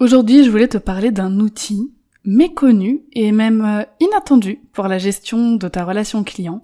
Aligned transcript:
Aujourd'hui, 0.00 0.44
je 0.44 0.50
voulais 0.50 0.66
te 0.66 0.78
parler 0.78 1.10
d'un 1.10 1.40
outil 1.40 1.92
méconnu 2.24 3.02
et 3.12 3.32
même 3.32 3.62
euh, 3.62 3.84
inattendu 4.00 4.58
pour 4.72 4.88
la 4.88 4.96
gestion 4.96 5.56
de 5.56 5.68
ta 5.68 5.84
relation 5.84 6.24
client. 6.24 6.62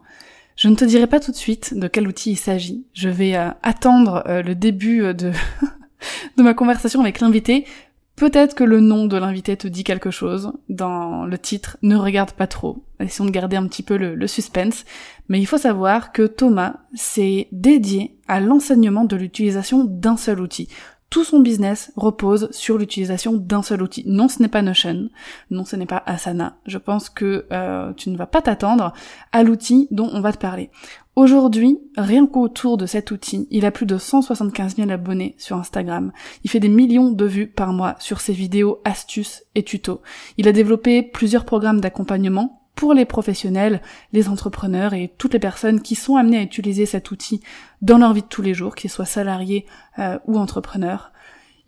Je 0.57 0.69
ne 0.69 0.75
te 0.75 0.87
dirai 0.87 1.07
pas 1.07 1.21
tout 1.21 1.33
de 1.33 1.37
suite 1.37 1.75
de 1.75 1.87
quel 1.87 2.09
outil 2.09 2.31
il 2.31 2.37
s'agit. 2.37 2.87
Je 2.95 3.11
vais 3.11 3.37
euh, 3.37 3.51
attendre 3.63 4.25
euh, 4.27 4.41
le 4.41 4.55
début 4.55 5.13
de, 5.15 5.33
ma 6.39 6.55
conversation 6.55 7.03
avec 7.03 7.21
l'invité. 7.21 7.67
Peut-être 8.17 8.55
que 8.55 8.65
le 8.65 8.81
nom 8.81 9.05
de 9.05 9.19
l'invité 9.19 9.55
te 9.59 9.69
dit 9.69 9.85
quelque 9.85 10.11
chose 10.11 10.55
dans 10.71 11.27
le 11.27 11.37
titre. 11.37 11.77
Ne 11.83 11.97
regarde 11.97 12.33
pas 12.33 12.47
trop. 12.47 12.85
Essayons 13.01 13.27
de 13.27 13.31
garder 13.31 13.57
un 13.57 13.67
petit 13.67 13.83
peu 13.83 13.99
le 13.99 14.27
suspense. 14.27 14.87
Mais 15.29 15.39
il 15.39 15.45
faut 15.45 15.59
savoir 15.59 16.13
que 16.13 16.23
Thomas 16.27 16.77
s'est 16.95 17.49
dédié 17.53 18.17
à 18.29 18.41
l'enseignement 18.41 19.05
de 19.05 19.17
l'utilisation 19.17 19.85
d'un 19.85 20.17
seul 20.17 20.41
outil 20.41 20.71
tout 21.17 21.25
son 21.25 21.41
business 21.41 21.95
repose 21.97 22.51
sur 22.51 22.77
l'utilisation 22.77 23.33
d'un 23.33 23.63
seul 23.63 23.81
outil. 23.81 24.05
Non, 24.07 24.29
ce 24.29 24.43
n'est 24.43 24.49
pas 24.49 24.61
Notion, 24.61 25.09
non, 25.51 25.65
ce 25.65 25.75
n'est 25.75 25.87
pas 25.87 26.03
Asana. 26.05 26.59
Je 26.67 26.77
pense 26.77 27.09
que 27.09 27.47
euh, 27.53 27.95
tu 27.95 28.11
ne 28.11 28.19
vas 28.19 28.27
pas 28.27 28.43
t'attendre 28.43 28.93
à 29.33 29.43
l'outil 29.43 29.89
dont 29.91 30.11
on 30.13 30.21
va 30.21 30.35
te 30.35 30.37
parler. 30.37 30.69
Aujourd'hui, 31.15 31.79
rien 31.97 32.27
qu'autour 32.27 32.77
de 32.77 32.85
cet 32.85 33.13
outil, 33.13 33.49
il 33.51 33.65
a 33.65 33.71
plus 33.71 33.87
de 33.87 33.97
175 33.97 34.77
000 34.77 34.91
abonnés 34.91 35.37
sur 35.39 35.57
Instagram. 35.57 36.13
Il 36.45 36.51
fait 36.51 36.61
des 36.61 36.69
millions 36.69 37.11
de 37.11 37.25
vues 37.25 37.47
par 37.47 37.73
mois 37.73 37.97
sur 37.99 38.21
ses 38.21 38.35
vidéos, 38.35 38.83
astuces 38.85 39.45
et 39.55 39.63
tutos. 39.63 40.03
Il 40.37 40.49
a 40.49 40.53
développé 40.53 41.03
plusieurs 41.03 41.47
programmes 41.47 41.81
d'accompagnement 41.81 42.66
pour 42.77 42.95
les 42.95 43.07
professionnels, 43.07 43.81
les 44.13 44.29
entrepreneurs 44.29 44.95
et 44.95 45.11
toutes 45.19 45.33
les 45.33 45.41
personnes 45.41 45.81
qui 45.81 45.97
sont 45.97 46.15
amenées 46.17 46.39
à 46.39 46.43
utiliser 46.43 46.87
cet 46.87 47.11
outil 47.11 47.41
dans 47.83 47.99
leur 47.99 48.13
vie 48.13 48.23
de 48.23 48.27
tous 48.27 48.43
les 48.43 48.55
jours, 48.55 48.77
qu'ils 48.77 48.91
soient 48.91 49.05
salariés 49.05 49.67
euh, 49.99 50.19
ou 50.27 50.39
entrepreneurs. 50.39 51.11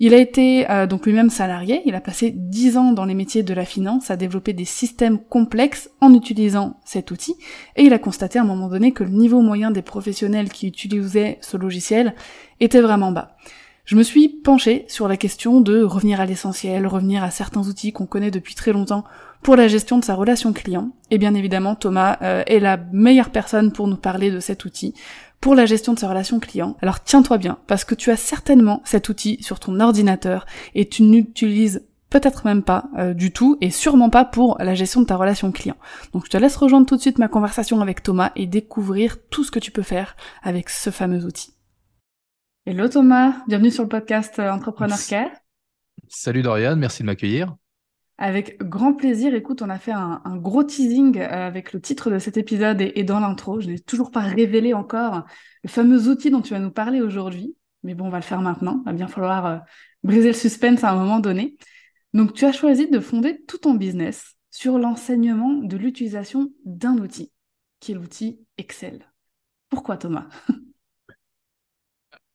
Il 0.00 0.14
a 0.14 0.18
été 0.18 0.70
euh, 0.70 0.86
donc 0.86 1.06
lui-même 1.06 1.30
salarié, 1.30 1.82
il 1.84 1.96
a 1.96 2.00
passé 2.00 2.30
dix 2.32 2.76
ans 2.76 2.92
dans 2.92 3.04
les 3.04 3.14
métiers 3.14 3.42
de 3.42 3.54
la 3.54 3.64
finance 3.64 4.12
à 4.12 4.16
développer 4.16 4.52
des 4.52 4.66
systèmes 4.66 5.18
complexes 5.18 5.90
en 6.00 6.14
utilisant 6.14 6.78
cet 6.84 7.10
outil, 7.10 7.34
et 7.74 7.82
il 7.82 7.92
a 7.92 7.98
constaté 7.98 8.38
à 8.38 8.42
un 8.42 8.46
moment 8.46 8.68
donné 8.68 8.92
que 8.92 9.02
le 9.02 9.10
niveau 9.10 9.40
moyen 9.40 9.72
des 9.72 9.82
professionnels 9.82 10.50
qui 10.50 10.68
utilisaient 10.68 11.38
ce 11.40 11.56
logiciel 11.56 12.14
était 12.60 12.80
vraiment 12.80 13.10
bas. 13.10 13.36
Je 13.86 13.96
me 13.96 14.02
suis 14.02 14.28
penchée 14.28 14.84
sur 14.86 15.08
la 15.08 15.16
question 15.16 15.62
de 15.62 15.82
revenir 15.82 16.20
à 16.20 16.26
l'essentiel, 16.26 16.86
revenir 16.86 17.24
à 17.24 17.30
certains 17.30 17.66
outils 17.66 17.92
qu'on 17.92 18.04
connaît 18.04 18.30
depuis 18.30 18.54
très 18.54 18.72
longtemps 18.72 19.02
pour 19.42 19.56
la 19.56 19.68
gestion 19.68 19.98
de 19.98 20.04
sa 20.04 20.14
relation 20.14 20.52
client. 20.52 20.90
Et 21.10 21.18
bien 21.18 21.34
évidemment, 21.34 21.74
Thomas 21.74 22.18
euh, 22.22 22.42
est 22.46 22.60
la 22.60 22.76
meilleure 22.92 23.30
personne 23.30 23.72
pour 23.72 23.88
nous 23.88 23.96
parler 23.96 24.30
de 24.30 24.40
cet 24.40 24.64
outil 24.64 24.94
pour 25.40 25.54
la 25.54 25.66
gestion 25.66 25.94
de 25.94 25.98
sa 25.98 26.08
relation 26.08 26.40
client. 26.40 26.76
Alors 26.82 27.02
tiens-toi 27.02 27.38
bien, 27.38 27.58
parce 27.66 27.84
que 27.84 27.94
tu 27.94 28.10
as 28.10 28.16
certainement 28.16 28.82
cet 28.84 29.08
outil 29.08 29.38
sur 29.42 29.60
ton 29.60 29.78
ordinateur 29.80 30.46
et 30.74 30.88
tu 30.88 31.02
n'utilises 31.02 31.86
peut-être 32.10 32.44
même 32.44 32.62
pas 32.62 32.88
euh, 32.96 33.14
du 33.14 33.32
tout 33.32 33.58
et 33.60 33.70
sûrement 33.70 34.10
pas 34.10 34.24
pour 34.24 34.56
la 34.58 34.74
gestion 34.74 35.00
de 35.00 35.06
ta 35.06 35.16
relation 35.16 35.52
client. 35.52 35.76
Donc 36.12 36.24
je 36.24 36.30
te 36.30 36.36
laisse 36.36 36.56
rejoindre 36.56 36.86
tout 36.86 36.96
de 36.96 37.00
suite 37.00 37.18
ma 37.18 37.28
conversation 37.28 37.80
avec 37.80 38.02
Thomas 38.02 38.32
et 38.34 38.46
découvrir 38.46 39.16
tout 39.28 39.44
ce 39.44 39.50
que 39.50 39.58
tu 39.58 39.70
peux 39.70 39.82
faire 39.82 40.16
avec 40.42 40.70
ce 40.70 40.90
fameux 40.90 41.24
outil. 41.24 41.54
Hello 42.66 42.88
Thomas, 42.88 43.34
bienvenue 43.46 43.70
sur 43.70 43.82
le 43.82 43.88
podcast 43.88 44.38
euh, 44.38 44.50
Entrepreneur 44.50 44.98
Care. 45.08 45.30
Salut 46.08 46.42
Dorian, 46.42 46.76
merci 46.76 47.02
de 47.02 47.06
m'accueillir. 47.06 47.54
Avec 48.20 48.58
grand 48.58 48.94
plaisir. 48.94 49.32
Écoute, 49.34 49.62
on 49.62 49.70
a 49.70 49.78
fait 49.78 49.92
un, 49.92 50.20
gros 50.36 50.64
teasing 50.64 51.18
euh, 51.18 51.46
avec 51.46 51.72
le 51.72 51.80
titre 51.80 52.10
de 52.10 52.18
cet 52.18 52.36
épisode 52.36 52.80
et, 52.80 53.04
dans 53.04 53.20
l'intro. 53.20 53.60
Je 53.60 53.68
n'ai 53.68 53.78
toujours 53.78 54.10
pas 54.10 54.20
révélé 54.20 54.74
encore 54.74 55.24
le 55.62 55.68
fameux 55.68 56.08
outil 56.08 56.30
dont 56.30 56.42
tu 56.42 56.52
vas 56.52 56.58
nous 56.58 56.72
parler 56.72 57.00
aujourd'hui. 57.00 57.54
Mais 57.84 57.94
bon, 57.94 58.06
on 58.06 58.10
va 58.10 58.18
le 58.18 58.24
faire 58.24 58.40
maintenant. 58.40 58.82
Il 58.82 58.86
va 58.86 58.92
bien 58.92 59.06
falloir 59.06 59.46
euh, 59.46 59.58
briser 60.02 60.28
le 60.28 60.34
suspense 60.34 60.82
à 60.82 60.90
un 60.90 60.96
moment 60.96 61.20
donné. 61.20 61.56
Donc, 62.12 62.32
tu 62.32 62.44
as 62.44 62.52
choisi 62.52 62.90
de 62.90 62.98
fonder 62.98 63.44
tout 63.46 63.58
ton 63.58 63.74
business 63.74 64.34
sur 64.50 64.78
l'enseignement 64.78 65.54
de 65.54 65.76
l'utilisation 65.76 66.50
d'un 66.64 66.98
outil, 66.98 67.30
qui 67.78 67.92
est 67.92 67.94
l'outil 67.94 68.40
Excel. 68.56 69.12
Pourquoi 69.68 69.96
Thomas? 69.96 70.26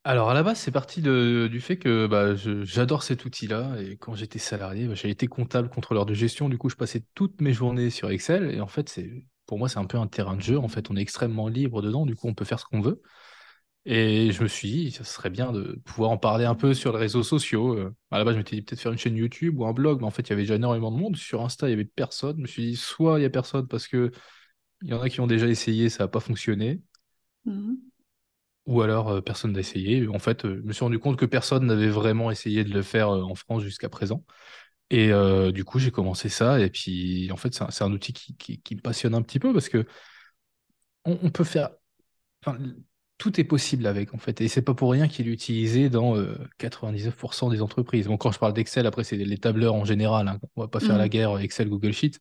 Alors 0.05 0.29
à 0.29 0.33
la 0.33 0.43
base, 0.43 0.59
c'est 0.59 0.71
parti 0.71 1.01
du 1.01 1.61
fait 1.61 1.77
que 1.77 2.07
bah, 2.07 2.35
j'adore 2.35 3.03
cet 3.03 3.23
outil-là 3.23 3.77
et 3.81 3.95
quand 3.97 4.15
j'étais 4.15 4.39
salarié, 4.39 4.87
bah, 4.87 4.95
j'ai 4.95 5.09
été 5.09 5.27
comptable, 5.27 5.69
contrôleur 5.69 6.05
de 6.05 6.13
gestion. 6.13 6.49
Du 6.49 6.57
coup, 6.57 6.69
je 6.69 6.75
passais 6.75 7.05
toutes 7.13 7.39
mes 7.39 7.53
journées 7.53 7.89
sur 7.89 8.09
Excel 8.09 8.51
et 8.53 8.59
en 8.59 8.67
fait, 8.67 8.89
c'est 8.89 9.25
pour 9.45 9.57
moi, 9.57 9.69
c'est 9.69 9.79
un 9.79 9.85
peu 9.85 9.97
un 9.97 10.07
terrain 10.07 10.35
de 10.35 10.41
jeu. 10.41 10.57
En 10.57 10.67
fait, 10.67 10.89
on 10.91 10.97
est 10.97 11.01
extrêmement 11.01 11.47
libre 11.47 11.81
dedans. 11.81 12.05
Du 12.05 12.15
coup, 12.15 12.27
on 12.27 12.33
peut 12.33 12.43
faire 12.45 12.59
ce 12.59 12.65
qu'on 12.65 12.81
veut. 12.81 13.01
Et 13.85 14.31
je 14.31 14.43
me 14.43 14.47
suis 14.49 14.69
dit, 14.69 14.91
ça 14.91 15.03
serait 15.05 15.29
bien 15.29 15.51
de 15.53 15.81
pouvoir 15.85 16.11
en 16.11 16.17
parler 16.17 16.45
un 16.45 16.55
peu 16.55 16.73
sur 16.73 16.93
les 16.93 16.99
réseaux 16.99 17.23
sociaux. 17.23 17.77
Euh, 17.77 17.95
à 18.11 18.17
la 18.19 18.25
base, 18.25 18.35
je 18.35 18.39
m'étais 18.39 18.55
dit 18.57 18.61
peut-être 18.63 18.81
faire 18.81 18.91
une 18.93 18.97
chaîne 18.97 19.17
YouTube 19.17 19.59
ou 19.59 19.65
un 19.65 19.73
blog, 19.73 20.01
mais 20.01 20.07
en 20.07 20.11
fait, 20.11 20.23
il 20.23 20.29
y 20.31 20.33
avait 20.33 20.43
déjà 20.43 20.55
énormément 20.55 20.91
de 20.91 20.97
monde. 20.97 21.17
Sur 21.17 21.41
Insta, 21.43 21.67
il 21.67 21.71
y 21.71 21.73
avait 21.73 21.85
personne. 21.85 22.37
Je 22.37 22.41
me 22.43 22.47
suis 22.47 22.63
dit, 22.63 22.75
soit 22.77 23.19
il 23.19 23.23
y 23.23 23.25
a 23.25 23.29
personne 23.29 23.67
parce 23.67 23.87
que 23.87 24.11
il 24.83 24.89
y 24.89 24.93
en 24.93 25.01
a 25.01 25.09
qui 25.09 25.21
ont 25.21 25.27
déjà 25.27 25.47
essayé, 25.47 25.89
ça 25.89 26.05
n'a 26.05 26.07
pas 26.09 26.19
fonctionné. 26.21 26.81
Ou 28.65 28.81
alors 28.81 29.09
euh, 29.09 29.21
personne 29.21 29.53
n'a 29.53 29.59
essayé. 29.59 30.07
En 30.07 30.19
fait, 30.19 30.45
euh, 30.45 30.57
je 30.61 30.67
me 30.67 30.73
suis 30.73 30.83
rendu 30.83 30.99
compte 30.99 31.17
que 31.17 31.25
personne 31.25 31.65
n'avait 31.65 31.89
vraiment 31.89 32.31
essayé 32.31 32.63
de 32.63 32.73
le 32.73 32.81
faire 32.81 33.09
euh, 33.09 33.21
en 33.21 33.35
France 33.35 33.63
jusqu'à 33.63 33.89
présent. 33.89 34.23
Et 34.89 35.11
du 35.53 35.63
coup, 35.65 35.79
j'ai 35.79 35.89
commencé 35.89 36.29
ça. 36.29 36.59
Et 36.59 36.69
puis, 36.69 37.31
en 37.31 37.37
fait, 37.37 37.53
c'est 37.55 37.83
un, 37.83 37.91
outil 37.91 38.13
qui, 38.13 38.75
me 38.75 38.81
passionne 38.81 39.15
un 39.15 39.23
petit 39.23 39.39
peu 39.39 39.51
parce 39.51 39.67
que 39.67 39.87
on, 41.05 41.31
peut 41.31 41.43
faire. 41.43 41.69
tout 43.17 43.39
est 43.39 43.43
possible 43.43 43.87
avec, 43.87 44.13
en 44.13 44.19
fait. 44.19 44.39
Et 44.41 44.47
c'est 44.47 44.61
pas 44.61 44.75
pour 44.75 44.91
rien 44.91 45.07
qu'il 45.07 45.27
est 45.27 45.31
utilisé 45.31 45.89
dans 45.89 46.15
99% 46.59 47.49
des 47.49 47.63
entreprises. 47.63 48.07
Bon, 48.07 48.17
quand 48.17 48.31
je 48.31 48.37
parle 48.37 48.53
d'Excel, 48.53 48.85
après, 48.85 49.03
c'est 49.03 49.17
les 49.17 49.37
tableurs 49.39 49.73
en 49.73 49.85
général. 49.85 50.27
Hein. 50.27 50.39
On 50.55 50.61
va 50.61 50.67
pas 50.67 50.79
faire 50.79 50.97
la 50.99 51.07
mmh. 51.07 51.09
guerre 51.09 51.39
Excel, 51.39 51.69
Google 51.69 51.93
Sheet. 51.93 52.19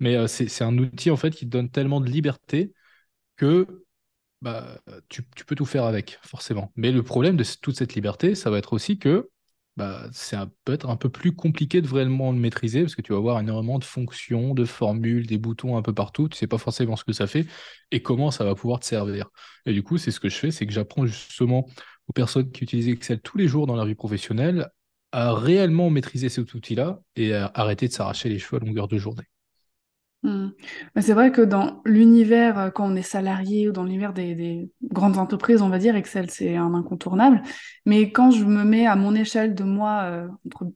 Mais 0.00 0.26
c'est 0.26 0.64
un 0.64 0.78
outil, 0.78 1.10
en 1.10 1.18
fait, 1.18 1.30
qui 1.30 1.44
donne 1.44 1.68
tellement 1.70 2.00
de 2.00 2.08
liberté 2.08 2.72
que 3.36 3.83
bah, 4.42 4.78
tu, 5.08 5.22
peux 5.22 5.54
tout 5.54 5.64
faire 5.64 5.84
avec, 5.84 6.18
forcément. 6.22 6.72
Mais 6.76 6.92
le 6.92 7.02
problème 7.02 7.36
de 7.36 7.44
toute 7.60 7.76
cette 7.76 7.94
liberté, 7.94 8.34
ça 8.34 8.50
va 8.50 8.58
être 8.58 8.72
aussi 8.72 8.98
que 8.98 9.30
bah, 9.76 10.06
c'est 10.12 10.36
peut-être 10.64 10.88
un 10.88 10.96
peu 10.96 11.08
plus 11.08 11.34
compliqué 11.34 11.80
de 11.80 11.88
vraiment 11.88 12.30
le 12.30 12.38
maîtriser 12.38 12.82
parce 12.82 12.94
que 12.94 13.02
tu 13.02 13.12
vas 13.12 13.18
avoir 13.18 13.40
énormément 13.40 13.78
de 13.78 13.84
fonctions, 13.84 14.54
de 14.54 14.64
formules, 14.64 15.26
des 15.26 15.38
boutons 15.38 15.76
un 15.76 15.82
peu 15.82 15.92
partout. 15.92 16.28
Tu 16.28 16.36
sais 16.36 16.46
pas 16.46 16.58
forcément 16.58 16.94
ce 16.96 17.04
que 17.04 17.12
ça 17.12 17.26
fait 17.26 17.46
et 17.90 18.02
comment 18.02 18.30
ça 18.30 18.44
va 18.44 18.54
pouvoir 18.54 18.80
te 18.80 18.86
servir. 18.86 19.30
Et 19.66 19.72
du 19.72 19.82
coup, 19.82 19.98
c'est 19.98 20.12
ce 20.12 20.20
que 20.20 20.28
je 20.28 20.36
fais, 20.36 20.50
c'est 20.52 20.66
que 20.66 20.72
j'apprends 20.72 21.06
justement 21.06 21.68
aux 22.06 22.12
personnes 22.12 22.52
qui 22.52 22.62
utilisent 22.64 22.88
Excel 22.88 23.20
tous 23.20 23.38
les 23.38 23.48
jours 23.48 23.66
dans 23.66 23.76
leur 23.76 23.86
vie 23.86 23.94
professionnelle 23.94 24.68
à 25.12 25.32
réellement 25.34 25.90
maîtriser 25.90 26.28
cet 26.28 26.54
outil-là 26.54 27.00
et 27.16 27.34
à 27.34 27.50
arrêter 27.54 27.88
de 27.88 27.92
s'arracher 27.92 28.28
les 28.28 28.38
cheveux 28.38 28.60
à 28.62 28.64
longueur 28.64 28.88
de 28.88 28.98
journée. 28.98 29.24
Mmh. 30.24 30.52
c'est 31.02 31.12
vrai 31.12 31.30
que 31.32 31.42
dans 31.42 31.82
l'univers, 31.84 32.58
euh, 32.58 32.70
quand 32.70 32.90
on 32.90 32.96
est 32.96 33.02
salarié 33.02 33.68
ou 33.68 33.72
dans 33.72 33.84
l'univers 33.84 34.14
des, 34.14 34.70
grandes 34.82 35.18
entreprises, 35.18 35.60
on 35.60 35.68
va 35.68 35.78
dire, 35.78 35.96
Excel, 35.96 36.30
c'est 36.30 36.56
un 36.56 36.72
incontournable. 36.72 37.42
Mais 37.84 38.10
quand 38.10 38.30
je 38.30 38.46
me 38.46 38.64
mets 38.64 38.86
à 38.86 38.96
mon 38.96 39.14
échelle 39.14 39.54
de 39.54 39.64
moi, 39.64 40.00
euh, 40.04 40.28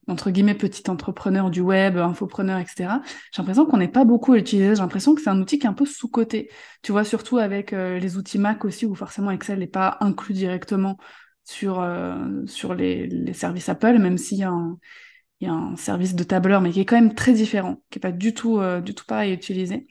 entre, 0.07 0.31
guillemets, 0.31 0.55
petit 0.55 0.91
entrepreneur 0.91 1.49
du 1.51 1.63
web, 1.63 1.97
infopreneur, 1.97 2.59
etc., 2.59 3.01
j'ai 3.33 3.41
l'impression 3.41 3.65
qu'on 3.65 3.79
n'est 3.79 3.89
pas 3.89 4.05
beaucoup 4.05 4.35
utilisé. 4.35 4.75
J'ai 4.75 4.83
l'impression 4.83 5.15
que 5.15 5.23
c'est 5.23 5.31
un 5.31 5.41
outil 5.41 5.59
qui 5.59 5.65
est 5.65 5.71
un 5.71 5.73
peu 5.73 5.87
sous-coté. 5.87 6.51
Tu 6.83 6.93
vois, 6.93 7.05
surtout 7.05 7.39
avec 7.39 7.73
euh, 7.73 7.99
les 7.99 8.19
outils 8.19 8.39
Mac 8.39 8.67
aussi, 8.67 8.85
où 8.85 8.95
forcément 8.95 9.31
Excel 9.31 9.61
n'est 9.61 9.67
pas 9.67 9.97
inclus 10.01 10.35
directement 10.35 10.99
sur, 11.45 11.83
sur 12.45 12.75
les, 12.75 13.07
les 13.07 13.33
services 13.33 13.71
Apple, 13.71 13.99
même 13.99 14.19
s'il 14.19 14.37
y 14.37 14.43
a 14.43 14.51
un 14.51 14.79
il 15.41 15.47
y 15.47 15.51
a 15.51 15.55
un 15.55 15.77
service 15.77 16.15
de 16.15 16.25
tableur, 16.25 16.61
mais 16.61 16.71
qui 16.71 16.81
est 16.81 16.85
quand 16.85 17.01
même 17.01 17.15
très 17.15 17.33
différent, 17.33 17.83
qui 17.91 17.99
est 17.99 18.01
pas 18.01 18.13
du 18.13 18.35
tout, 18.35 18.59
euh, 18.59 18.81
du 18.81 18.95
tout 18.95 19.05
pareil 19.07 19.31
à 19.31 19.35
utiliser. 19.35 19.87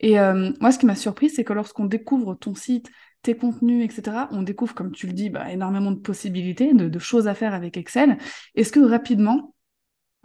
Et 0.00 0.18
euh, 0.18 0.52
moi, 0.60 0.72
ce 0.72 0.78
qui 0.78 0.86
m'a 0.86 0.94
surpris, 0.94 1.30
c'est 1.30 1.44
que 1.44 1.52
lorsqu'on 1.52 1.86
découvre 1.86 2.34
ton 2.34 2.54
site, 2.54 2.90
tes 3.22 3.36
contenus, 3.36 3.84
etc., 3.84 4.26
on 4.32 4.42
découvre, 4.42 4.74
comme 4.74 4.92
tu 4.92 5.06
le 5.06 5.12
dis, 5.12 5.30
bah, 5.30 5.50
énormément 5.50 5.92
de 5.92 6.00
possibilités, 6.00 6.74
de, 6.74 6.98
choses 6.98 7.28
à 7.28 7.34
faire 7.34 7.54
avec 7.54 7.76
Excel. 7.76 8.18
Est-ce 8.54 8.72
que 8.72 8.80
rapidement, 8.80 9.54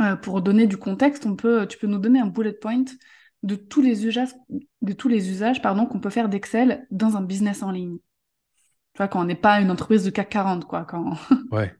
euh, 0.01 0.15
pour 0.15 0.41
donner 0.41 0.67
du 0.67 0.77
contexte, 0.77 1.25
on 1.25 1.35
peut, 1.35 1.67
tu 1.67 1.77
peux 1.77 1.87
nous 1.87 1.99
donner 1.99 2.19
un 2.19 2.27
bullet 2.27 2.53
point 2.53 2.85
de 3.43 3.55
tous 3.55 3.81
les 3.81 4.05
usages, 4.05 4.33
de 4.81 4.93
tous 4.93 5.07
les 5.07 5.29
usages, 5.29 5.61
pardon, 5.61 5.85
qu'on 5.85 5.99
peut 5.99 6.09
faire 6.09 6.29
d'Excel 6.29 6.87
dans 6.89 7.17
un 7.17 7.21
business 7.21 7.61
en 7.61 7.71
ligne? 7.71 7.97
Tu 8.93 8.97
vois, 8.97 9.07
quand 9.07 9.21
on 9.21 9.25
n'est 9.25 9.35
pas 9.35 9.61
une 9.61 9.69
entreprise 9.69 10.03
du 10.03 10.11
CAC 10.11 10.29
40, 10.29 10.65
quoi. 10.65 10.85
Quand... 10.85 11.13
ouais. 11.51 11.71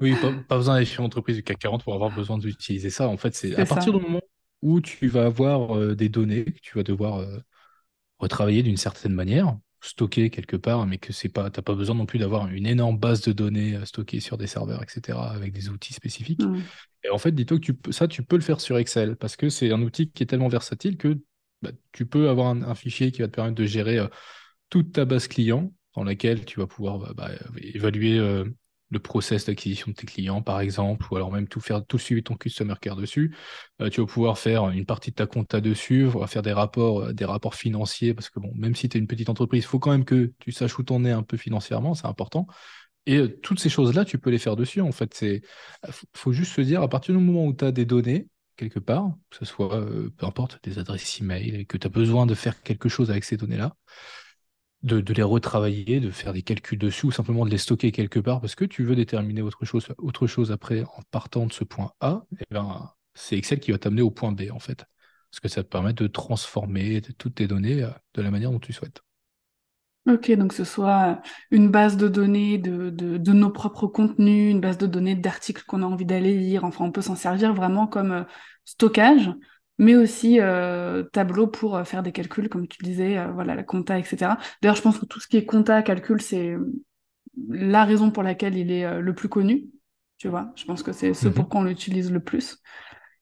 Oui, 0.00 0.14
pas, 0.48 0.56
besoin 0.56 0.78
d'être 0.78 0.96
une 0.98 1.04
entreprise 1.04 1.36
du 1.36 1.42
CAC 1.42 1.58
40 1.58 1.84
pour 1.84 1.94
avoir 1.94 2.14
besoin 2.14 2.38
d'utiliser 2.38 2.90
ça. 2.90 3.08
En 3.08 3.16
fait, 3.16 3.34
c'est 3.34 3.56
à 3.56 3.64
partir 3.64 3.92
du 3.92 4.00
moment 4.00 4.20
où 4.62 4.80
tu 4.80 5.08
vas 5.08 5.26
avoir 5.26 5.76
euh, 5.76 5.94
des 5.94 6.08
données 6.08 6.44
que 6.44 6.60
tu 6.60 6.76
vas 6.76 6.82
devoir 6.82 7.18
euh, 7.18 7.38
retravailler 8.18 8.62
d'une 8.62 8.76
certaine 8.76 9.12
manière, 9.12 9.56
stocker 9.80 10.30
quelque 10.30 10.56
part, 10.56 10.86
mais 10.86 10.98
que 10.98 11.12
c'est 11.12 11.28
pas, 11.28 11.50
t'as 11.50 11.62
pas 11.62 11.74
besoin 11.74 11.96
non 11.96 12.06
plus 12.06 12.18
d'avoir 12.18 12.48
une 12.48 12.66
énorme 12.66 12.96
base 12.96 13.22
de 13.22 13.32
données 13.32 13.74
à 13.74 13.84
stocker 13.84 14.20
sur 14.20 14.38
des 14.38 14.46
serveurs, 14.46 14.82
etc., 14.82 15.18
avec 15.18 15.52
des 15.52 15.68
outils 15.68 15.92
spécifiques. 15.92 16.42
Mmh. 16.42 16.62
Et 17.04 17.10
en 17.10 17.18
fait, 17.18 17.32
dis-toi 17.32 17.58
que 17.58 17.72
tu 17.72 17.92
ça, 17.92 18.06
tu 18.06 18.22
peux 18.22 18.36
le 18.36 18.42
faire 18.42 18.60
sur 18.60 18.78
Excel 18.78 19.16
parce 19.16 19.36
que 19.36 19.48
c'est 19.48 19.72
un 19.72 19.82
outil 19.82 20.10
qui 20.10 20.22
est 20.22 20.26
tellement 20.26 20.48
versatile 20.48 20.96
que 20.96 21.18
bah, 21.62 21.70
tu 21.90 22.06
peux 22.06 22.28
avoir 22.28 22.48
un, 22.48 22.74
fichier 22.76 23.10
qui 23.10 23.22
va 23.22 23.28
te 23.28 23.34
permettre 23.34 23.56
de 23.56 23.66
gérer 23.66 23.98
euh, 23.98 24.06
toute 24.70 24.92
ta 24.92 25.04
base 25.04 25.26
client 25.26 25.72
dans 25.96 26.04
laquelle 26.04 26.44
tu 26.44 26.60
vas 26.60 26.68
pouvoir 26.68 26.98
bah, 26.98 27.12
bah, 27.16 27.30
évaluer 27.56 28.18
le 28.92 28.98
process 28.98 29.46
d'acquisition 29.46 29.90
de 29.90 29.96
tes 29.96 30.06
clients, 30.06 30.42
par 30.42 30.60
exemple, 30.60 31.06
ou 31.10 31.16
alors 31.16 31.32
même 31.32 31.48
tout 31.48 31.60
faire 31.60 31.84
tout 31.84 31.98
suivre 31.98 32.22
ton 32.22 32.36
customer 32.36 32.74
care 32.80 32.94
dessus. 32.94 33.34
Euh, 33.80 33.88
tu 33.88 34.00
vas 34.00 34.06
pouvoir 34.06 34.38
faire 34.38 34.68
une 34.68 34.84
partie 34.84 35.10
de 35.10 35.16
ta 35.16 35.26
compta 35.26 35.60
dessus, 35.62 36.08
faire 36.26 36.42
des 36.42 36.52
rapports, 36.52 37.00
euh, 37.00 37.12
des 37.14 37.24
rapports 37.24 37.54
financiers, 37.54 38.12
parce 38.12 38.28
que 38.28 38.38
bon, 38.38 38.52
même 38.54 38.74
si 38.74 38.88
tu 38.90 38.98
es 38.98 39.00
une 39.00 39.06
petite 39.06 39.30
entreprise, 39.30 39.64
il 39.64 39.66
faut 39.66 39.78
quand 39.78 39.90
même 39.90 40.04
que 40.04 40.32
tu 40.38 40.52
saches 40.52 40.78
où 40.78 40.82
t'en 40.82 41.04
es 41.06 41.10
un 41.10 41.22
peu 41.22 41.38
financièrement, 41.38 41.94
c'est 41.94 42.06
important. 42.06 42.46
Et 43.06 43.16
euh, 43.16 43.40
toutes 43.42 43.60
ces 43.60 43.70
choses-là, 43.70 44.04
tu 44.04 44.18
peux 44.18 44.30
les 44.30 44.38
faire 44.38 44.56
dessus. 44.56 44.82
En 44.82 44.92
fait, 44.92 45.14
c'est 45.14 45.42
faut 46.14 46.32
juste 46.32 46.52
se 46.52 46.60
dire, 46.60 46.82
à 46.82 46.88
partir 46.88 47.14
du 47.14 47.20
moment 47.20 47.46
où 47.46 47.54
tu 47.54 47.64
as 47.64 47.72
des 47.72 47.86
données, 47.86 48.28
quelque 48.56 48.78
part, 48.78 49.10
que 49.30 49.38
ce 49.38 49.44
soit, 49.46 49.84
peu 50.18 50.26
importe, 50.26 50.60
des 50.62 50.78
adresses 50.78 51.20
email, 51.20 51.48
et 51.56 51.64
que 51.64 51.78
tu 51.78 51.86
as 51.86 51.90
besoin 51.90 52.26
de 52.26 52.34
faire 52.34 52.62
quelque 52.62 52.88
chose 52.90 53.10
avec 53.10 53.24
ces 53.24 53.38
données-là, 53.38 53.74
de, 54.82 55.12
les 55.12 55.22
retravailler, 55.22 56.00
de 56.00 56.10
faire 56.10 56.32
des 56.32 56.42
calculs 56.42 56.78
dessus 56.78 57.06
ou 57.06 57.10
simplement 57.10 57.44
de 57.44 57.50
les 57.50 57.58
stocker 57.58 57.92
quelque 57.92 58.18
part 58.18 58.40
parce 58.40 58.54
que 58.54 58.64
tu 58.64 58.84
veux 58.84 58.96
déterminer 58.96 59.42
autre 59.42 59.64
chose, 60.26 60.52
après 60.52 60.82
en 60.82 61.02
partant 61.10 61.46
de 61.46 61.52
ce 61.52 61.64
point 61.64 61.92
A, 62.00 62.24
eh 62.40 62.44
ben, 62.50 62.90
c'est 63.14 63.36
Excel 63.36 63.60
qui 63.60 63.70
va 63.72 63.78
t'amener 63.78 64.02
au 64.02 64.10
point 64.10 64.32
B 64.32 64.42
en 64.52 64.58
fait. 64.58 64.84
Parce 65.30 65.40
que 65.40 65.48
ça 65.48 65.62
te 65.62 65.68
permet 65.68 65.92
de 65.94 66.06
transformer 66.06 67.00
toutes 67.16 67.36
tes 67.36 67.46
données 67.46 67.82
euh, 67.82 67.90
de 68.14 68.22
la 68.22 68.30
manière 68.30 68.50
dont 68.50 68.58
tu 68.58 68.72
souhaites. 68.72 69.02
Ok, 70.08 70.32
donc 70.32 70.52
ce 70.52 70.64
soit 70.64 71.22
une 71.52 71.70
base 71.70 71.96
de 71.96 72.08
données 72.08 72.58
de, 72.58 72.90
de, 72.90 73.32
nos 73.32 73.50
propres 73.50 73.86
contenus, 73.86 74.50
une 74.50 74.60
base 74.60 74.76
de 74.76 74.88
données 74.88 75.14
d'articles 75.14 75.62
qu'on 75.64 75.82
a 75.82 75.86
envie 75.86 76.04
d'aller 76.04 76.36
lire, 76.36 76.64
enfin 76.64 76.84
on 76.84 76.90
peut 76.90 77.02
s'en 77.02 77.14
servir 77.14 77.54
vraiment 77.54 77.86
comme 77.86 78.10
euh, 78.10 78.24
stockage 78.64 79.30
mais 79.78 79.94
aussi 79.96 80.38
euh, 80.40 81.02
tableau 81.02 81.46
pour 81.46 81.76
euh, 81.76 81.84
faire 81.84 82.02
des 82.02 82.12
calculs, 82.12 82.48
comme 82.48 82.68
tu 82.68 82.82
disais, 82.82 83.18
euh, 83.18 83.32
voilà, 83.32 83.54
la 83.54 83.62
compta, 83.62 83.98
etc. 83.98 84.32
D'ailleurs, 84.60 84.76
je 84.76 84.82
pense 84.82 84.98
que 84.98 85.06
tout 85.06 85.20
ce 85.20 85.26
qui 85.26 85.36
est 85.36 85.44
compta, 85.44 85.82
calcul, 85.82 86.20
c'est 86.20 86.56
la 87.48 87.84
raison 87.84 88.10
pour 88.10 88.22
laquelle 88.22 88.56
il 88.56 88.70
est 88.70 89.00
le 89.00 89.14
plus 89.14 89.28
connu. 89.28 89.64
Tu 90.18 90.28
vois, 90.28 90.52
je 90.54 90.64
pense 90.64 90.82
que 90.82 90.92
c'est 90.92 91.14
ce 91.14 91.28
mhm. 91.28 91.34
pour 91.34 91.48
quoi 91.48 91.60
on 91.60 91.64
l'utilise 91.64 92.12
le 92.12 92.20
plus. 92.20 92.58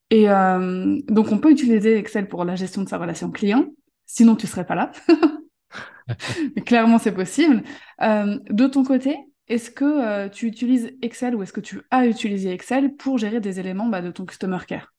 Et 0.09 0.25
donc, 0.27 1.31
on 1.31 1.37
peut 1.37 1.51
utiliser 1.51 1.97
Excel 1.97 2.27
pour 2.27 2.43
la 2.43 2.55
gestion 2.55 2.83
de 2.83 2.89
sa 2.89 2.97
relation 2.97 3.31
client. 3.31 3.67
Sinon, 4.05 4.35
tu 4.35 4.45
serais 4.45 4.65
pas 4.65 4.75
là. 4.75 4.91
Mais 6.55 6.61
clairement, 6.61 6.99
c'est 6.99 7.13
possible. 7.13 7.63
de 8.01 8.67
ton 8.67 8.83
côté, 8.83 9.15
est-ce 9.47 9.71
que 9.71 10.27
tu 10.27 10.47
utilises 10.47 10.91
Excel 11.01 11.33
ou 11.33 11.43
est-ce 11.43 11.53
que 11.53 11.61
tu 11.61 11.79
as 11.89 12.05
utilisé 12.05 12.51
Excel 12.51 12.93
pour 12.97 13.17
gérer 13.17 13.39
des 13.39 13.61
éléments 13.61 13.87
bah, 13.87 14.01
de 14.01 14.11
ton 14.11 14.25
customer 14.25 14.59
care? 14.67 14.91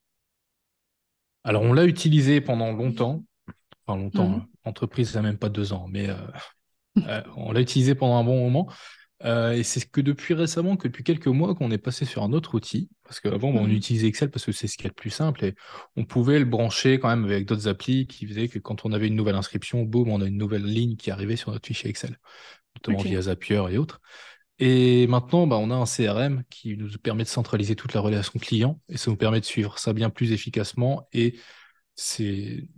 Alors, 1.45 1.63
on 1.63 1.73
l'a 1.73 1.85
utilisé 1.85 2.41
pendant 2.41 2.73
longtemps. 2.73 3.25
Enfin, 3.87 4.01
longtemps, 4.01 4.29
mhm. 4.29 4.35
hein. 4.37 4.49
entreprise, 4.65 5.11
ça 5.11 5.21
n'a 5.21 5.29
même 5.29 5.39
pas 5.39 5.49
deux 5.49 5.73
ans, 5.73 5.87
mais 5.91 6.09
euh, 6.09 6.15
euh, 7.09 7.23
on 7.37 7.53
l'a 7.53 7.61
utilisé 7.61 7.95
pendant 7.95 8.17
un 8.17 8.25
bon 8.25 8.39
moment. 8.39 8.71
Euh, 9.25 9.53
et 9.53 9.63
c'est 9.63 9.89
que 9.89 10.01
depuis 10.01 10.35
récemment, 10.35 10.77
que 10.77 10.89
depuis 10.89 11.05
quelques 11.05 11.29
mois, 11.29 11.55
qu'on 11.55 11.71
est 11.71 11.79
passé 11.79 12.05
sur 12.05 12.25
un 12.25 12.33
autre 12.33 12.55
outil. 12.55 12.91
Parce 13.05 13.21
qu'avant, 13.21 13.49
on 13.49 13.67
mhm. 13.67 13.73
utilisait 13.73 14.09
Excel 14.09 14.31
parce 14.31 14.45
que 14.45 14.53
c'est 14.53 14.67
ce 14.67 14.77
qui 14.77 14.87
est 14.87 14.91
le 14.91 14.95
plus 14.95 15.11
simple. 15.11 15.45
Et 15.45 15.55
on 15.97 16.05
pouvait 16.05 16.39
le 16.39 16.45
brancher 16.45 16.99
quand 16.99 17.09
même 17.09 17.25
avec 17.25 17.47
d'autres 17.47 17.69
applis 17.69 18.07
qui 18.07 18.27
faisaient 18.27 18.49
que 18.49 18.59
quand 18.59 18.85
on 18.85 18.93
avait 18.93 19.09
une 19.09 19.17
nouvelle 19.17 19.37
inscription, 19.37 19.83
boum, 19.83 20.09
on 20.11 20.21
a 20.21 20.27
une 20.27 20.39
nouvelle 20.39 20.65
ligne 20.65 20.97
qui 20.97 21.11
arrivait 21.11 21.37
sur 21.37 21.53
notre 21.53 21.67
fichier 21.67 21.91
Excel, 21.91 22.19
notamment 22.77 23.03
via 23.03 23.23
Zapier 23.23 23.63
et 23.71 23.79
autres. 23.79 24.01
Et 24.65 25.09
maintenant, 25.09 25.49
bah, 25.49 25.57
on 25.57 25.73
a 25.73 25.75
un 25.75 25.87
CRM 25.87 26.45
qui 26.49 26.77
nous 26.77 26.89
permet 27.03 27.25
de 27.25 27.29
centraliser 27.29 27.75
toute 27.75 27.95
la 27.95 28.01
relation 28.01 28.39
client 28.39 28.81
et 28.89 28.97
ça 28.97 29.11
nous 29.11 29.17
permet 29.17 29.41
de 29.41 29.45
suivre 29.45 29.77
ça 29.77 29.93
bien 29.93 30.09
plus 30.09 30.31
efficacement. 30.31 31.09
Et 31.13 31.37
c'est 31.97 32.69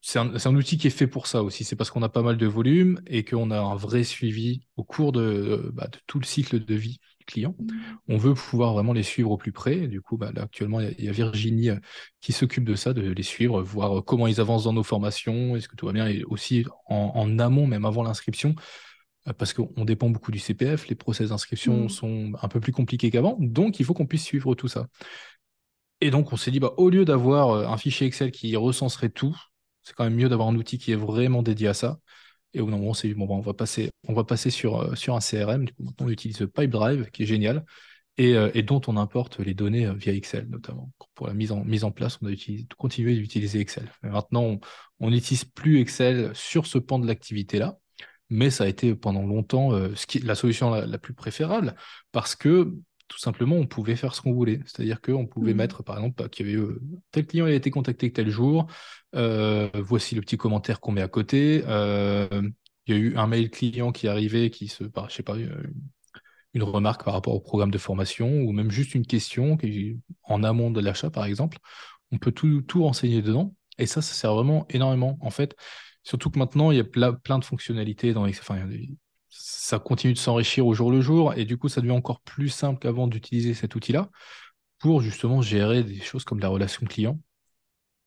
c'est 0.00 0.18
un, 0.18 0.56
outil 0.56 0.78
qui 0.78 0.86
est 0.86 0.90
fait 0.90 1.06
pour 1.06 1.26
ça 1.26 1.42
aussi. 1.42 1.64
C'est 1.64 1.76
parce 1.76 1.90
qu'on 1.90 2.02
a 2.02 2.08
pas 2.08 2.22
mal 2.22 2.38
de 2.38 2.46
volume 2.46 2.98
et 3.06 3.24
qu'on 3.24 3.50
a 3.50 3.60
un 3.60 3.76
vrai 3.76 4.04
suivi 4.04 4.62
au 4.76 4.84
cours 4.84 5.12
de, 5.12 5.70
bah, 5.74 5.88
tout 6.06 6.18
le 6.18 6.24
cycle 6.24 6.64
de 6.64 6.74
vie 6.74 6.98
du 7.18 7.26
client. 7.26 7.54
On 8.08 8.16
veut 8.16 8.32
pouvoir 8.32 8.72
vraiment 8.72 8.94
les 8.94 9.02
suivre 9.02 9.30
au 9.30 9.36
plus 9.36 9.52
près. 9.52 9.86
du 9.86 10.00
coup, 10.00 10.16
bah, 10.16 10.30
là, 10.34 10.44
actuellement, 10.44 10.80
il 10.80 11.04
y, 11.04 11.08
a 11.10 11.12
Virginie 11.12 11.68
euh, 11.68 11.76
qui 12.22 12.32
s'occupe 12.32 12.64
de 12.64 12.74
ça, 12.74 12.94
de 12.94 13.02
les 13.02 13.22
suivre, 13.22 13.60
voir 13.60 14.02
comment 14.02 14.28
ils 14.28 14.40
avancent 14.40 14.64
dans 14.64 14.72
nos 14.72 14.82
formations, 14.82 15.56
est-ce 15.56 15.68
que 15.68 15.76
tout 15.76 15.84
va 15.84 15.92
bien, 15.92 16.06
et 16.06 16.24
aussi 16.24 16.64
en 16.86 17.38
amont, 17.38 17.66
même 17.66 17.84
avant 17.84 18.02
l'inscription, 18.02 18.54
euh, 18.56 18.87
parce 19.34 19.52
qu'on 19.52 19.84
dépend 19.84 20.10
beaucoup 20.10 20.30
du 20.30 20.38
CPF, 20.38 20.88
les 20.88 20.94
process 20.94 21.30
d'inscription 21.30 21.84
mmh. 21.84 21.88
sont 21.88 22.32
un 22.40 22.48
peu 22.48 22.60
plus 22.60 22.72
compliqués 22.72 23.10
qu'avant, 23.10 23.36
donc 23.40 23.80
il 23.80 23.84
faut 23.84 23.94
qu'on 23.94 24.06
puisse 24.06 24.24
suivre 24.24 24.54
tout 24.54 24.68
ça. 24.68 24.86
Et 26.00 26.10
donc 26.10 26.32
on 26.32 26.36
s'est 26.36 26.50
dit, 26.50 26.60
bah, 26.60 26.74
au 26.76 26.90
lieu 26.90 27.04
d'avoir 27.04 27.50
euh, 27.50 27.66
un 27.66 27.76
fichier 27.76 28.06
Excel 28.06 28.30
qui 28.30 28.54
recenserait 28.56 29.10
tout, 29.10 29.36
c'est 29.82 29.94
quand 29.94 30.04
même 30.04 30.14
mieux 30.14 30.28
d'avoir 30.28 30.48
un 30.48 30.54
outil 30.54 30.78
qui 30.78 30.92
est 30.92 30.96
vraiment 30.96 31.42
dédié 31.42 31.68
à 31.68 31.74
ça. 31.74 31.98
Et 32.54 32.60
au 32.60 32.66
bout 32.66 32.70
d'un 32.70 32.78
moment, 32.78 32.90
on 32.90 32.94
s'est 32.94 33.08
dit, 33.08 33.14
bon, 33.14 33.26
bah, 33.26 33.34
on 33.34 33.40
va 33.40 33.54
passer, 33.54 33.90
on 34.06 34.14
va 34.14 34.24
passer 34.24 34.50
sur, 34.50 34.80
euh, 34.80 34.94
sur 34.94 35.14
un 35.14 35.20
CRM. 35.20 35.64
Du 35.64 35.72
coup, 35.72 35.82
maintenant, 35.82 36.06
on 36.06 36.10
utilise 36.10 36.38
Pipedrive, 36.38 37.10
qui 37.10 37.24
est 37.24 37.26
génial, 37.26 37.64
et, 38.16 38.34
et, 38.54 38.62
dont 38.62 38.80
on 38.88 38.96
importe 38.96 39.38
les 39.38 39.54
données 39.54 39.92
via 39.94 40.12
Excel, 40.12 40.48
notamment. 40.48 40.90
Pour 41.14 41.28
la 41.28 41.34
mise 41.34 41.52
en, 41.52 41.64
mise 41.64 41.84
en 41.84 41.92
place, 41.92 42.18
on 42.20 42.26
a 42.26 42.30
utilisé, 42.30 42.66
continué 42.76 43.14
d'utiliser 43.14 43.60
Excel. 43.60 43.88
Mais 44.02 44.10
maintenant, 44.10 44.58
on 44.98 45.10
n'utilise 45.10 45.44
plus 45.44 45.80
Excel 45.80 46.32
sur 46.34 46.66
ce 46.66 46.78
pan 46.78 46.98
de 46.98 47.06
l'activité-là 47.06 47.78
mais 48.30 48.50
ça 48.50 48.64
a 48.64 48.66
été 48.66 48.94
pendant 48.94 49.24
longtemps 49.24 49.72
euh, 49.72 49.94
ce 49.94 50.06
qui, 50.06 50.18
la 50.20 50.34
solution 50.34 50.70
la, 50.70 50.98
plus 50.98 51.14
préférable 51.14 51.74
parce 52.12 52.34
que 52.34 52.74
tout 53.08 53.18
simplement 53.18 53.56
on 53.56 53.66
pouvait 53.66 53.96
faire 53.96 54.14
ce 54.14 54.20
qu'on 54.20 54.32
voulait. 54.32 54.60
C'est-à-dire 54.66 55.00
qu'on 55.00 55.26
pouvait 55.26 55.54
mmh. 55.54 55.56
mettre 55.56 55.82
par 55.82 55.96
exemple 55.96 56.28
qu'il 56.28 56.46
y 56.46 56.50
avait 56.50 56.60
euh, 56.60 56.80
tel 57.10 57.26
client 57.26 57.46
a 57.46 57.50
été 57.50 57.70
contacté 57.70 58.12
tel 58.12 58.28
jour, 58.28 58.66
euh, 59.14 59.68
voici 59.74 60.14
le 60.14 60.20
petit 60.20 60.36
commentaire 60.36 60.80
qu'on 60.80 60.92
met 60.92 61.02
à 61.02 61.08
côté. 61.08 61.62
il 61.66 62.94
y 62.94 62.98
a 62.98 63.00
eu 63.00 63.16
un 63.16 63.26
mail 63.26 63.50
client 63.50 63.92
qui 63.92 64.08
arrivé 64.08 64.50
qui 64.50 64.68
se, 64.68 64.84
bah, 64.84 65.06
je 65.08 65.14
sais 65.14 65.22
pas, 65.22 65.36
une 66.54 66.62
remarque 66.62 67.04
par 67.04 67.14
rapport 67.14 67.34
au 67.34 67.40
programme 67.40 67.70
de 67.70 67.78
formation 67.78 68.40
ou 68.42 68.52
même 68.52 68.70
juste 68.70 68.94
une 68.94 69.06
question 69.06 69.56
qui, 69.56 69.98
en 70.24 70.42
amont 70.42 70.70
de 70.70 70.80
l'achat 70.80 71.10
par 71.10 71.24
exemple. 71.24 71.58
On 72.10 72.18
peut 72.18 72.32
tout, 72.32 72.62
tout 72.62 72.82
renseigner 72.84 73.22
dedans. 73.22 73.54
Et 73.78 73.86
ça, 73.86 74.02
ça 74.02 74.14
sert 74.14 74.34
vraiment 74.34 74.66
énormément. 74.70 75.18
En 75.20 75.30
fait, 75.30 75.54
Surtout 76.08 76.30
que 76.30 76.38
maintenant, 76.38 76.70
il 76.70 76.78
y 76.78 76.80
a 76.80 76.84
plein, 76.84 77.38
de 77.38 77.44
fonctionnalités 77.44 78.14
dans 78.14 78.26
enfin, 78.26 78.66
ça 79.28 79.78
continue 79.78 80.14
de 80.14 80.18
s'enrichir 80.18 80.66
au 80.66 80.72
jour 80.72 80.90
le 80.90 81.02
jour 81.02 81.34
et 81.36 81.44
du 81.44 81.58
coup, 81.58 81.68
ça 81.68 81.82
devient 81.82 81.92
encore 81.92 82.22
plus 82.22 82.48
simple 82.48 82.78
qu'avant 82.78 83.08
d'utiliser 83.08 83.52
cet 83.52 83.74
outil-là 83.74 84.08
pour 84.78 85.02
justement 85.02 85.42
gérer 85.42 85.84
des 85.84 86.00
choses 86.00 86.24
comme 86.24 86.38
la 86.38 86.48
relation 86.48 86.86
client. 86.86 87.20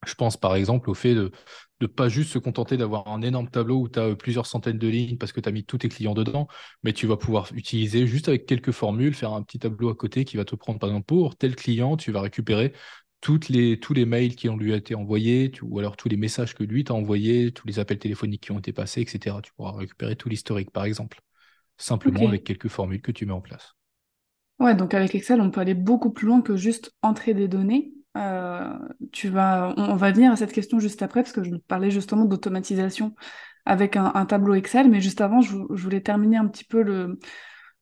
Je 0.03 0.15
pense 0.15 0.35
par 0.35 0.55
exemple 0.55 0.89
au 0.89 0.95
fait 0.95 1.13
de 1.13 1.31
ne 1.79 1.85
pas 1.85 2.09
juste 2.09 2.31
se 2.31 2.39
contenter 2.39 2.75
d'avoir 2.75 3.07
un 3.07 3.21
énorme 3.21 3.51
tableau 3.51 3.81
où 3.81 3.87
tu 3.87 3.99
as 3.99 4.15
plusieurs 4.15 4.47
centaines 4.47 4.79
de 4.79 4.87
lignes 4.87 5.19
parce 5.19 5.31
que 5.31 5.39
tu 5.39 5.47
as 5.47 5.51
mis 5.51 5.63
tous 5.63 5.77
tes 5.77 5.89
clients 5.89 6.15
dedans, 6.15 6.47
mais 6.81 6.93
tu 6.93 7.05
vas 7.05 7.17
pouvoir 7.17 7.49
utiliser 7.53 8.07
juste 8.07 8.29
avec 8.29 8.47
quelques 8.47 8.71
formules, 8.71 9.13
faire 9.13 9.33
un 9.33 9.43
petit 9.43 9.59
tableau 9.59 9.89
à 9.91 9.95
côté 9.95 10.25
qui 10.25 10.37
va 10.37 10.45
te 10.45 10.55
prendre 10.55 10.79
par 10.79 10.89
exemple 10.89 11.05
pour 11.05 11.35
tel 11.35 11.55
client, 11.55 11.97
tu 11.97 12.11
vas 12.11 12.21
récupérer 12.21 12.73
toutes 13.21 13.49
les, 13.49 13.79
tous 13.79 13.93
les 13.93 14.05
mails 14.05 14.35
qui 14.35 14.49
ont 14.49 14.57
lui 14.57 14.73
été 14.73 14.95
envoyés, 14.95 15.51
ou 15.61 15.79
alors 15.79 15.95
tous 15.95 16.09
les 16.09 16.17
messages 16.17 16.55
que 16.55 16.63
lui 16.63 16.83
t'a 16.83 16.95
envoyés, 16.95 17.51
tous 17.51 17.67
les 17.67 17.77
appels 17.79 17.99
téléphoniques 17.99 18.41
qui 18.41 18.51
ont 18.51 18.59
été 18.59 18.73
passés, 18.73 19.01
etc. 19.01 19.37
Tu 19.43 19.53
pourras 19.53 19.73
récupérer 19.73 20.15
tout 20.15 20.27
l'historique, 20.27 20.71
par 20.71 20.85
exemple, 20.85 21.21
simplement 21.77 22.27
avec 22.27 22.43
quelques 22.43 22.67
formules 22.67 23.01
que 23.01 23.11
tu 23.11 23.27
mets 23.27 23.33
en 23.33 23.41
place. 23.41 23.75
Ouais, 24.59 24.75
donc 24.75 24.93
avec 24.93 25.13
Excel, 25.15 25.39
on 25.39 25.51
peut 25.51 25.61
aller 25.61 25.75
beaucoup 25.75 26.11
plus 26.11 26.27
loin 26.27 26.41
que 26.41 26.57
juste 26.57 26.93
entrer 27.01 27.33
des 27.33 27.47
données. 27.47 27.93
Euh, 28.17 28.73
tu 29.11 29.29
vas, 29.29 29.73
on, 29.77 29.95
va 29.95 30.11
venir 30.11 30.31
à 30.31 30.35
cette 30.35 30.51
question 30.51 30.79
juste 30.79 31.01
après, 31.03 31.21
parce 31.21 31.33
que 31.33 31.43
je 31.43 31.55
parlais 31.67 31.91
justement 31.91 32.25
d'automatisation 32.25 33.15
avec 33.65 33.95
un, 33.95 34.25
tableau 34.25 34.55
Excel, 34.55 34.89
mais 34.89 34.99
juste 34.99 35.21
avant, 35.21 35.41
je, 35.41 35.55
je 35.73 35.83
voulais 35.83 36.01
terminer 36.01 36.37
un 36.37 36.47
petit 36.47 36.63
peu 36.63 36.81
le, 36.81 37.19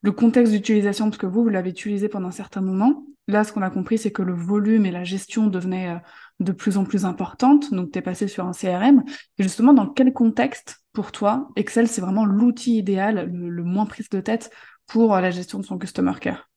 le 0.01 0.11
contexte 0.11 0.53
d'utilisation, 0.53 1.05
parce 1.05 1.17
que 1.17 1.25
vous, 1.25 1.43
vous 1.43 1.49
l'avez 1.49 1.71
utilisé 1.71 2.07
pendant 2.07 2.29
un 2.29 2.31
certain 2.31 2.61
moment. 2.61 3.05
Là, 3.27 3.43
ce 3.43 3.51
qu'on 3.51 3.61
a 3.61 3.69
compris, 3.69 3.97
c'est 3.97 4.11
que 4.11 4.21
le 4.21 4.33
volume 4.33 4.85
et 4.85 4.91
la 4.91 5.03
gestion 5.03 5.47
devenaient 5.47 5.89
euh, 5.89 5.99
de 6.39 6.51
plus 6.51 6.77
en 6.77 6.85
plus 6.85 7.05
importantes. 7.05 7.73
Donc, 7.73 7.91
tu 7.91 7.99
es 7.99 8.01
passé 8.01 8.27
sur 8.27 8.45
un 8.45 8.53
CRM. 8.53 9.03
Et 9.37 9.43
justement, 9.43 9.73
dans 9.73 9.87
quel 9.87 10.13
contexte, 10.13 10.81
pour 10.93 11.11
toi, 11.11 11.49
Excel, 11.55 11.87
c'est 11.87 12.01
vraiment 12.01 12.25
l'outil 12.25 12.77
idéal, 12.77 13.29
le, 13.31 13.63
moins 13.63 13.85
prise 13.85 14.09
de 14.09 14.21
tête 14.21 14.51
pour 14.87 15.13
euh, 15.13 15.21
la 15.21 15.31
gestion 15.31 15.59
de 15.59 15.65
son 15.65 15.77
customer 15.77 16.13
care? 16.19 16.49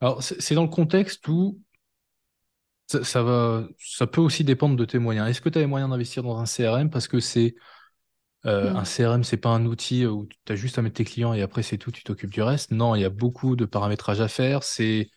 Alors, 0.00 0.22
c'est 0.22 0.54
dans 0.54 0.62
le 0.62 0.68
contexte 0.68 1.26
où 1.28 1.58
ça, 2.86 3.02
ça 3.78 4.06
peut 4.06 4.20
aussi 4.20 4.44
dépendre 4.44 4.76
de 4.76 4.84
tes 4.84 4.98
moyens. 4.98 5.28
Est-ce 5.28 5.40
que 5.40 5.48
tu 5.48 5.58
as 5.58 5.62
les 5.62 5.66
moyens 5.66 5.90
d'investir 5.90 6.22
dans 6.22 6.38
un 6.38 6.44
CRM 6.44 6.90
parce 6.90 7.08
que 7.08 7.20
c'est 7.20 7.54
Euh, 8.46 8.72
Mm. 8.72 8.76
Un 8.76 8.84
CRM, 8.84 9.24
c'est 9.24 9.36
pas 9.38 9.50
un 9.50 9.64
outil 9.66 10.06
où 10.06 10.28
tu 10.44 10.52
as 10.52 10.56
juste 10.56 10.78
à 10.78 10.82
mettre 10.82 10.96
tes 10.96 11.04
clients 11.04 11.32
et 11.34 11.42
après 11.42 11.62
c'est 11.62 11.78
tout, 11.78 11.90
tu 11.90 12.02
t'occupes 12.04 12.30
du 12.30 12.42
reste. 12.42 12.70
Non, 12.72 12.94
il 12.94 13.00
y 13.00 13.04
a 13.04 13.10
beaucoup 13.10 13.56
de 13.56 13.64
paramétrage 13.64 14.20
à 14.20 14.28
faire. 14.28 14.62
C'est 14.62 15.08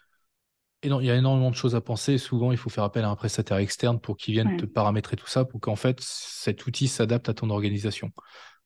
il 0.84 0.92
y 1.04 1.12
a 1.12 1.16
énormément 1.16 1.50
de 1.52 1.56
choses 1.56 1.76
à 1.76 1.82
penser. 1.82 2.18
Souvent, 2.18 2.52
il 2.52 2.58
faut 2.58 2.70
faire 2.70 2.84
appel 2.84 3.04
à 3.04 3.10
un 3.10 3.16
prestataire 3.16 3.58
externe 3.58 4.00
pour 4.00 4.16
qu'il 4.18 4.34
vienne 4.36 4.50
Ouais. 4.50 4.58
te 4.58 4.66
paramétrer 4.66 5.16
tout 5.18 5.28
ça, 5.28 5.44
pour 5.46 5.60
qu'en 5.60 5.76
fait 5.76 6.00
cet 6.02 6.66
outil 6.68 6.88
s'adapte 6.88 7.30
à 7.30 7.34
ton 7.34 7.50
organisation. 7.50 8.12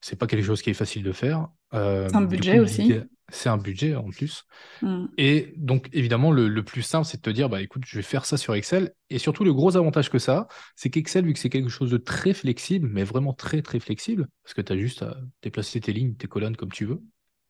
C'est 0.02 0.18
pas 0.18 0.28
quelque 0.28 0.46
chose 0.46 0.62
qui 0.62 0.70
est 0.70 0.74
facile 0.74 1.04
de 1.04 1.12
faire. 1.12 1.48
Euh, 1.74 2.08
C'est 2.10 2.16
un 2.16 2.22
budget 2.22 2.58
coup, 2.58 2.64
aussi. 2.64 2.94
C'est 3.30 3.50
un 3.50 3.58
budget 3.58 3.96
en 3.96 4.10
plus. 4.10 4.44
Mm. 4.82 5.06
Et 5.18 5.54
donc, 5.58 5.90
évidemment, 5.94 6.32
le, 6.32 6.48
le 6.50 6.64
plus 6.64 6.82
simple, 6.82 7.06
c'est 7.06 7.18
de 7.18 7.22
te 7.22 7.30
dire, 7.30 7.50
bah, 7.50 7.62
écoute, 7.62 7.84
je 7.86 7.98
vais 7.98 8.04
faire 8.04 8.26
ça 8.26 8.38
sur 8.38 8.56
Excel. 8.56 8.94
Et 9.10 9.20
surtout, 9.20 9.44
le 9.44 9.54
gros 9.54 9.78
avantage 9.78 10.10
que 10.10 10.20
ça 10.20 10.38
a, 10.38 10.48
c'est 10.76 10.90
qu'Excel, 10.90 11.26
vu 11.26 11.34
que 11.34 11.40
c'est 11.40 11.50
quelque 11.50 11.70
chose 11.70 11.92
de 11.92 11.98
très 11.98 12.34
flexible, 12.34 12.90
mais 12.92 13.04
vraiment 13.04 13.34
très, 13.34 13.62
très 13.62 13.80
flexible, 13.80 14.28
parce 14.44 14.54
que 14.54 14.62
tu 14.62 14.74
as 14.74 14.78
juste 14.78 15.04
à 15.04 15.18
déplacer 15.42 15.80
tes 15.80 15.94
lignes, 15.94 16.16
tes 16.16 16.28
colonnes 16.28 16.58
comme 16.58 16.72
tu 16.72 16.86
veux. 16.86 17.02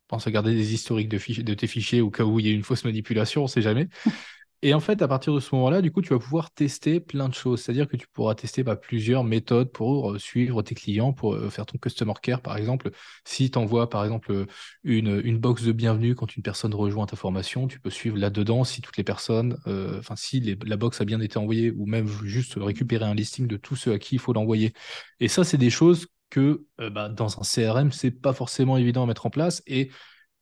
Pense 0.08 0.28
à 0.28 0.32
garder 0.32 0.54
des 0.54 0.74
historiques 0.74 1.10
de, 1.10 1.42
de 1.42 1.54
tes 1.54 1.68
fichiers 1.68 2.02
au 2.02 2.12
cas 2.12 2.26
où 2.26 2.40
il 2.40 2.46
y 2.46 2.50
a 2.50 2.54
une 2.54 2.64
fausse 2.64 2.84
manipulation, 2.84 3.44
on 3.44 3.48
sait 3.48 3.62
jamais. 3.62 3.88
Et 4.64 4.76
en 4.76 4.80
fait, 4.80 5.02
à 5.02 5.08
partir 5.08 5.34
de 5.34 5.40
ce 5.40 5.56
moment-là, 5.56 5.82
du 5.82 5.92
coup, 5.92 6.04
tu 6.04 6.10
vas 6.10 6.20
pouvoir 6.20 6.52
tester 6.52 7.00
plein 7.00 7.28
de 7.28 7.34
choses. 7.34 7.62
C'est-à-dire 7.62 7.88
que 7.88 7.98
tu 7.98 8.08
pourras 8.08 8.36
tester 8.36 8.62
bah, 8.62 8.76
plusieurs 8.76 9.24
méthodes 9.24 9.72
pour 9.72 10.12
euh, 10.12 10.20
suivre 10.20 10.62
tes 10.62 10.76
clients, 10.76 11.14
pour 11.14 11.34
euh, 11.34 11.50
faire 11.50 11.66
ton 11.66 11.80
customer 11.80 12.14
care, 12.22 12.42
par 12.42 12.58
exemple. 12.58 12.92
Si 13.26 13.50
tu 13.50 13.58
envoies, 13.58 13.90
par 13.90 14.04
exemple, 14.04 14.46
une, 14.84 15.20
une 15.24 15.40
box 15.40 15.64
de 15.64 15.72
bienvenue 15.72 16.14
quand 16.14 16.36
une 16.36 16.44
personne 16.44 16.76
rejoint 16.76 17.08
ta 17.08 17.16
formation, 17.16 17.68
tu 17.68 17.80
peux 17.80 17.90
suivre 17.90 18.20
là-dedans 18.20 18.64
si 18.64 18.82
toutes 18.82 18.98
les 18.98 19.04
personnes, 19.04 19.58
euh, 19.66 19.98
enfin, 19.98 20.16
si 20.16 20.40
la 20.64 20.78
box 20.78 21.02
a 21.02 21.06
bien 21.06 21.22
été 21.22 21.40
envoyée, 21.40 21.72
ou 21.72 21.88
même 21.88 22.08
juste 22.24 22.54
récupérer 22.58 23.06
un 23.06 23.16
listing 23.16 23.48
de 23.48 23.58
tous 23.58 23.76
ceux 23.76 23.94
à 23.94 23.98
qui 24.00 24.16
il 24.16 24.20
faut 24.20 24.32
l'envoyer. 24.34 24.74
Et 25.20 25.28
ça, 25.28 25.44
c'est 25.44 25.58
des 25.58 25.72
choses 25.72 26.06
que 26.30 26.66
bah, 26.78 27.10
dans 27.10 27.40
un 27.40 27.44
CRM, 27.44 27.92
c'est 27.92 28.12
pas 28.12 28.34
forcément 28.34 28.78
évident 28.78 29.04
à 29.04 29.06
mettre 29.08 29.26
en 29.26 29.32
place. 29.32 29.64
Et 29.66 29.90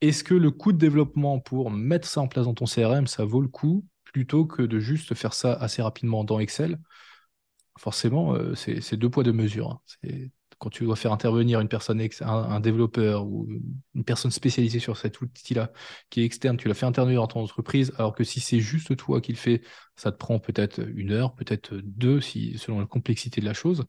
est-ce 0.02 0.22
que 0.24 0.34
le 0.34 0.50
coût 0.50 0.72
de 0.72 0.78
développement 0.78 1.40
pour 1.40 1.70
mettre 1.70 2.06
ça 2.06 2.20
en 2.20 2.28
place 2.28 2.44
dans 2.44 2.54
ton 2.54 2.66
CRM, 2.66 3.06
ça 3.06 3.24
vaut 3.24 3.40
le 3.40 3.48
coup? 3.48 3.84
Plutôt 4.12 4.46
que 4.46 4.62
de 4.62 4.78
juste 4.80 5.14
faire 5.14 5.34
ça 5.34 5.52
assez 5.54 5.82
rapidement 5.82 6.24
dans 6.24 6.40
Excel 6.40 6.78
Forcément, 7.78 8.34
euh, 8.34 8.54
c'est 8.54 8.96
deux 8.96 9.08
poids, 9.08 9.22
deux 9.24 9.32
mesures. 9.32 9.80
hein. 10.04 10.10
Quand 10.58 10.68
tu 10.68 10.84
dois 10.84 10.96
faire 10.96 11.12
intervenir 11.12 11.60
une 11.60 11.68
personne, 11.68 12.06
un, 12.20 12.26
un 12.26 12.60
développeur 12.60 13.24
ou 13.26 13.48
une 13.94 14.04
personne 14.04 14.30
spécialisée 14.30 14.78
sur 14.78 14.98
cet 14.98 15.22
outil-là 15.22 15.72
qui 16.10 16.20
est 16.20 16.24
externe, 16.24 16.58
tu 16.58 16.68
l'as 16.68 16.74
fait 16.74 16.84
intervenir 16.84 17.22
dans 17.22 17.28
ton 17.28 17.40
entreprise, 17.40 17.92
alors 17.96 18.14
que 18.14 18.24
si 18.24 18.40
c'est 18.40 18.60
juste 18.60 18.94
toi 18.96 19.22
qui 19.22 19.32
le 19.32 19.38
fais, 19.38 19.62
ça 19.96 20.12
te 20.12 20.18
prend 20.18 20.38
peut-être 20.38 20.80
une 20.94 21.12
heure, 21.12 21.34
peut-être 21.34 21.74
deux, 21.82 22.20
si, 22.20 22.58
selon 22.58 22.80
la 22.80 22.86
complexité 22.86 23.40
de 23.40 23.46
la 23.46 23.54
chose. 23.54 23.84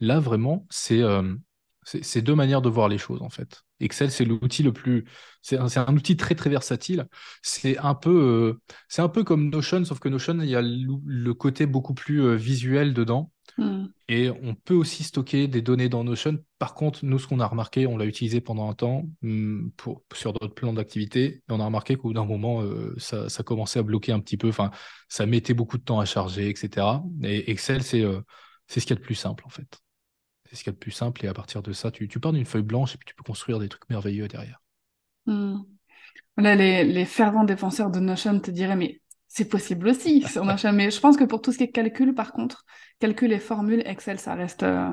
Là, 0.00 0.20
vraiment, 0.20 0.66
c'est 0.70 1.00
euh, 1.02 1.34
c'est 1.84 2.22
deux 2.22 2.34
manières 2.34 2.62
de 2.62 2.68
voir 2.68 2.88
les 2.88 2.98
choses, 2.98 3.22
en 3.22 3.28
fait. 3.28 3.62
Excel, 3.80 4.10
c'est 4.10 4.24
l'outil 4.24 4.62
le 4.62 4.72
plus... 4.72 5.04
C'est 5.42 5.58
un, 5.58 5.66
un 5.76 5.96
outil 5.96 6.16
très, 6.16 6.36
très 6.36 6.48
versatile. 6.48 7.08
C'est 7.42 7.76
un 7.78 7.94
peu, 7.94 8.10
euh, 8.10 8.60
c'est 8.88 9.02
un 9.02 9.08
peu 9.08 9.24
comme 9.24 9.50
Notion, 9.50 9.84
sauf 9.84 9.98
que 9.98 10.08
Notion, 10.08 10.38
il 10.40 10.48
y 10.48 10.54
a 10.54 10.62
le, 10.62 10.98
le 11.04 11.34
côté 11.34 11.66
beaucoup 11.66 11.94
plus 11.94 12.22
euh, 12.22 12.34
visuel 12.36 12.94
dedans. 12.94 13.32
Mm. 13.58 13.86
Et 14.08 14.30
on 14.30 14.54
peut 14.54 14.74
aussi 14.74 15.02
stocker 15.02 15.48
des 15.48 15.62
données 15.62 15.88
dans 15.88 16.04
Notion. 16.04 16.38
Par 16.60 16.74
contre, 16.74 17.04
nous, 17.04 17.18
ce 17.18 17.26
qu'on 17.26 17.40
a 17.40 17.46
remarqué, 17.46 17.88
on 17.88 17.96
l'a 17.96 18.06
utilisé 18.06 18.40
pendant 18.40 18.70
un 18.70 18.74
temps 18.74 19.08
hum, 19.24 19.72
pour, 19.76 20.04
sur 20.14 20.32
d'autres 20.32 20.54
plans 20.54 20.72
d'activité, 20.72 21.24
et 21.24 21.42
on 21.48 21.58
a 21.58 21.64
remarqué 21.64 21.96
qu'au 21.96 22.08
bout 22.08 22.14
d'un 22.14 22.24
moment, 22.24 22.62
euh, 22.62 22.94
ça, 22.98 23.28
ça 23.28 23.42
commençait 23.42 23.80
à 23.80 23.82
bloquer 23.82 24.12
un 24.12 24.20
petit 24.20 24.36
peu. 24.36 24.48
Enfin, 24.48 24.70
ça 25.08 25.26
mettait 25.26 25.54
beaucoup 25.54 25.78
de 25.78 25.82
temps 25.82 25.98
à 25.98 26.04
charger, 26.04 26.48
etc. 26.48 27.02
Et 27.24 27.50
Excel, 27.50 27.82
c'est 27.82 28.04
c'est 28.68 28.80
ce 28.80 28.86
qu'il 28.86 28.94
y 28.96 28.98
a 28.98 29.00
de 29.00 29.04
plus 29.04 29.14
simple, 29.14 29.44
en 29.44 29.50
fait. 29.50 29.82
C'est 30.52 30.58
ce 30.58 30.64
qu'il 30.64 30.70
y 30.70 30.74
a 30.74 30.74
de 30.74 30.78
plus 30.78 30.90
simple. 30.90 31.24
Et 31.24 31.28
à 31.28 31.32
partir 31.32 31.62
de 31.62 31.72
ça, 31.72 31.90
tu, 31.90 32.06
tu 32.08 32.20
pars 32.20 32.34
d'une 32.34 32.44
feuille 32.44 32.62
blanche 32.62 32.94
et 32.94 32.98
puis 32.98 33.06
tu 33.06 33.14
peux 33.14 33.24
construire 33.24 33.58
des 33.58 33.70
trucs 33.70 33.88
merveilleux 33.88 34.28
derrière. 34.28 34.60
Mm. 35.24 35.60
Là, 36.36 36.54
les, 36.54 36.84
les 36.84 37.04
fervents 37.06 37.44
défenseurs 37.44 37.90
de 37.90 38.00
Notion 38.00 38.38
te 38.38 38.50
diraient, 38.50 38.76
mais 38.76 39.00
c'est 39.28 39.48
possible 39.48 39.88
aussi 39.88 40.20
sur 40.28 40.44
Notion. 40.44 40.74
Mais 40.74 40.90
je 40.90 41.00
pense 41.00 41.16
que 41.16 41.24
pour 41.24 41.40
tout 41.40 41.52
ce 41.52 41.58
qui 41.58 41.64
est 41.64 41.70
calcul, 41.70 42.14
par 42.14 42.32
contre, 42.32 42.66
calcul 43.00 43.32
et 43.32 43.38
formule, 43.38 43.82
Excel, 43.86 44.18
ça 44.18 44.34
reste, 44.34 44.62
euh, 44.62 44.90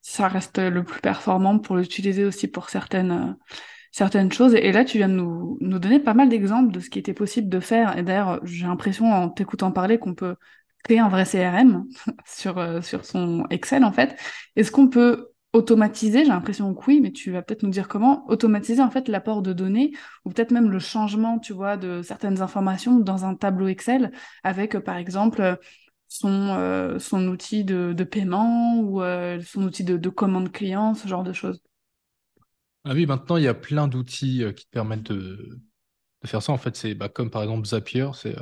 ça 0.00 0.26
reste 0.26 0.58
le 0.58 0.82
plus 0.82 1.02
performant 1.02 1.58
pour 1.58 1.76
l'utiliser 1.76 2.24
aussi 2.24 2.48
pour 2.48 2.70
certaines, 2.70 3.10
euh, 3.10 3.32
certaines 3.92 4.32
choses. 4.32 4.54
Et 4.54 4.72
là, 4.72 4.86
tu 4.86 4.96
viens 4.96 5.10
de 5.10 5.14
nous, 5.14 5.58
nous 5.60 5.78
donner 5.78 6.00
pas 6.00 6.14
mal 6.14 6.30
d'exemples 6.30 6.72
de 6.72 6.80
ce 6.80 6.88
qui 6.88 6.98
était 6.98 7.12
possible 7.12 7.50
de 7.50 7.60
faire. 7.60 7.98
Et 7.98 8.02
d'ailleurs, 8.02 8.40
j'ai 8.42 8.66
l'impression, 8.66 9.12
en 9.12 9.28
t'écoutant 9.28 9.70
parler, 9.70 9.98
qu'on 9.98 10.14
peut 10.14 10.36
créer 10.84 10.98
un 10.98 11.08
vrai 11.08 11.24
CRM 11.24 11.86
sur, 12.26 12.58
euh, 12.58 12.80
sur 12.82 13.04
son 13.04 13.46
Excel, 13.50 13.84
en 13.84 13.92
fait. 13.92 14.18
Est-ce 14.56 14.70
qu'on 14.70 14.88
peut 14.88 15.28
automatiser, 15.54 16.24
j'ai 16.24 16.30
l'impression 16.30 16.74
que 16.74 16.84
oui, 16.86 17.00
mais 17.00 17.10
tu 17.10 17.32
vas 17.32 17.42
peut-être 17.42 17.62
nous 17.62 17.70
dire 17.70 17.88
comment, 17.88 18.26
automatiser 18.28 18.82
en 18.82 18.90
fait 18.90 19.08
l'apport 19.08 19.40
de 19.40 19.54
données 19.54 19.92
ou 20.24 20.30
peut-être 20.30 20.50
même 20.50 20.70
le 20.70 20.78
changement, 20.78 21.38
tu 21.38 21.54
vois, 21.54 21.76
de 21.78 22.02
certaines 22.02 22.42
informations 22.42 22.98
dans 22.98 23.24
un 23.24 23.34
tableau 23.34 23.66
Excel 23.68 24.12
avec, 24.44 24.74
euh, 24.74 24.80
par 24.80 24.96
exemple, 24.96 25.40
euh, 25.40 25.56
son, 26.06 26.96
son 26.98 27.28
outil 27.28 27.64
de, 27.64 27.92
de 27.92 28.04
paiement 28.04 28.80
ou 28.80 29.02
son 29.44 29.62
outil 29.62 29.84
de, 29.84 29.98
de 29.98 30.08
commande 30.08 30.50
client, 30.50 30.94
ce 30.94 31.06
genre 31.06 31.22
de 31.22 31.34
choses? 31.34 31.60
Ah 32.84 32.92
oui, 32.94 33.04
maintenant, 33.04 33.36
il 33.36 33.44
y 33.44 33.48
a 33.48 33.52
plein 33.54 33.88
d'outils 33.88 34.42
qui 34.56 34.64
te 34.64 34.70
permettent 34.70 35.12
de, 35.12 35.60
de 36.22 36.28
faire 36.28 36.42
ça. 36.42 36.52
En 36.52 36.58
fait, 36.58 36.76
c'est 36.76 36.94
bah, 36.94 37.08
comme 37.08 37.30
par 37.30 37.42
exemple 37.42 37.66
Zapier, 37.66 38.08
c'est, 38.14 38.36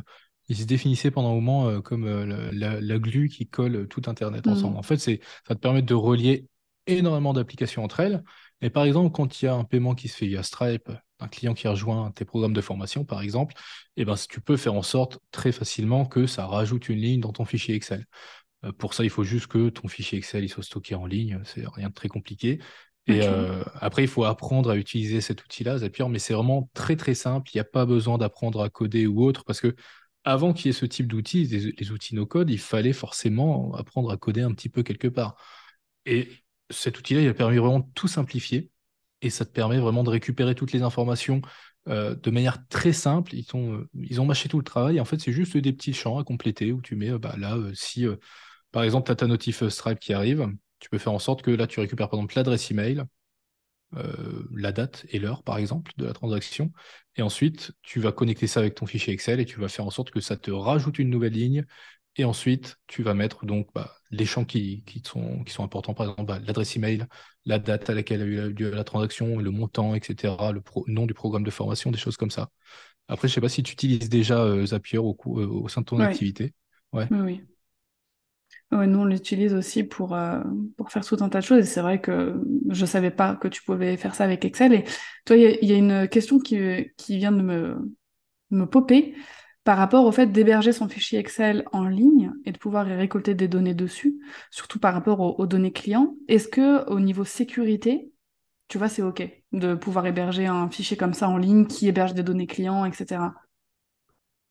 il 0.49 0.57
se 0.57 0.65
définissait 0.65 1.11
pendant 1.11 1.31
un 1.31 1.35
moment 1.35 1.69
euh, 1.69 1.81
comme 1.81 2.05
euh, 2.05 2.51
la, 2.53 2.81
la- 2.81 2.99
glue 2.99 3.29
qui 3.29 3.47
colle 3.47 3.89
tout 3.89 4.03
Internet 4.07 4.47
ensemble. 4.47 4.75
Mm. 4.75 4.79
En 4.79 4.83
fait, 4.83 4.99
c'est, 4.99 5.21
ça 5.47 5.55
te 5.55 5.61
permet 5.61 5.83
de 5.83 5.95
relier 5.95 6.47
énormément 6.87 7.33
d'applications 7.33 7.83
entre 7.85 8.01
elles. 8.01 8.23
Et 8.61 8.71
par 8.71 8.85
exemple, 8.85 9.13
quand 9.13 9.43
il 9.43 9.47
y 9.47 9.49
a 9.49 9.55
un 9.55 9.65
paiement 9.65 9.95
qui 9.95 10.09
se 10.09 10.17
fait 10.17 10.27
via 10.27 10.43
Stripe, 10.43 10.91
un 11.19 11.29
client 11.29 11.55
qui 11.55 11.67
rejoint 11.69 12.11
tes 12.13 12.25
programmes 12.25 12.53
de 12.53 12.61
formation, 12.61 13.05
par 13.05 13.23
exemple, 13.23 13.55
eh 13.97 14.05
ben, 14.05 14.15
tu 14.29 14.41
peux 14.41 14.57
faire 14.57 14.75
en 14.75 14.83
sorte 14.83 15.19
très 15.31 15.53
facilement 15.53 16.05
que 16.07 16.27
ça 16.27 16.47
rajoute 16.47 16.89
une 16.89 16.99
ligne 16.99 17.21
dans 17.21 17.33
ton 17.33 17.45
fichier 17.45 17.75
Excel. 17.75 18.07
Euh, 18.65 18.73
Pour 18.73 18.95
ça, 18.95 19.05
il 19.05 19.11
faut 19.11 19.25
juste 19.25 19.47
que 19.47 19.69
ton 19.69 19.89
fichier 19.89 20.19
Excel 20.19 20.45
il 20.45 20.49
soit 20.49 20.63
stocké 20.63 20.95
en 20.95 21.07
ligne. 21.07 21.41
C'est 21.45 21.67
rien 21.67 21.89
de 21.89 21.95
très 21.95 22.09
compliqué. 22.09 22.61
Et 23.09 23.23
euh, 23.23 23.63
après, 23.81 24.03
il 24.03 24.09
faut 24.09 24.25
apprendre 24.25 24.71
à 24.71 24.77
utiliser 24.77 25.21
cet 25.21 25.45
outil-là, 25.45 25.79
Zapier, 25.79 26.07
mais 26.09 26.19
c'est 26.19 26.35
vraiment 26.35 26.69
très 26.75 26.97
très 26.97 27.15
simple. 27.15 27.49
Il 27.55 27.57
n'y 27.57 27.61
a 27.61 27.65
pas 27.65 27.87
besoin 27.87 28.19
d'apprendre 28.19 28.61
à 28.63 28.69
coder 28.69 29.07
ou 29.07 29.23
autre, 29.25 29.45
parce 29.45 29.61
que 29.61 29.77
avant 30.27 30.53
qu'il 30.53 30.67
y 30.67 30.71
ait 30.71 30.73
ce 30.73 30.85
type 30.87 31.07
d'outils, 31.07 31.45
les, 31.47 31.93
outils 31.93 32.15
no-code, 32.17 32.51
il 32.51 32.59
fallait 32.59 32.93
forcément 32.93 33.75
apprendre 33.75 34.11
à 34.11 34.17
coder 34.17 34.43
un 34.43 34.53
petit 34.53 34.69
peu 34.69 34.83
quelque 34.83 35.09
part. 35.09 35.37
Et 36.05 36.29
cet 36.69 36.99
outil-là, 36.99 37.23
il 37.23 37.29
a 37.29 37.35
permis 37.35 37.59
vraiment 37.59 37.81
de 37.81 37.87
tout 37.95 38.09
simplifier, 38.09 38.71
et 39.23 39.31
ça 39.31 39.45
te 39.47 39.53
permet 39.53 39.79
vraiment 39.79 40.05
de 40.05 40.11
récupérer 40.11 40.57
toutes 40.57 40.73
les 40.73 40.83
informations 40.83 41.43
euh, 41.89 42.17
de 42.17 42.31
manière 42.31 42.67
très 42.69 42.93
simple. 42.93 43.35
Ils 43.37 43.47
ont, 43.55 43.75
euh, 43.75 43.89
ils 43.95 44.21
ont 44.21 44.27
mâché 44.27 44.49
tout 44.49 44.59
le 44.59 44.65
travail. 44.65 45.01
En 45.01 45.05
fait, 45.05 45.21
c'est 45.21 45.33
juste 45.33 45.57
des 45.57 45.73
petits 45.73 45.93
champs 45.95 46.19
à 46.19 46.25
compléter 46.25 46.73
où 46.73 46.83
tu 46.83 46.97
mets, 46.97 47.11
euh, 47.11 47.19
bah, 47.19 47.37
là, 47.39 47.57
si 47.75 48.05
par 48.73 48.83
exemple, 48.83 49.07
tu 49.07 49.13
as 49.13 49.17
ta 49.17 49.27
notif 49.29 49.67
Stripe 49.69 50.01
qui 50.01 50.13
arrive, 50.13 50.49
tu 50.81 50.91
peux 50.91 50.99
faire 50.99 51.13
en 51.13 51.21
sorte 51.21 51.43
que 51.43 51.53
là, 51.53 51.67
tu 51.69 51.81
récupères 51.81 52.09
par 52.09 52.19
exemple 52.19 52.35
l'adresse 52.37 52.71
email, 52.71 53.05
euh, 53.97 54.49
la 54.55 54.73
date 54.73 55.07
et 55.11 55.19
l'heure, 55.19 55.43
par 55.43 55.59
exemple, 55.59 55.93
de 55.97 56.07
la 56.07 56.13
transaction. 56.13 56.73
Et 57.17 57.23
ensuite, 57.23 57.73
tu 57.83 58.01
vas 58.01 58.13
connecter 58.13 58.47
ça 58.47 58.61
avec 58.61 58.75
ton 58.75 58.87
fichier 58.87 59.13
Excel 59.13 59.41
et 59.41 59.45
tu 59.47 59.61
vas 59.61 59.69
faire 59.69 59.87
en 59.87 59.91
sorte 59.91 60.11
que 60.11 60.21
ça 60.21 60.37
te 60.37 60.51
rajoute 60.51 60.99
une 60.99 61.11
nouvelle 61.11 61.33
ligne. 61.33 61.65
Et 62.17 62.25
ensuite, 62.25 62.79
tu 62.87 63.03
vas 63.03 63.15
mettre 63.15 63.45
donc 63.45 63.69
bah, 63.75 63.95
les 64.11 64.25
champs 64.25 64.45
qui, 64.45 64.83
qui, 64.85 65.03
sont, 65.05 65.45
qui 65.45 65.53
sont 65.53 65.65
importants, 65.65 65.93
par 65.95 66.07
exemple 66.11 66.27
bah, 66.29 66.39
l'adresse 66.41 66.75
email, 66.77 67.07
la 67.45 67.59
date 67.59 67.91
à 67.91 67.95
laquelle 67.95 68.23
a 68.23 68.25
eu 68.25 68.53
lieu 68.55 68.71
la 68.71 68.85
transaction, 68.85 69.39
le 69.39 69.51
montant, 69.51 69.95
etc., 69.95 70.53
le 70.53 70.63
pro- 70.63 70.85
nom 70.89 71.07
du 71.07 71.13
programme 71.15 71.45
de 71.45 71.51
formation, 71.51 71.91
des 71.91 71.99
choses 71.99 72.17
comme 72.17 72.31
ça. 72.31 72.51
Après, 73.09 73.29
je 73.29 73.35
sais 73.35 73.41
pas 73.41 73.49
si 73.49 73.63
tu 73.63 73.73
utilises 73.73 74.09
déjà 74.11 74.41
euh, 74.43 74.67
Zapier 74.67 74.99
au, 74.99 75.17
euh, 75.27 75.47
au 75.47 75.69
sein 75.69 75.83
de 75.83 75.87
ton 75.87 76.01
activité. 76.01 76.55
Ouais. 76.93 77.11
oui, 77.11 77.19
oui. 77.21 77.47
Ouais, 78.73 78.87
nous, 78.87 78.99
on 78.99 79.05
l'utilise 79.05 79.55
aussi 79.55 79.85
pour, 79.85 80.15
euh, 80.15 80.41
pour 80.77 80.91
faire 80.91 81.05
tout 81.05 81.17
un 81.21 81.29
tas 81.29 81.39
de 81.41 81.45
choses. 81.45 81.59
Et 81.61 81.65
c'est 81.65 81.81
vrai 81.81 82.01
que 82.01 82.35
je 82.69 82.85
savais 82.85 83.13
pas 83.13 83.37
que 83.37 83.47
tu 83.49 83.63
pouvais 83.63 83.97
faire 83.97 84.15
ça 84.15 84.25
avec 84.25 84.45
Excel. 84.45 84.73
Et 84.73 84.85
toi, 85.25 85.37
il 85.37 85.65
y, 85.69 85.73
a 85.73 85.77
une 85.77 86.09
question 86.09 86.39
qui, 86.39 86.59
qui 86.97 87.17
vient 87.17 87.33
de 87.33 87.43
me, 87.43 87.77
me 88.51 88.65
popper 88.67 89.15
par 89.63 89.79
rapport 89.79 90.05
au 90.05 90.13
fait 90.13 90.27
d'héberger 90.27 90.73
son 90.73 90.89
fichier 90.89 91.19
Excel 91.19 91.65
en 91.73 91.87
ligne 91.87 92.33
et 92.45 92.53
de 92.53 92.59
pouvoir 92.59 92.89
y 92.89 92.95
récolter 92.95 93.35
des 93.35 93.49
données 93.49 93.75
dessus, 93.75 94.17
surtout 94.51 94.81
par 94.81 94.95
rapport 94.95 95.21
aux, 95.21 95.37
aux 95.39 95.47
données 95.47 95.73
clients. 95.73 96.17
Est-ce 96.27 96.49
que 96.49 96.89
au 96.91 96.99
niveau 96.99 97.25
sécurité, 97.25 98.11
tu 98.69 98.79
vois, 98.79 98.89
c'est 98.89 99.03
OK 99.03 99.29
de 99.53 99.75
pouvoir 99.75 100.07
héberger 100.07 100.47
un 100.47 100.69
fichier 100.69 100.97
comme 100.97 101.15
ça 101.15 101.29
en 101.29 101.39
ligne 101.39 101.67
qui 101.67 101.89
héberge 101.89 102.15
des 102.15 102.23
données 102.23 102.47
clients, 102.47 102.85
etc. 102.85 103.21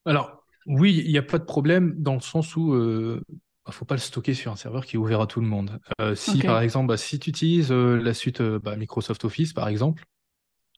Alors, 0.06 0.44
oui, 0.66 1.02
il 1.06 1.12
n'y 1.12 1.18
a 1.18 1.24
pas 1.24 1.38
de 1.38 1.44
problème 1.44 1.96
dans 1.98 2.16
le 2.16 2.22
sens 2.22 2.56
où 2.56 2.74
euh, 2.74 3.22
bah, 3.66 3.72
faut 3.72 3.86
pas 3.86 3.96
le 3.96 4.00
stocker 4.02 4.34
sur 4.34 4.52
un 4.52 4.56
serveur 4.56 4.86
qui 4.86 4.96
est 4.96 5.00
ouvert 5.00 5.22
à 5.22 5.28
tout 5.28 5.42
le 5.42 5.48
monde. 5.48 5.80
Euh, 6.02 6.16
si 6.16 6.40
par 6.44 6.62
exemple, 6.62 6.88
bah, 6.88 6.98
si 6.98 7.20
tu 7.20 7.30
utilises 7.30 7.72
euh, 7.72 7.98
la 7.98 8.14
suite 8.14 8.42
euh, 8.42 8.60
bah, 8.60 8.76
Microsoft 8.76 9.26
Office, 9.26 9.54
par 9.54 9.68
exemple, 9.68 10.04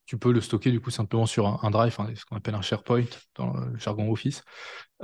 tu 0.05 0.17
peux 0.17 0.31
le 0.31 0.41
stocker 0.41 0.71
du 0.71 0.79
coup 0.79 0.91
simplement 0.91 1.25
sur 1.25 1.47
un, 1.47 1.59
un 1.63 1.71
drive, 1.71 1.95
hein, 1.99 2.09
ce 2.15 2.25
qu'on 2.25 2.37
appelle 2.37 2.55
un 2.55 2.61
SharePoint 2.61 3.05
dans 3.35 3.53
le 3.53 3.77
jargon 3.77 4.11
Office, 4.11 4.43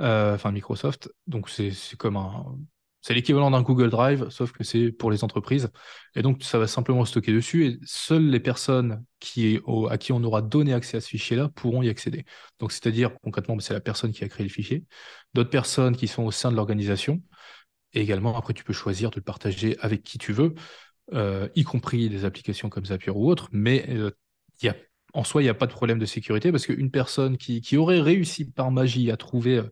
euh, 0.00 0.34
enfin 0.34 0.52
Microsoft. 0.52 1.10
Donc 1.26 1.50
c'est 1.50 1.72
comme 1.98 2.16
un, 2.16 2.56
C'est 3.02 3.12
l'équivalent 3.12 3.50
d'un 3.50 3.60
Google 3.60 3.90
Drive, 3.90 4.30
sauf 4.30 4.52
que 4.52 4.64
c'est 4.64 4.90
pour 4.90 5.10
les 5.10 5.24
entreprises. 5.24 5.68
Et 6.14 6.22
donc, 6.22 6.42
ça 6.42 6.58
va 6.58 6.66
simplement 6.66 7.04
stocker 7.04 7.34
dessus 7.34 7.66
et 7.66 7.78
seules 7.84 8.30
les 8.30 8.40
personnes 8.40 9.04
qui, 9.20 9.60
à 9.90 9.98
qui 9.98 10.12
on 10.12 10.24
aura 10.24 10.40
donné 10.40 10.72
accès 10.72 10.96
à 10.96 11.00
ce 11.02 11.08
fichier-là 11.08 11.50
pourront 11.54 11.82
y 11.82 11.90
accéder. 11.90 12.24
Donc, 12.60 12.72
c'est-à-dire, 12.72 13.10
concrètement, 13.22 13.58
c'est 13.60 13.74
la 13.74 13.80
personne 13.80 14.10
qui 14.12 14.24
a 14.24 14.28
créé 14.28 14.44
le 14.46 14.50
fichier, 14.50 14.84
d'autres 15.34 15.50
personnes 15.50 15.96
qui 15.96 16.08
sont 16.08 16.22
au 16.22 16.30
sein 16.30 16.50
de 16.50 16.56
l'organisation. 16.56 17.20
Et 17.94 18.00
également, 18.00 18.36
après, 18.36 18.54
tu 18.54 18.64
peux 18.64 18.72
choisir 18.72 19.10
de 19.10 19.16
le 19.16 19.22
partager 19.22 19.76
avec 19.80 20.02
qui 20.02 20.18
tu 20.18 20.32
veux, 20.32 20.54
euh, 21.12 21.48
y 21.54 21.64
compris 21.64 22.08
des 22.08 22.24
applications 22.24 22.68
comme 22.68 22.86
Zapier 22.86 23.12
ou 23.12 23.28
autres. 23.28 23.48
Mais 23.52 23.86
euh, 23.90 24.10
en 25.12 25.24
soi, 25.24 25.42
il 25.42 25.44
n'y 25.44 25.50
a 25.50 25.54
pas 25.54 25.66
de 25.66 25.72
problème 25.72 25.98
de 25.98 26.06
sécurité 26.06 26.50
parce 26.50 26.66
qu'une 26.66 26.90
personne 26.90 27.36
qui, 27.38 27.60
qui, 27.60 27.76
aurait 27.76 28.00
réussi 28.00 28.50
par 28.50 28.70
magie 28.70 29.10
à 29.10 29.16
trouver 29.16 29.58
euh, 29.58 29.70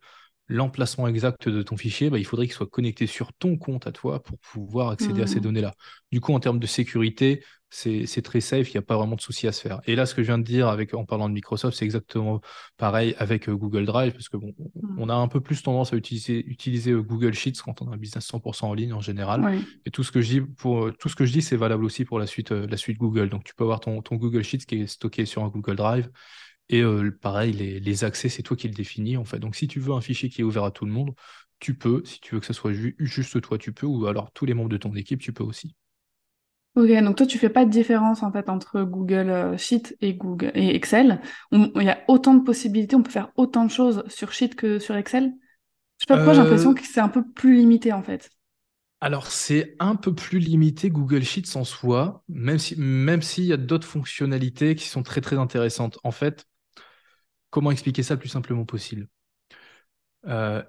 l'emplacement 0.49 1.09
exact 1.09 1.49
de 1.49 1.63
ton 1.63 1.77
fichier, 1.77 2.11
bah, 2.11 2.19
il 2.19 2.27
faudrait 2.27 2.47
qu'il 2.47 2.55
soit 2.55 2.67
connecté 2.67 3.07
sur 3.07 3.33
ton 3.33 3.57
compte 3.57 3.87
à 3.87 3.93
toi 3.93 4.23
pour 4.23 4.39
pouvoir 4.39 4.91
accéder 4.91 5.23
à 5.23 5.27
ces 5.27 5.39
mmh. 5.39 5.43
données-là. 5.43 5.75
Du 6.11 6.21
coup, 6.21 6.35
en 6.35 6.41
termes 6.41 6.59
de 6.59 6.67
sécurité, 6.67 7.43
c'est 7.75 8.23
très 8.23 8.43
safe, 8.43 8.69
il 8.69 8.77
n'y 8.77 8.81
a 8.81 8.83
pas 8.83 8.99
vraiment 8.99 9.17
de 9.17 9.21
souci 9.23 9.49
à 9.49 9.53
se 9.53 9.63
faire. 9.63 9.81
Et 9.87 9.97
là, 9.97 10.05
ce 10.05 10.15
que 10.15 10.23
je 10.23 10.27
viens 10.27 10.37
de 10.37 10.45
dire 10.45 10.69
avec, 10.69 10.93
en 10.93 11.07
parlant 11.07 11.29
de 11.31 11.35
Microsoft, 11.35 11.79
c'est 11.79 11.87
exactement 11.87 12.43
pareil 12.77 13.15
avec 13.17 13.49
euh, 13.49 13.57
Google 13.57 13.87
Drive, 13.87 14.13
parce 14.13 14.29
que 14.29 14.37
bon, 14.37 14.53
mmh. 14.59 14.99
on 14.99 15.09
a 15.09 15.15
un 15.15 15.27
peu 15.27 15.41
plus 15.41 15.63
tendance 15.63 15.95
à 15.95 15.97
utiliser, 15.97 16.45
utiliser 16.47 16.91
euh, 16.91 17.03
Google 17.03 17.33
Sheets 17.33 17.63
quand 17.65 17.81
on 17.81 17.91
a 17.91 17.95
un 17.95 17.97
business 17.97 18.31
100% 18.31 18.67
en 18.67 18.75
ligne 18.75 18.93
en 18.93 19.01
général. 19.01 19.59
Et 19.87 19.91
tout 19.91 20.05
ce 20.05 20.13
que 20.13 20.21
je 20.21 20.29
dis, 20.29 20.41
pour, 20.43 20.85
euh, 20.85 20.93
tout 20.93 21.09
ce 21.09 21.17
que 21.17 21.25
je 21.25 21.33
dis, 21.33 21.41
c'est 21.41 21.57
valable 21.57 21.85
aussi 21.85 22.05
pour 22.05 22.19
la 22.19 22.27
suite, 22.27 22.51
la 22.51 22.77
suite 22.77 22.99
Google. 22.99 23.31
Donc, 23.31 23.45
tu 23.45 23.55
peux 23.55 23.65
avoir 23.65 23.81
ton, 23.81 24.03
ton 24.03 24.17
Google 24.17 24.43
Sheets 24.43 24.67
qui 24.67 24.83
est 24.83 24.87
stocké 24.87 25.25
sur 25.25 25.43
un 25.43 25.49
Google 25.49 25.77
Drive. 25.77 26.11
Et 26.73 26.83
pareil, 27.21 27.53
les, 27.53 27.81
les 27.81 28.05
accès, 28.05 28.29
c'est 28.29 28.43
toi 28.43 28.57
qui 28.57 28.67
le 28.67 28.75
définis 28.75 29.17
en 29.17 29.25
fait. 29.25 29.39
Donc 29.39 29.57
si 29.57 29.69
tu 29.69 29.79
veux 29.79 29.93
un 29.93 30.01
fichier 30.01 30.29
qui 30.29 30.41
est 30.41 30.45
ouvert 30.45 30.65
à 30.65 30.71
tout 30.71 30.87
le 30.87 30.93
monde, 30.93 31.15
tu 31.61 31.75
peux. 31.75 32.03
Si 32.05 32.21
tu 32.21 32.35
veux 32.35 32.41
que 32.41 32.47
ce 32.47 32.53
soit 32.53 32.73
juste 32.99 33.41
toi, 33.41 33.59
tu 33.59 33.73
peux. 33.73 33.87
Ou 33.87 34.07
alors 34.07 34.33
tous 34.33 34.47
les 34.47 34.55
membres 34.55 34.71
de 34.71 34.79
ton 34.79 34.95
équipe, 34.95 35.21
tu 35.21 35.33
peux 35.33 35.45
aussi. 35.45 35.75
Ok, 36.75 36.89
donc 37.05 37.17
toi 37.17 37.27
tu 37.27 37.37
fais 37.37 37.51
pas 37.51 37.67
de 37.67 37.71
différence 37.71 38.23
en 38.23 38.33
fait 38.33 38.49
entre 38.49 38.83
Google 38.83 39.57
Sheet 39.59 39.95
et 40.01 40.15
Google 40.15 40.53
et 40.55 40.75
Excel. 40.75 41.21
Il 41.53 41.71
y 41.77 41.91
a 41.91 41.99
autant 42.09 42.33
de 42.35 42.43
possibilités, 42.43 42.97
on 42.97 43.03
peut 43.03 43.11
faire 43.11 43.31
autant 43.37 43.67
de 43.67 43.71
choses 43.71 44.03
sur 44.09 44.33
Sheet 44.33 44.55
que 44.57 44.79
sur 44.79 44.97
Excel? 44.97 45.35
Je 45.99 46.05
sais 46.05 46.07
pas 46.09 46.17
pourquoi 46.17 46.33
j'ai 46.33 46.41
l'impression 46.41 46.73
que 46.73 46.81
c'est 46.85 47.01
un 47.01 47.11
peu 47.11 47.23
plus 47.23 47.57
limité 47.57 47.93
en 47.93 48.03
fait. 48.03 48.31
Alors 49.03 49.27
c'est 49.27 49.77
un 49.81 49.97
peu 49.97 50.15
plus 50.15 50.39
limité 50.39 50.89
Google 50.89 51.25
Sheets 51.25 51.57
en 51.57 51.65
soi, 51.65 52.25
même 52.29 52.59
si 52.59 52.75
même 52.79 53.21
s'il 53.21 53.45
y 53.45 53.53
a 53.53 53.57
d'autres 53.59 53.87
fonctionnalités 53.87 54.75
qui 54.75 54.87
sont 54.87 55.03
très 55.03 55.21
très 55.21 55.37
intéressantes. 55.37 55.99
En 56.05 56.11
fait, 56.13 56.47
Comment 57.53 57.71
expliquer 57.71 58.03
ça 58.03 58.15
le 58.15 58.21
plus 58.21 58.31
simplement 58.31 58.65
possible? 58.65 59.07
Euh, 60.27 60.63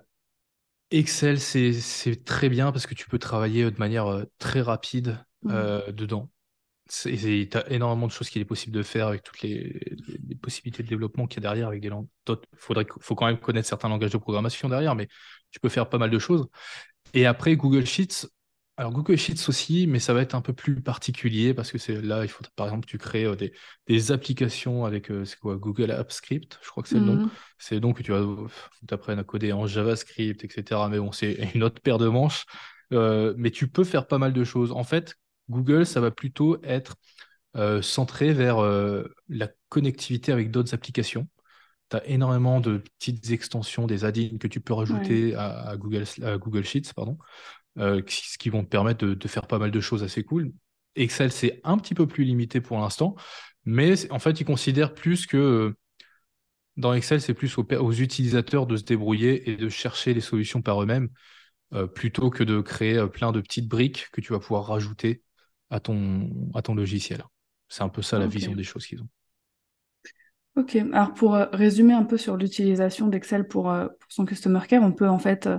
Excel, 0.92 1.40
c'est 1.40 2.26
très 2.26 2.50
bien 2.50 2.74
parce 2.74 2.86
que 2.86 2.94
tu 2.94 3.08
peux 3.08 3.20
travailler 3.20 3.72
de 3.72 3.80
manière 3.80 4.08
euh, 4.08 4.26
très 4.38 4.60
rapide 4.60 5.18
mmh. 5.44 5.52
euh, 5.52 5.92
dedans. 5.94 6.30
Tu 6.92 7.50
as 7.54 7.72
énormément 7.72 8.06
de 8.06 8.12
choses 8.12 8.30
qu'il 8.30 8.42
est 8.42 8.46
possible 8.46 8.76
de 8.76 8.84
faire 8.84 9.08
avec 9.08 9.24
toutes 9.24 9.42
les, 9.44 9.80
possibilités 10.42 10.84
de 10.84 10.90
développement 10.90 11.26
qu'il 11.26 11.38
y 11.38 11.40
a 11.40 11.50
derrière 11.50 11.70
avec 11.70 11.80
des 11.80 11.88
langues. 11.88 12.10
Il 12.28 12.36
faut 13.00 13.16
quand 13.16 13.28
même 13.28 13.40
connaître 13.40 13.70
certains 13.70 13.88
langages 13.88 14.12
de 14.12 14.18
programmation 14.18 14.68
derrière, 14.68 14.94
mais 14.94 15.08
tu 15.52 15.62
peux 15.62 15.70
faire 15.70 15.88
pas 15.88 15.98
mal 15.98 16.10
de 16.10 16.20
choses. 16.20 16.50
Et 17.14 17.26
après, 17.26 17.56
Google 17.56 17.86
Sheets, 17.86 18.28
alors 18.76 18.92
Google 18.92 19.18
Sheets 19.18 19.50
aussi, 19.50 19.86
mais 19.86 20.00
ça 20.00 20.14
va 20.14 20.22
être 20.22 20.34
un 20.34 20.42
peu 20.42 20.54
plus 20.54 20.82
particulier 20.82 21.54
parce 21.54 21.72
que 21.72 21.78
c'est 21.78 22.02
là, 22.02 22.24
il 22.24 22.28
faut 22.28 22.44
par 22.56 22.66
exemple 22.66 22.88
tu 22.88 22.98
crées 22.98 23.26
euh, 23.26 23.36
des, 23.88 24.12
applications 24.12 24.84
avec 24.86 25.12
euh, 25.12 25.26
quoi 25.42 25.58
Google 25.58 25.92
App 25.92 26.12
Script, 26.12 26.58
je 26.64 26.70
crois 26.70 26.82
que 26.82 26.90
c'est 26.90 26.96
le 26.96 27.02
nom. 27.02 27.16
Mhm. 27.18 27.30
C'est 27.60 27.80
donc 27.80 27.98
que 27.98 28.04
tu 28.04 28.12
vas 28.12 28.26
t'apprennes 28.88 29.20
à 29.20 29.24
coder 29.24 29.54
en 29.54 29.68
JavaScript, 29.68 30.44
etc. 30.44 30.90
Mais 30.90 30.98
bon, 30.98 31.12
c'est 31.12 31.34
une 31.56 31.64
autre 31.64 31.82
paire 31.82 32.00
de 32.00 32.08
manches. 32.08 32.46
Euh, 32.94 33.34
mais 33.38 33.52
tu 33.52 33.68
peux 33.68 33.84
faire 33.84 34.08
pas 34.08 34.18
mal 34.18 34.34
de 34.34 34.44
choses. 34.44 34.72
En 34.72 34.84
fait, 34.84 35.16
Google, 35.50 35.86
ça 35.86 36.02
va 36.02 36.12
plutôt 36.12 36.62
être 36.64 36.96
centré 37.82 38.34
vers 38.34 38.58
la 39.30 39.48
connectivité 39.70 40.32
avec 40.32 40.50
d'autres 40.50 40.74
applications. 40.74 41.28
Tu 41.92 41.98
as 41.98 42.08
énormément 42.08 42.60
de 42.60 42.82
petites 42.98 43.30
extensions, 43.30 43.86
des 43.86 44.06
add-ins 44.06 44.40
que 44.40 44.48
tu 44.48 44.60
peux 44.60 44.74
rajouter 44.74 45.36
à, 45.36 45.76
Google, 45.78 46.06
à 46.24 46.38
Google 46.40 46.64
Sheets, 46.64 46.94
pardon. 46.96 47.20
Euh, 47.80 48.02
ce 48.08 48.38
qui 48.38 48.50
vont 48.50 48.64
te 48.64 48.70
permettre 48.70 49.06
de, 49.06 49.28
faire 49.28 49.48
pas 49.48 49.58
mal 49.58 49.72
de 49.72 49.80
choses 49.80 50.04
assez 50.04 50.24
cool. 50.24 50.52
Excel, 50.96 51.32
c'est 51.32 51.60
un 51.64 51.78
petit 51.78 51.96
peu 51.96 52.06
plus 52.06 52.24
limité 52.24 52.62
pour 52.62 52.78
l'instant, 52.78 53.16
mais 53.66 54.12
en 54.12 54.20
fait, 54.20 54.40
ils 54.40 54.46
considèrent 54.46 54.94
plus 54.94 55.26
que 55.26 55.38
euh, 55.38 55.78
dans 56.78 56.94
Excel, 56.94 57.20
c'est 57.20 57.34
plus 57.34 57.58
aux, 57.58 57.92
utilisateurs 57.92 58.68
de 58.68 58.78
se 58.78 58.84
débrouiller 58.84 59.50
et 59.50 59.56
de 59.56 59.70
chercher 59.70 60.14
les 60.14 60.22
solutions 60.22 60.62
par 60.62 60.82
eux-mêmes, 60.84 61.10
euh, 61.74 61.88
plutôt 61.88 62.30
que 62.30 62.44
de 62.44 62.62
créer 62.62 63.08
plein 63.08 63.32
de 63.32 63.42
petites 63.42 63.68
briques 63.68 64.10
que 64.12 64.22
tu 64.22 64.34
vas 64.34 64.40
pouvoir 64.40 64.68
rajouter 64.68 65.24
à 65.72 65.80
ton, 65.80 66.30
à 66.54 66.62
ton 66.62 66.76
logiciel. 66.76 67.24
C'est 67.70 67.82
un 67.82 67.90
peu 67.90 68.04
ça 68.04 68.20
la 68.20 68.28
vision 68.28 68.54
des 68.54 68.64
choses 68.64 68.86
qu'ils 68.86 69.02
ont. 69.02 69.10
Ok, 70.56 70.76
alors 70.76 71.16
pour 71.16 71.34
résumer 71.34 71.94
un 71.94 72.04
peu 72.04 72.18
sur 72.18 72.38
l'utilisation 72.38 73.08
d'Excel 73.08 73.48
pour, 73.48 73.64
pour, 73.64 74.12
son 74.12 74.26
Customer 74.26 74.60
Care, 74.68 74.84
on 74.84 74.92
peut 74.92 75.10
en 75.10 75.18
fait 75.18 75.50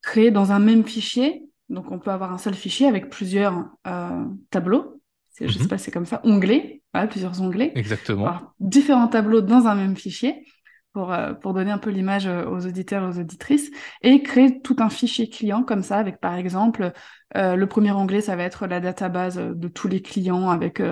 créer 0.00 0.30
dans 0.30 0.52
un 0.52 0.58
même 0.58 0.84
fichier 0.84 1.49
donc, 1.70 1.92
on 1.92 2.00
peut 2.00 2.10
avoir 2.10 2.32
un 2.32 2.38
seul 2.38 2.54
fichier 2.54 2.88
avec 2.88 3.08
plusieurs 3.08 3.64
euh, 3.86 4.24
tableaux. 4.50 5.00
Je 5.38 5.44
ne 5.44 5.50
sais 5.50 5.60
mhm. 5.60 5.68
pas, 5.68 5.78
c'est 5.78 5.92
comme 5.92 6.04
ça, 6.04 6.20
onglets, 6.24 6.82
plusieurs 7.08 7.40
onglets. 7.40 7.72
Exactement. 7.76 8.52
différents 8.58 9.06
tableaux 9.06 9.40
dans 9.40 9.66
un 9.68 9.76
même 9.76 9.96
fichier 9.96 10.44
pour, 10.92 11.12
euh, 11.12 11.32
pour 11.32 11.54
donner 11.54 11.70
un 11.70 11.78
peu 11.78 11.90
l'image 11.90 12.26
euh, 12.26 12.44
aux 12.44 12.66
auditeurs 12.66 13.04
et 13.04 13.06
aux 13.06 13.20
auditrices 13.20 13.70
et 14.02 14.20
créer 14.22 14.60
tout 14.60 14.76
un 14.80 14.90
fichier 14.90 15.30
client 15.30 15.62
comme 15.62 15.84
ça 15.84 15.98
avec 15.98 16.20
par 16.20 16.34
exemple 16.34 16.92
le 17.32 17.64
premier 17.66 17.92
onglet 17.92 18.20
ça 18.20 18.34
va 18.34 18.42
être 18.42 18.66
la 18.66 18.80
database 18.80 19.36
de 19.36 19.68
tous 19.68 19.86
les 19.86 20.02
clients 20.02 20.50
avec 20.50 20.82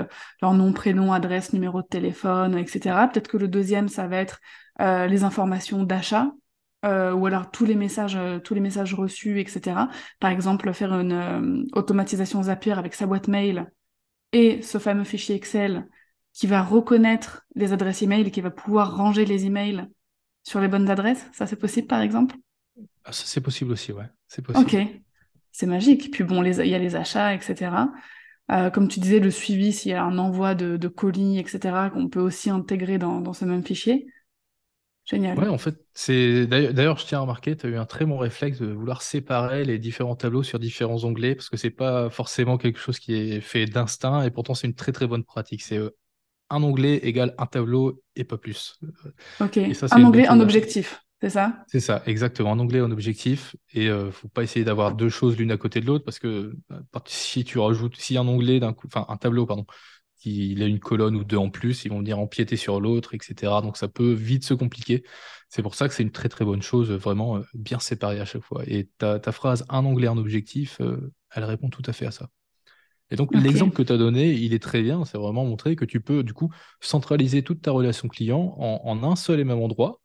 leur 0.41 0.55
nom, 0.55 0.73
prénom, 0.73 1.13
adresse, 1.13 1.53
numéro 1.53 1.83
de 1.83 1.89
téléphone, 1.89 2.57
etc. 2.57 2.95
Peut-être 3.13 3.27
que 3.27 3.39
le 3.39 3.49
deuxième 3.49 3.89
ça 3.89 4.07
va 4.07 4.19
être 4.19 4.41
les 4.79 5.25
informations 5.25 5.83
d'achat 5.83 6.31
euh, 6.85 7.13
ou 7.13 7.27
alors 7.27 7.51
tous 7.51 7.65
les 7.65 7.75
messages, 7.75 8.15
euh, 8.17 8.39
tous 8.39 8.55
les 8.55 8.61
messages 8.61 8.95
reçus, 8.95 9.41
etc. 9.41 9.77
Par 10.21 10.31
exemple, 10.31 10.73
faire 10.73 10.93
une 10.93 11.13
euh, 11.13 11.65
automatisation 11.73 12.43
Zapier 12.45 12.73
avec 12.73 12.95
sa 12.95 13.07
boîte 13.07 13.27
mail 13.27 13.67
et 14.33 14.63
ce 14.63 14.79
fameux 14.79 15.05
fichier 15.05 15.35
Excel 15.35 15.89
qui 16.33 16.47
va 16.47 16.63
reconnaître 16.63 17.45
les 17.57 17.73
adresses 17.73 18.03
email 18.03 18.29
et 18.29 18.31
qui 18.31 18.41
va 18.41 18.51
pouvoir 18.51 18.97
ranger 18.97 19.25
les 19.25 19.45
emails 19.45 19.89
sur 20.45 20.61
les 20.61 20.69
bonnes 20.69 20.89
adresses. 20.89 21.27
Ça, 21.33 21.49
c'est 21.49 21.57
possible, 21.57 21.89
par 21.89 22.01
exemple? 22.01 22.37
Ah, 23.05 23.11
C'est 23.13 23.41
possible 23.41 23.73
aussi, 23.73 23.91
ouais. 23.91 24.07
C'est 24.29 24.43
possible. 24.43 24.65
Ok, 24.65 25.03
c'est 25.51 25.67
magique. 25.67 26.13
Puis 26.13 26.23
bon, 26.23 26.45
il 26.45 26.67
y 26.67 26.75
a 26.75 26.79
les 26.79 26.95
achats, 26.95 27.35
etc. 27.35 27.73
comme 28.73 28.87
tu 28.87 29.01
disais, 29.01 29.19
le 29.19 29.33
suivi, 29.33 29.73
s'il 29.73 29.91
y 29.91 29.95
a 29.95 30.05
un 30.05 30.17
envoi 30.17 30.55
de, 30.55 30.89
colis, 30.89 31.41
etc., 31.41 31.91
qu'on 31.93 32.09
peut 32.09 32.21
aussi 32.21 32.51
intégrer 32.51 32.99
dans 32.99 33.33
ce 33.33 33.45
même 33.45 33.65
fichier. 33.65 34.07
Génial. 35.09 35.39
Ouais, 35.39 35.49
en 35.49 35.57
fait, 35.57 35.75
c'est 35.95 36.47
d'ailleurs, 36.47 36.99
je 36.99 37.07
tiens 37.07 37.19
à 37.19 37.21
remarquer, 37.23 37.57
tu 37.57 37.67
as 37.67 37.71
eu 37.71 37.77
un 37.77 37.87
très 37.87 38.05
bon 38.05 38.19
réflexe 38.19 38.61
de 38.61 38.67
vouloir 38.67 39.01
séparer 39.01 39.65
les 39.65 39.79
différents 39.79 40.17
tableaux 40.17 40.43
sur 40.43 40.59
différents 40.59 41.03
onglets 41.05 41.35
parce 41.35 41.49
que 41.49 41.57
c'est 41.57 41.71
pas 41.71 42.11
forcément 42.11 42.59
quelque 42.59 42.79
chose 42.79 42.99
qui 42.99 43.15
est 43.15 43.41
fait 43.41 43.65
d'instinct 43.65 44.23
et 44.23 44.31
pourtant 44.31 44.55
c'est 44.55 44.67
une 44.67 44.75
très 44.75 44.93
très 44.93 45.07
bonne 45.07 45.25
pratique. 45.25 45.63
C'est 45.63 45.79
euh, 45.79 45.97
un 46.51 46.63
onglet 46.63 46.97
égale 46.97 47.35
un 47.39 47.47
tableau 47.47 48.03
et 48.17 48.25
pas 48.25 48.37
plus. 48.37 48.79
Ok. 49.41 49.59
un 49.59 50.05
onglet, 50.05 50.27
un 50.27 50.41
objectif, 50.41 51.03
c'est 51.23 51.31
ça? 51.31 51.65
C'est 51.69 51.81
ça, 51.81 52.03
exactement. 52.07 52.53
Un 52.53 52.59
onglet, 52.59 52.81
un 52.81 52.91
objectif 52.91 53.57
et 53.73 53.87
ne 53.87 53.93
euh, 53.93 54.11
faut 54.13 54.29
pas 54.29 54.43
essayer 54.43 54.65
d'avoir 54.65 54.95
deux 54.95 55.09
choses 55.09 55.39
l'une 55.39 55.51
à 55.51 55.57
côté 55.57 55.81
de 55.81 55.87
l'autre 55.87 56.05
parce 56.05 56.19
que 56.19 56.55
euh, 56.71 56.81
si 57.07 57.45
tu 57.45 57.59
rajoutes, 57.59 57.97
si 57.97 58.19
un 58.19 58.29
onglet 58.29 58.61
d'un 58.61 58.75
coup, 58.75 58.87
enfin 58.87 59.07
un 59.09 59.17
tableau, 59.17 59.47
pardon, 59.47 59.65
il 60.25 60.63
a 60.63 60.67
une 60.67 60.81
colonne 60.81 61.17
ou 61.17 61.25
deux 61.25 61.37
en 61.37 61.51
plus, 61.51 61.85
ils 61.85 61.91
vont 61.91 61.99
venir 61.99 62.19
empiéter 62.19 62.57
sur 62.57 62.81
l'autre, 62.81 63.15
etc. 63.15 63.61
Donc 63.63 63.77
ça 63.77 63.89
peut 63.89 64.13
vite 64.13 64.45
se 64.45 64.55
compliquer. 64.55 65.05
C'est 65.49 65.63
pour 65.63 65.75
ça 65.75 65.89
que 65.89 65.95
c'est 65.95 66.03
une 66.03 66.13
très 66.13 66.29
très 66.29 66.45
bonne 66.45 66.63
chose, 66.63 66.91
vraiment 66.91 67.37
euh, 67.39 67.43
bien 67.55 67.79
séparée 67.79 68.21
à 68.21 68.25
chaque 68.25 68.43
fois. 68.43 68.63
Et 68.67 68.89
ta, 68.99 69.21
phrase 69.33 69.65
un 69.69 69.85
onglet, 69.85 70.09
un 70.09 70.19
objectif, 70.19 70.81
euh, 70.81 71.13
elle 71.35 71.45
répond 71.45 71.69
tout 71.71 71.83
à 71.87 71.93
fait 71.93 72.07
à 72.07 72.11
ça. 72.11 72.29
Et 73.11 73.17
donc 73.17 73.35
l'exemple 73.35 73.75
que 73.75 73.83
tu 73.83 73.93
as 73.93 73.97
donné, 73.97 74.33
il 74.33 74.53
est 74.53 74.63
très 74.63 74.83
bien, 74.83 75.07
c'est 75.07 75.17
vraiment 75.17 75.47
montrer 75.47 75.77
que 75.77 75.87
tu 75.87 76.01
peux 76.01 76.23
du 76.23 76.35
coup 76.35 76.53
centraliser 76.81 77.43
toute 77.43 77.63
ta 77.63 77.71
relation 77.71 78.07
client 78.07 78.55
en 78.59 79.03
un 79.03 79.17
seul 79.17 79.41
et 79.41 79.45
même 79.45 79.61
endroit. 79.61 80.01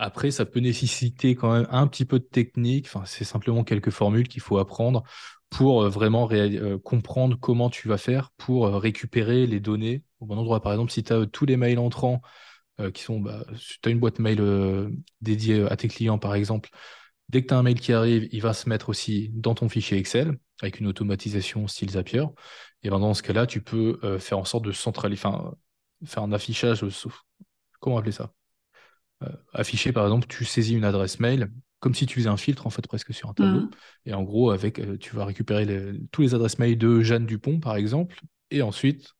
Après, 0.00 0.30
ça 0.30 0.46
peut 0.46 0.60
nécessiter 0.60 1.34
quand 1.34 1.52
même 1.52 1.66
un 1.70 1.88
petit 1.88 2.04
peu 2.04 2.20
de 2.20 2.24
technique. 2.24 2.86
Enfin, 2.86 3.02
c'est 3.04 3.24
simplement 3.24 3.64
quelques 3.64 3.90
formules 3.90 4.28
qu'il 4.28 4.40
faut 4.40 4.58
apprendre 4.58 5.02
pour 5.50 5.82
euh, 5.82 5.88
vraiment 5.88 6.28
euh, 6.30 6.78
comprendre 6.78 7.36
comment 7.38 7.70
tu 7.70 7.88
vas 7.88 7.98
faire 7.98 8.30
pour 8.36 8.66
euh, 8.66 8.78
récupérer 8.78 9.46
les 9.46 9.60
données 9.60 10.02
au 10.20 10.26
bon 10.26 10.38
endroit. 10.38 10.60
Par 10.60 10.72
exemple, 10.72 10.92
si 10.92 11.02
tu 11.02 11.12
as 11.12 11.26
tous 11.26 11.46
les 11.46 11.56
mails 11.56 11.78
entrants 11.78 12.22
qui 12.94 13.02
sont, 13.02 13.18
bah, 13.18 13.44
si 13.56 13.80
tu 13.82 13.88
as 13.88 13.90
une 13.90 13.98
boîte 13.98 14.20
mail 14.20 14.40
dédiée 15.20 15.66
à 15.68 15.76
tes 15.76 15.88
clients, 15.88 16.18
par 16.18 16.36
exemple, 16.36 16.70
dès 17.28 17.42
que 17.42 17.48
tu 17.48 17.54
as 17.54 17.58
un 17.58 17.64
mail 17.64 17.80
qui 17.80 17.92
arrive, 17.92 18.28
il 18.30 18.40
va 18.40 18.52
se 18.52 18.68
mettre 18.68 18.88
aussi 18.88 19.30
dans 19.32 19.56
ton 19.56 19.68
fichier 19.68 19.98
Excel 19.98 20.38
avec 20.62 20.78
une 20.78 20.86
automatisation 20.86 21.66
style 21.66 21.90
Zapier. 21.90 22.22
Et 22.84 22.90
ben 22.90 23.00
dans 23.00 23.14
ce 23.14 23.24
cas-là, 23.24 23.48
tu 23.48 23.62
peux 23.62 23.98
faire 24.20 24.38
en 24.38 24.44
sorte 24.44 24.64
de 24.64 24.70
centraliser, 24.70 25.26
enfin, 25.26 25.54
faire 26.04 26.22
un 26.22 26.30
affichage, 26.30 26.84
comment 27.80 27.98
appeler 27.98 28.12
ça? 28.12 28.32
Afficher, 29.52 29.90
par 29.90 30.04
exemple, 30.04 30.28
tu 30.28 30.44
saisis 30.44 30.74
une 30.76 30.84
adresse 30.84 31.18
mail 31.18 31.50
comme 31.80 31.94
si 31.94 32.06
tu 32.06 32.16
faisais 32.20 32.28
un 32.28 32.36
filtre 32.36 32.66
en 32.66 32.70
fait 32.70 32.86
presque 32.86 33.14
sur 33.14 33.28
un 33.30 33.34
tableau. 33.34 33.66
Mhm. 33.66 33.78
Et 34.06 34.14
en 34.14 34.22
gros, 34.22 34.50
avec, 34.50 34.78
euh, 34.80 34.96
tu 34.98 35.14
vas 35.16 35.24
récupérer 35.24 35.64
les- 35.64 36.00
tous 36.12 36.22
les 36.22 36.34
adresses 36.34 36.58
mail 36.58 36.76
de 36.78 37.00
Jeanne 37.02 37.26
Dupont, 37.26 37.60
par 37.60 37.76
exemple, 37.76 38.16
et 38.50 38.62
ensuite, 38.62 39.14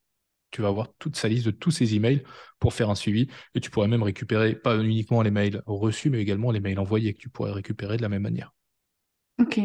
tu 0.51 0.61
vas 0.61 0.69
avoir 0.69 0.93
toute 0.99 1.15
sa 1.17 1.27
liste 1.29 1.45
de 1.47 1.51
tous 1.51 1.71
ses 1.71 1.95
emails 1.95 2.23
pour 2.59 2.73
faire 2.73 2.89
un 2.89 2.95
suivi. 2.95 3.27
Et 3.55 3.59
tu 3.61 3.69
pourrais 3.71 3.87
même 3.87 4.03
récupérer 4.03 4.55
pas 4.55 4.77
uniquement 4.77 5.21
les 5.23 5.31
mails 5.31 5.61
reçus, 5.67 6.09
mais 6.09 6.21
également 6.21 6.51
les 6.51 6.59
mails 6.61 6.79
envoyés 6.79 7.13
que 7.13 7.19
tu 7.19 7.29
pourrais 7.29 7.51
récupérer 7.51 7.97
de 7.97 8.01
la 8.03 8.09
même 8.09 8.23
manière. 8.23 8.53
Ok. 9.37 9.57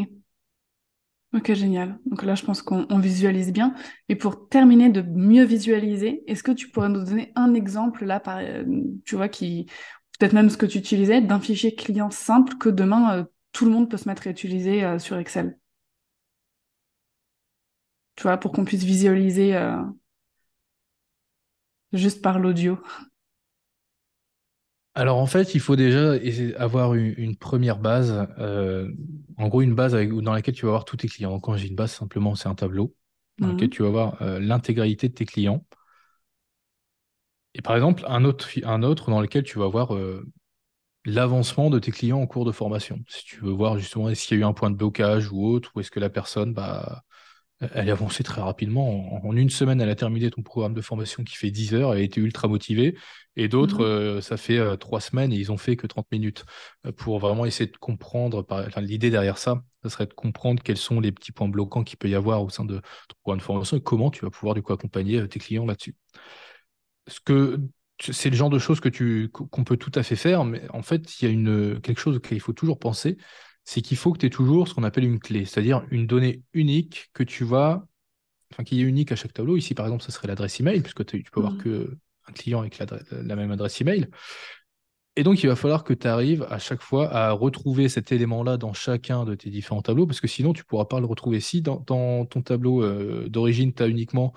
Ok, 1.35 1.53
génial. 1.55 1.99
Donc 2.07 2.23
là, 2.23 2.37
je 2.37 2.45
pense 2.45 2.63
qu'on 2.63 2.87
on 2.91 2.99
visualise 3.01 3.53
bien. 3.53 3.75
Et 4.09 4.15
pour 4.15 4.49
terminer 4.49 4.89
de 4.91 5.03
mieux 5.03 5.45
visualiser, 5.45 6.23
est-ce 6.29 6.45
que 6.45 6.53
tu 6.53 6.69
pourrais 6.71 6.89
nous 6.89 7.03
donner 7.05 7.33
un 7.35 7.55
exemple 7.55 8.05
là, 8.05 8.21
par, 8.21 8.39
euh, 8.39 8.63
tu 9.05 9.17
vois, 9.17 9.29
qui 9.29 9.67
peut-être 10.19 10.33
même 10.33 10.51
ce 10.51 10.57
que 10.57 10.67
tu 10.67 10.79
utilisais, 10.79 11.21
d'un 11.21 11.41
fichier 11.41 11.75
client 11.75 12.11
simple 12.11 12.57
que 12.59 12.69
demain 12.69 13.19
euh, 13.19 13.25
tout 13.53 13.65
le 13.67 13.71
monde 13.73 13.91
peut 13.91 13.97
se 13.97 14.09
mettre 14.09 14.27
à 14.27 14.31
utiliser 14.31 14.85
euh, 14.85 14.99
sur 14.99 15.17
Excel? 15.19 15.59
Tu 18.17 18.23
vois, 18.25 18.37
pour 18.39 18.53
qu'on 18.53 18.65
puisse 18.65 18.83
visualiser 18.85 19.57
euh, 19.57 19.77
juste 21.93 22.21
par 22.23 22.39
l'audio. 22.39 22.79
Alors 24.97 25.19
en 25.19 25.27
fait, 25.27 25.55
il 25.55 25.61
faut 25.61 25.77
déjà 25.77 26.13
avoir 26.57 26.95
une, 26.95 27.15
une 27.17 27.37
première 27.37 27.79
base, 27.79 28.13
en 29.37 29.49
gros 29.49 29.63
une 29.63 29.75
base 29.75 29.95
avec- 29.95 30.13
dans 30.13 30.33
laquelle 30.33 30.55
tu 30.55 30.63
vas 30.67 30.71
avoir 30.71 30.85
tous 30.85 30.97
tes 30.97 31.09
clients. 31.09 31.41
Quand 31.41 31.57
j'ai 31.57 31.69
une 31.69 31.75
base, 31.75 31.93
simplement, 31.93 32.35
c'est 32.35 32.49
un 32.49 32.55
tableau 32.55 32.95
dans 33.41 33.49
lequel 33.49 33.69
Mhm. 33.69 33.71
tu 33.71 33.83
vas 33.83 33.89
avoir 33.89 34.23
l'intégralité 34.41 35.09
de 35.09 35.15
tes 35.15 35.27
clients. 35.27 35.65
Et 37.55 37.63
par 37.63 37.77
exemple, 37.77 38.05
un 38.09 38.25
autre, 38.25 38.47
fi- 38.47 38.63
un 38.65 38.83
autre 38.83 39.11
dans 39.11 39.21
lequel 39.21 39.45
tu 39.45 39.59
vas 39.59 39.69
voir 39.69 39.95
euh, 39.95 40.27
l'avancement 41.05 41.71
de 41.71 41.79
tes 41.79 41.93
clients 41.93 42.21
en 42.21 42.27
cours 42.27 42.45
de 42.45 42.53
formation. 42.53 43.01
Si 43.09 43.25
tu 43.25 43.41
veux 43.41 43.53
voir 43.53 43.79
justement 43.79 44.09
est-ce 44.11 44.27
qu'il 44.27 44.39
y 44.39 44.41
a 44.41 44.45
eu 44.47 44.49
un 44.49 44.55
point 44.55 44.71
de 44.71 44.77
blocage 44.77 45.31
ou 45.33 45.47
autre, 45.47 45.73
ou 45.77 45.81
est-ce 45.81 45.91
que 45.91 46.01
la 46.01 46.11
personne, 46.11 46.55
bah, 46.55 47.03
elle 47.75 47.89
est 47.89 47.93
avancée 47.93 48.25
très 48.25 48.43
rapidement. 48.43 49.15
En, 49.25 49.29
en 49.29 49.37
une 49.37 49.51
semaine, 49.51 49.81
elle 49.81 49.91
a 49.91 49.97
terminé 49.97 50.31
ton 50.31 50.43
programme 50.43 50.75
de 50.75 50.83
formation 50.83 51.25
qui 51.25 51.37
fait 51.37 51.51
10 51.51 51.75
heures, 51.75 51.93
elle 51.95 52.01
a 52.01 52.03
été 52.03 52.21
ultra 52.21 52.49
motivée. 52.49 52.97
Et 53.37 53.49
d'autres, 53.49 53.83
Mhm. 53.83 53.85
euh, 53.85 54.21
ça 54.21 54.37
fait 54.37 54.59
euh, 54.59 54.77
trois 54.77 55.01
semaines 55.01 55.33
et 55.33 55.37
ils 55.37 55.53
ont 55.53 55.59
fait 55.59 55.77
que 55.77 55.87
30 55.87 56.07
minutes. 56.13 56.45
Euh, 56.87 56.93
pour 56.93 57.19
vraiment 57.21 57.47
essayer 57.47 57.71
de 57.71 57.77
comprendre, 57.79 58.45
enfin, 58.51 58.81
l'idée 58.83 59.11
derrière 59.11 59.39
ça, 59.39 59.63
ça 59.83 59.91
serait 59.91 60.07
de 60.07 60.15
comprendre 60.15 60.63
quels 60.63 60.77
sont 60.79 61.01
les 61.01 61.13
petits 61.13 61.33
points 61.33 61.49
bloquants 61.49 61.85
qu'il 61.85 61.99
peut 61.99 62.09
y 62.11 62.15
avoir 62.17 62.43
au 62.43 62.51
sein 62.51 62.65
de 62.65 62.79
ton 62.79 63.17
programme 63.23 63.39
de 63.41 63.45
formation 63.45 63.77
et 63.79 63.83
comment 63.83 64.11
tu 64.11 64.25
vas 64.25 64.31
pouvoir 64.31 64.55
du 64.55 64.63
coup 64.63 64.73
accompagner 64.73 65.27
tes 65.29 65.39
clients 65.41 65.67
là-dessus 65.67 65.97
ce 67.07 67.21
que 67.21 67.61
c'est 68.01 68.31
le 68.31 68.37
genre 68.37 68.51
de 68.51 68.59
choses 68.59 68.81
que 68.81 68.89
tu 68.89 69.29
qu'on 69.31 69.65
peut 69.65 69.77
tout 69.77 69.93
à 69.95 70.03
fait 70.03 70.17
faire, 70.17 70.45
mais 70.45 70.63
en 70.71 70.83
fait, 70.83 71.21
il 71.21 71.25
y 71.27 71.29
a 71.29 71.33
une 71.33 71.81
quelque 71.81 72.01
chose 72.01 72.17
auquel 72.17 72.37
il 72.37 72.41
faut 72.41 72.53
toujours 72.53 72.79
penser, 72.79 73.17
c'est 73.65 73.83
qu'il 73.83 73.97
faut 73.97 74.13
que 74.13 74.19
tu 74.19 74.27
aies 74.27 74.31
toujours 74.31 74.69
ce 74.69 74.75
qu'on 74.75 74.83
appelle 74.85 75.05
une 75.05 75.21
clé, 75.21 75.45
c'est-à-dire 75.45 75.85
une 75.91 76.07
donnée 76.07 76.43
unique 76.53 77.11
que 77.15 77.23
tu 77.23 77.45
vas, 77.45 77.87
enfin 78.53 78.65
qui 78.65 78.81
est 78.81 78.85
unique 78.85 79.13
à 79.13 79.17
chaque 79.17 79.33
tableau. 79.35 79.57
Ici, 79.57 79.75
par 79.75 79.87
exemple, 79.87 80.05
ça 80.05 80.13
serait 80.13 80.29
l'adresse 80.29 80.61
email, 80.61 80.83
puisque 80.83 81.07
tu 81.07 81.23
peux 81.33 81.41
avoir 81.41 81.55
Mhm. 81.55 81.63
que 81.63 81.99
un 82.29 82.33
client 82.33 82.61
avec 82.61 82.79
la 82.79 83.37
même 83.37 83.53
adresse 83.53 83.81
email. 83.81 84.09
Et 85.17 85.23
donc, 85.23 85.43
il 85.45 85.47
va 85.47 85.55
falloir 85.55 85.85
que 85.85 85.95
tu 85.95 86.09
arrives 86.09 86.45
à 86.51 86.59
chaque 86.59 86.83
fois 86.83 87.09
à 87.15 87.31
retrouver 87.31 87.89
cet 87.89 88.11
élément-là 88.11 88.57
dans 88.57 88.73
chacun 88.73 89.25
de 89.25 89.37
tes 89.37 89.49
différents 89.49 89.83
tableaux, 89.83 90.07
parce 90.07 90.21
que 90.21 90.27
sinon, 90.27 90.53
tu 90.53 90.63
ne 90.63 90.65
pourras 90.67 90.87
pas 90.87 90.99
le 90.99 91.07
retrouver. 91.07 91.39
Si 91.39 91.63
dans, 91.63 91.81
dans 91.87 92.27
ton 92.27 92.43
tableau 92.43 92.83
euh, 92.83 93.29
d'origine, 93.29 93.73
tu 93.73 93.83
as 93.83 93.87
uniquement, 93.87 94.35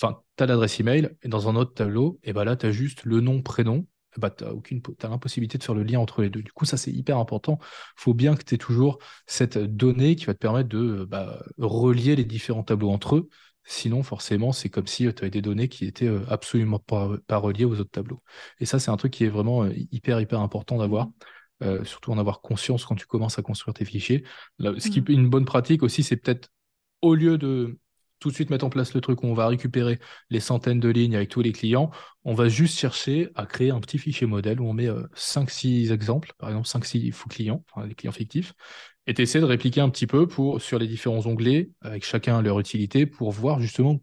enfin, 0.00 0.20
tu 0.36 0.44
as 0.44 0.46
l'adresse 0.46 0.80
email, 0.80 1.10
et 1.22 1.28
dans 1.28 1.48
un 1.48 1.56
autre 1.56 1.74
tableau, 1.74 2.18
et 2.22 2.32
ben 2.32 2.44
là, 2.44 2.56
tu 2.56 2.66
as 2.66 2.72
juste 2.72 3.04
le 3.04 3.20
nom, 3.20 3.42
prénom, 3.42 3.86
et 4.16 4.20
ben, 4.20 4.30
tu 4.30 4.44
as 4.44 5.08
l'impossibilité 5.08 5.58
de 5.58 5.62
faire 5.64 5.74
le 5.74 5.82
lien 5.84 5.98
entre 6.00 6.22
les 6.22 6.30
deux. 6.30 6.42
Du 6.42 6.52
coup, 6.52 6.64
ça, 6.64 6.76
c'est 6.76 6.92
hyper 6.92 7.18
important. 7.18 7.58
Il 7.62 8.02
faut 8.02 8.14
bien 8.14 8.36
que 8.36 8.44
tu 8.44 8.54
aies 8.54 8.58
toujours 8.58 8.98
cette 9.26 9.58
donnée 9.58 10.16
qui 10.16 10.26
va 10.26 10.34
te 10.34 10.38
permettre 10.38 10.68
de 10.68 11.04
bah, 11.04 11.42
relier 11.58 12.16
les 12.16 12.24
différents 12.24 12.62
tableaux 12.62 12.90
entre 12.90 13.16
eux. 13.16 13.28
Sinon, 13.64 14.02
forcément, 14.02 14.52
c'est 14.52 14.68
comme 14.68 14.86
si 14.88 15.04
tu 15.14 15.22
avais 15.22 15.30
des 15.30 15.40
données 15.40 15.68
qui 15.68 15.86
étaient 15.86 16.08
euh, 16.08 16.24
absolument 16.28 16.80
pas, 16.80 17.10
pas 17.28 17.36
reliées 17.36 17.64
aux 17.64 17.78
autres 17.78 17.90
tableaux. 17.92 18.20
Et 18.58 18.66
ça, 18.66 18.78
c'est 18.80 18.90
un 18.90 18.96
truc 18.96 19.12
qui 19.12 19.24
est 19.24 19.28
vraiment 19.28 19.64
euh, 19.64 19.72
hyper, 19.92 20.20
hyper 20.20 20.40
important 20.40 20.78
d'avoir. 20.78 21.08
Euh, 21.62 21.84
surtout 21.84 22.10
en 22.10 22.18
avoir 22.18 22.40
conscience 22.40 22.84
quand 22.84 22.96
tu 22.96 23.06
commences 23.06 23.38
à 23.38 23.42
construire 23.42 23.72
tes 23.74 23.84
fichiers. 23.84 24.24
Là, 24.58 24.72
ce 24.78 24.88
qui 24.90 24.98
Mhm. 24.98 25.04
est 25.08 25.12
une 25.12 25.30
bonne 25.30 25.44
pratique 25.44 25.84
aussi, 25.84 26.02
c'est 26.02 26.16
peut-être 26.16 26.48
au 27.02 27.14
lieu 27.14 27.38
de 27.38 27.78
tout 28.22 28.30
de 28.30 28.34
suite 28.34 28.50
mettre 28.50 28.64
en 28.64 28.70
place 28.70 28.94
le 28.94 29.00
truc 29.00 29.22
où 29.22 29.26
on 29.26 29.34
va 29.34 29.48
récupérer 29.48 29.98
les 30.30 30.40
centaines 30.40 30.80
de 30.80 30.88
lignes 30.88 31.16
avec 31.16 31.28
tous 31.28 31.42
les 31.42 31.52
clients, 31.52 31.90
on 32.24 32.34
va 32.34 32.48
juste 32.48 32.78
chercher 32.78 33.30
à 33.34 33.46
créer 33.46 33.70
un 33.70 33.80
petit 33.80 33.98
fichier 33.98 34.26
modèle 34.26 34.60
où 34.60 34.66
on 34.68 34.72
met 34.72 34.88
5-6 35.14 35.92
exemples, 35.92 36.32
par 36.38 36.50
exemple 36.50 36.68
5-6 36.68 37.10
faux 37.10 37.28
clients, 37.28 37.64
les 37.84 37.94
clients 37.94 38.12
fictifs, 38.12 38.54
et 39.08 39.14
tu 39.14 39.22
essaies 39.22 39.40
de 39.40 39.44
répliquer 39.44 39.80
un 39.80 39.90
petit 39.90 40.06
peu 40.06 40.28
pour, 40.28 40.62
sur 40.62 40.78
les 40.78 40.86
différents 40.86 41.26
onglets, 41.26 41.70
avec 41.80 42.04
chacun 42.04 42.40
leur 42.40 42.60
utilité, 42.60 43.06
pour 43.06 43.32
voir 43.32 43.60
justement 43.60 44.00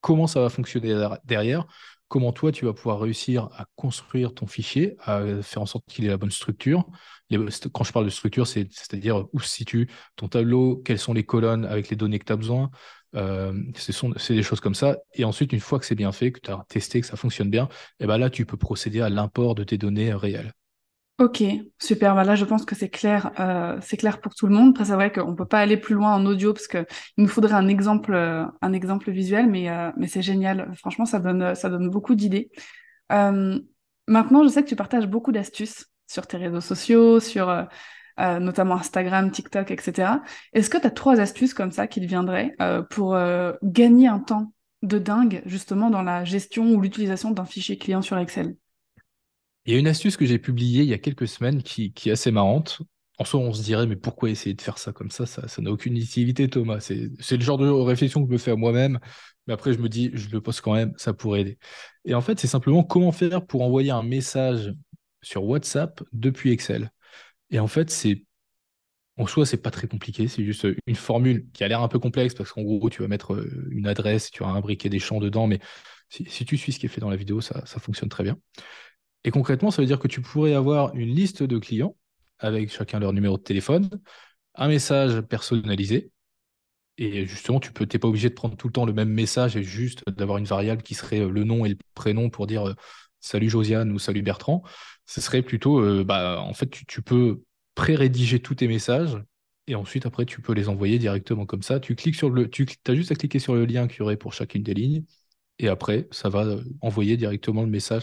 comment 0.00 0.26
ça 0.26 0.40
va 0.40 0.48
fonctionner 0.48 0.94
derrière, 1.24 1.66
comment 2.08 2.32
toi 2.32 2.50
tu 2.50 2.64
vas 2.64 2.72
pouvoir 2.72 3.00
réussir 3.00 3.50
à 3.52 3.66
construire 3.76 4.34
ton 4.34 4.46
fichier, 4.46 4.96
à 5.00 5.42
faire 5.42 5.62
en 5.62 5.66
sorte 5.66 5.84
qu'il 5.88 6.04
ait 6.06 6.08
la 6.08 6.16
bonne 6.16 6.30
structure. 6.30 6.86
Quand 7.72 7.84
je 7.84 7.92
parle 7.92 8.06
de 8.06 8.10
structure, 8.10 8.46
c'est, 8.46 8.66
c'est-à-dire 8.72 9.26
où 9.32 9.40
se 9.40 9.48
situe 9.48 9.88
ton 10.16 10.26
tableau, 10.26 10.82
quelles 10.84 10.98
sont 10.98 11.12
les 11.12 11.24
colonnes 11.24 11.64
avec 11.64 11.88
les 11.90 11.96
données 11.96 12.18
que 12.18 12.24
tu 12.24 12.32
as 12.32 12.36
besoin. 12.36 12.70
Euh, 13.16 13.52
c'est 13.76 14.34
des 14.34 14.42
choses 14.42 14.60
comme 14.60 14.74
ça. 14.74 14.98
Et 15.14 15.24
ensuite, 15.24 15.52
une 15.52 15.60
fois 15.60 15.78
que 15.78 15.84
c'est 15.84 15.94
bien 15.94 16.12
fait, 16.12 16.32
que 16.32 16.40
tu 16.40 16.50
as 16.50 16.64
testé, 16.68 17.00
que 17.00 17.06
ça 17.06 17.16
fonctionne 17.16 17.50
bien, 17.50 17.68
et 17.98 18.06
ben 18.06 18.18
là, 18.18 18.30
tu 18.30 18.46
peux 18.46 18.56
procéder 18.56 19.00
à 19.00 19.08
l'import 19.08 19.54
de 19.54 19.64
tes 19.64 19.78
données 19.78 20.12
réelles. 20.14 20.52
Ok, 21.18 21.42
super. 21.78 22.14
Bah 22.14 22.24
là, 22.24 22.34
je 22.34 22.44
pense 22.46 22.64
que 22.64 22.74
c'est 22.74 22.88
clair, 22.88 23.30
euh, 23.40 23.76
c'est 23.82 23.98
clair 23.98 24.20
pour 24.20 24.34
tout 24.34 24.46
le 24.46 24.54
monde. 24.54 24.70
Après, 24.70 24.86
c'est 24.86 24.94
vrai 24.94 25.12
qu'on 25.12 25.34
peut 25.34 25.44
pas 25.44 25.58
aller 25.58 25.76
plus 25.76 25.94
loin 25.94 26.14
en 26.14 26.24
audio 26.24 26.54
parce 26.54 26.66
que 26.66 26.86
il 27.18 27.24
nous 27.24 27.28
faudrait 27.28 27.52
un 27.52 27.68
exemple, 27.68 28.14
euh, 28.14 28.44
un 28.62 28.72
exemple 28.72 29.10
visuel, 29.10 29.46
mais 29.50 29.68
mais 29.98 30.06
c'est 30.06 30.22
génial. 30.22 30.72
Franchement, 30.76 31.04
ça 31.04 31.18
donne, 31.18 31.54
ça 31.54 31.68
donne 31.68 31.90
beaucoup 31.90 32.14
d'idées. 32.14 32.50
Maintenant, 33.10 34.42
je 34.42 34.48
sais 34.48 34.62
que 34.62 34.68
tu 34.68 34.76
partages 34.76 35.06
beaucoup 35.06 35.30
d'astuces 35.30 35.86
sur 36.06 36.26
tes 36.26 36.36
réseaux 36.38 36.60
sociaux, 36.60 37.20
sur 37.20 37.48
euh, 38.18 38.38
notamment 38.38 38.74
Instagram, 38.76 39.30
TikTok, 39.30 39.70
etc. 39.70 40.12
Est-ce 40.52 40.70
que 40.70 40.78
tu 40.78 40.86
as 40.86 40.90
trois 40.90 41.20
astuces 41.20 41.54
comme 41.54 41.72
ça 41.72 41.86
qui 41.86 42.00
te 42.00 42.06
viendraient 42.06 42.54
euh, 42.60 42.82
pour 42.82 43.14
euh, 43.14 43.52
gagner 43.62 44.08
un 44.08 44.18
temps 44.18 44.52
de 44.82 44.98
dingue 44.98 45.42
justement 45.46 45.90
dans 45.90 46.02
la 46.02 46.24
gestion 46.24 46.70
ou 46.70 46.80
l'utilisation 46.80 47.30
d'un 47.30 47.44
fichier 47.44 47.78
client 47.78 48.02
sur 48.02 48.18
Excel? 48.18 48.56
Il 49.66 49.74
y 49.74 49.76
a 49.76 49.78
une 49.78 49.88
astuce 49.88 50.16
que 50.16 50.26
j'ai 50.26 50.38
publiée 50.38 50.82
il 50.82 50.88
y 50.88 50.94
a 50.94 50.98
quelques 50.98 51.28
semaines 51.28 51.62
qui, 51.62 51.92
est 52.06 52.10
assez 52.10 52.30
marrante. 52.30 52.82
En 53.18 53.24
soi, 53.24 53.40
on 53.40 53.52
se 53.52 53.62
dirait, 53.62 53.86
mais 53.86 53.96
pourquoi 53.96 54.30
essayer 54.30 54.54
de 54.54 54.62
faire 54.62 54.78
ça 54.78 54.92
comme 54.92 55.10
ça? 55.10 55.26
Ça 55.26 55.42
n'a 55.60 55.70
aucune 55.70 55.96
utilité, 55.98 56.48
Thomas. 56.48 56.80
C'est 56.80 57.36
le 57.36 57.42
genre 57.42 57.58
de 57.58 57.68
réflexion 57.68 58.22
que 58.22 58.28
je 58.28 58.32
me 58.32 58.38
fais 58.38 58.56
moi-même. 58.56 58.98
Mais 59.46 59.52
après, 59.52 59.74
je 59.74 59.78
me 59.78 59.88
dis, 59.88 60.10
je 60.14 60.30
le 60.30 60.40
poste 60.40 60.62
quand 60.62 60.74
même, 60.74 60.94
ça 60.96 61.12
pourrait 61.12 61.42
aider. 61.42 61.58
Et 62.04 62.14
en 62.14 62.22
fait, 62.22 62.38
c'est 62.40 62.46
simplement 62.46 62.82
comment 62.82 63.12
faire 63.12 63.44
pour 63.44 63.62
envoyer 63.62 63.90
un 63.90 64.02
message 64.02 64.72
sur 65.22 65.44
WhatsApp 65.44 66.02
depuis 66.12 66.50
Excel. 66.50 66.90
Et 67.50 67.58
en 67.58 67.66
fait, 67.66 67.90
c'est 67.90 68.24
en 69.16 69.26
soi, 69.26 69.44
c'est 69.44 69.58
pas 69.58 69.70
très 69.70 69.86
compliqué. 69.86 70.28
C'est 70.28 70.44
juste 70.44 70.66
une 70.86 70.96
formule 70.96 71.46
qui 71.52 71.64
a 71.64 71.68
l'air 71.68 71.82
un 71.82 71.88
peu 71.88 71.98
complexe 71.98 72.34
parce 72.34 72.52
qu'en 72.52 72.62
gros, 72.62 72.88
tu 72.90 73.02
vas 73.02 73.08
mettre 73.08 73.34
euh, 73.34 73.68
une 73.70 73.86
adresse, 73.86 74.30
tu 74.30 74.42
vas 74.42 74.50
imbriquer 74.50 74.88
des 74.88 74.98
champs 74.98 75.20
dedans. 75.20 75.46
Mais 75.46 75.60
si, 76.08 76.44
tu 76.44 76.56
suis 76.56 76.72
ce 76.72 76.78
qui 76.78 76.86
est 76.86 76.88
fait 76.88 77.00
dans 77.00 77.10
la 77.10 77.16
vidéo, 77.16 77.40
ça, 77.40 77.64
ça 77.66 77.78
fonctionne 77.80 78.08
très 78.08 78.24
bien. 78.24 78.38
Et 79.24 79.30
concrètement, 79.30 79.70
ça 79.70 79.82
veut 79.82 79.86
dire 79.86 79.98
que 79.98 80.08
tu 80.08 80.22
pourrais 80.22 80.54
avoir 80.54 80.94
une 80.94 81.14
liste 81.14 81.42
de 81.42 81.58
clients 81.58 81.96
avec 82.38 82.72
chacun 82.72 82.98
leur 82.98 83.12
numéro 83.12 83.36
de 83.36 83.42
téléphone, 83.42 83.90
un 84.54 84.68
message 84.68 85.20
personnalisé. 85.22 86.10
Et 86.96 87.26
justement, 87.26 87.60
tu 87.60 87.72
t'es 87.72 87.98
pas 87.98 88.08
obligé 88.08 88.28
de 88.30 88.34
prendre 88.34 88.56
tout 88.56 88.68
le 88.68 88.72
temps 88.72 88.86
le 88.86 88.92
même 88.92 89.10
message 89.10 89.56
et 89.56 89.62
juste 89.62 90.02
d'avoir 90.08 90.38
une 90.38 90.44
variable 90.44 90.82
qui 90.82 90.94
serait 90.94 91.20
le 91.20 91.44
nom 91.44 91.64
et 91.64 91.70
le 91.70 91.78
prénom 91.94 92.30
pour 92.30 92.46
dire 92.46 92.68
euh, 92.68 92.74
salut 93.20 93.48
Josiane 93.50 93.92
ou 93.92 93.98
salut 93.98 94.22
Bertrand. 94.22 94.62
Ce 95.06 95.20
serait 95.20 95.42
plutôt, 95.42 95.80
euh, 95.80 96.04
bah, 96.04 96.40
en 96.40 96.54
fait, 96.54 96.68
tu, 96.70 96.86
tu 96.86 97.02
peux 97.02 97.42
pré-rédiger 97.74 98.40
tous 98.40 98.54
tes 98.56 98.68
messages 98.68 99.16
et 99.66 99.74
ensuite, 99.76 100.06
après, 100.06 100.26
tu 100.26 100.40
peux 100.40 100.52
les 100.52 100.68
envoyer 100.68 100.98
directement 100.98 101.46
comme 101.46 101.62
ça. 101.62 101.78
Tu 101.80 101.94
cliques 101.94 102.16
sur 102.16 102.30
le, 102.30 102.48
tu 102.50 102.66
as 102.88 102.94
juste 102.94 103.12
à 103.12 103.14
cliquer 103.14 103.38
sur 103.38 103.54
le 103.54 103.64
lien 103.66 103.86
qu'il 103.86 104.00
y 104.00 104.02
aurait 104.02 104.16
pour 104.16 104.32
chacune 104.32 104.62
des 104.62 104.74
lignes 104.74 105.04
et 105.58 105.68
après, 105.68 106.08
ça 106.10 106.28
va 106.30 106.44
euh, 106.44 106.62
envoyer 106.80 107.16
directement 107.16 107.62
le 107.62 107.68
message 107.68 108.02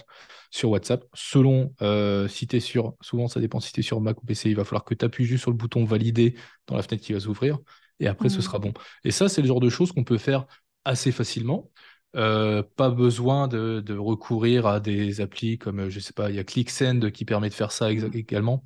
sur 0.52 0.70
WhatsApp. 0.70 1.06
Selon 1.14 1.74
euh, 1.82 2.28
si 2.28 2.48
tu 2.48 2.58
es 2.58 2.60
sur, 2.60 2.96
souvent 3.02 3.28
ça 3.28 3.40
dépend 3.40 3.60
si 3.60 3.74
tu 3.74 3.80
es 3.80 3.84
sur 3.84 4.00
Mac 4.02 4.22
ou 4.22 4.26
PC, 4.26 4.50
il 4.50 4.56
va 4.56 4.64
falloir 4.64 4.84
que 4.86 4.94
tu 4.94 5.04
appuies 5.06 5.26
juste 5.26 5.42
sur 5.42 5.52
le 5.52 5.58
bouton 5.58 5.84
valider 5.84 6.36
dans 6.68 6.76
la 6.76 6.84
fenêtre 6.84 7.04
qui 7.04 7.14
va 7.14 7.20
s'ouvrir. 7.20 7.58
Et 8.00 8.08
après, 8.08 8.30
ce 8.30 8.38
Mmh. 8.38 8.42
sera 8.42 8.60
bon. 8.60 8.74
Et 9.04 9.12
ça, 9.12 9.28
c'est 9.30 9.42
le 9.42 9.48
genre 9.48 9.60
de 9.60 9.70
choses 9.70 9.92
qu'on 9.92 10.04
peut 10.04 10.18
faire 10.20 10.46
assez 10.86 11.12
facilement. 11.12 11.72
Euh, 12.18 12.64
pas 12.76 12.90
besoin 12.90 13.48
de, 13.48 13.80
de 13.80 13.96
recourir 13.96 14.66
à 14.66 14.80
des 14.80 15.22
applis 15.22 15.58
comme, 15.60 15.90
je 15.90 16.00
sais 16.00 16.14
pas, 16.14 16.30
il 16.32 16.36
y 16.36 16.40
a 16.40 16.44
ClickSend 16.44 17.12
qui 17.12 17.26
permet 17.26 17.50
de 17.50 17.54
faire 17.54 17.72
ça 17.72 17.92
exa- 17.92 18.16
également. 18.16 18.64